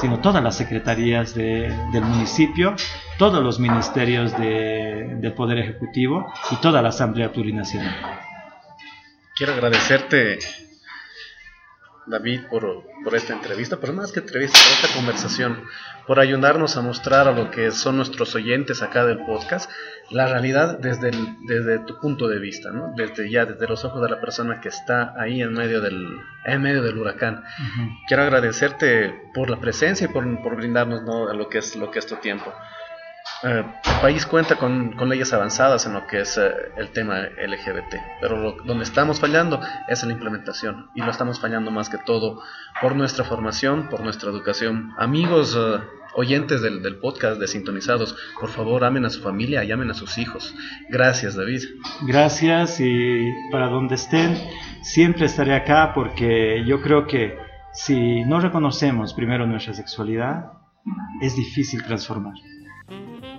sino 0.00 0.20
todas 0.20 0.42
las 0.42 0.56
secretarías 0.56 1.34
del 1.34 2.02
municipio, 2.02 2.74
todos 3.18 3.42
los 3.42 3.58
ministerios 3.58 4.36
del 4.38 5.32
Poder 5.34 5.58
Ejecutivo 5.58 6.32
y 6.50 6.56
toda 6.56 6.82
la 6.82 6.90
Asamblea 6.90 7.32
Plurinacional. 7.32 7.94
Quiero 9.34 9.54
agradecerte, 9.54 10.38
David, 12.06 12.42
por, 12.50 12.84
por, 13.04 13.14
esta 13.14 13.32
entrevista, 13.32 13.78
pero 13.80 13.92
más 13.92 14.12
que 14.12 14.20
entrevista, 14.20 14.58
por 14.58 14.84
esta 14.84 14.96
conversación, 14.96 15.64
por 16.06 16.18
ayudarnos 16.20 16.76
a 16.76 16.82
mostrar 16.82 17.28
a 17.28 17.32
lo 17.32 17.50
que 17.50 17.70
son 17.70 17.96
nuestros 17.96 18.34
oyentes 18.34 18.82
acá 18.82 19.04
del 19.04 19.24
podcast 19.24 19.70
la 20.10 20.26
realidad 20.26 20.78
desde, 20.78 21.10
desde 21.46 21.78
tu 21.80 21.98
punto 21.98 22.28
de 22.28 22.38
vista, 22.38 22.70
¿no? 22.70 22.92
desde 22.96 23.30
ya 23.30 23.46
desde 23.46 23.66
los 23.66 23.84
ojos 23.84 24.02
de 24.02 24.10
la 24.10 24.20
persona 24.20 24.60
que 24.60 24.68
está 24.68 25.14
ahí 25.16 25.40
en 25.40 25.52
medio 25.52 25.80
del, 25.80 26.06
en 26.44 26.62
medio 26.62 26.82
del 26.82 26.98
huracán. 26.98 27.42
Quiero 28.08 28.24
agradecerte 28.24 29.14
por 29.32 29.48
la 29.48 29.58
presencia 29.58 30.06
y 30.06 30.08
por, 30.08 30.42
por 30.42 30.56
brindarnos 30.56 31.02
¿no? 31.02 31.32
lo 31.32 31.48
que 31.48 31.58
es 31.58 31.76
lo 31.76 31.90
que 31.90 31.98
es 31.98 32.06
tu 32.06 32.16
tiempo. 32.16 32.52
Eh, 33.44 33.64
el 33.84 34.00
país 34.00 34.24
cuenta 34.24 34.56
con, 34.56 34.96
leyes 35.08 35.32
avanzadas 35.32 35.86
en 35.86 35.94
lo 35.94 36.06
que 36.06 36.20
es 36.20 36.38
eh, 36.38 36.50
el 36.76 36.90
tema 36.90 37.20
LGBT, 37.20 37.96
pero 38.20 38.56
donde 38.64 38.84
estamos 38.84 39.18
fallando 39.18 39.60
es 39.88 40.02
en 40.02 40.10
la 40.10 40.14
implementación 40.14 40.90
y 40.94 41.02
lo 41.02 41.10
estamos 41.10 41.40
fallando 41.40 41.70
más 41.72 41.88
que 41.88 41.98
todo 41.98 42.40
por 42.80 42.94
nuestra 42.94 43.24
formación, 43.24 43.88
por 43.88 44.00
nuestra 44.00 44.30
educación. 44.30 44.92
Amigos 44.96 45.56
eh, 45.58 45.80
oyentes 46.14 46.62
del, 46.62 46.82
del, 46.82 46.96
podcast 47.00 47.40
de 47.40 47.48
Sintonizados, 47.48 48.16
por 48.40 48.50
favor 48.50 48.84
amen 48.84 49.04
a 49.06 49.10
su 49.10 49.20
familia 49.20 49.64
y 49.64 49.72
amen 49.72 49.90
a 49.90 49.94
sus 49.94 50.18
hijos. 50.18 50.54
Gracias 50.88 51.34
David. 51.34 51.62
Gracias 52.02 52.78
y 52.78 53.28
para 53.50 53.68
donde 53.68 53.96
estén, 53.96 54.36
siempre 54.82 55.26
estaré 55.26 55.54
acá 55.54 55.92
porque 55.94 56.64
yo 56.64 56.80
creo 56.80 57.08
que 57.08 57.36
si 57.72 58.22
no 58.24 58.40
reconocemos 58.40 59.14
primero 59.14 59.46
nuestra 59.46 59.74
sexualidad, 59.74 60.52
es 61.20 61.34
difícil 61.34 61.82
transformar. 61.82 62.34
Mm-hmm. 62.92 63.31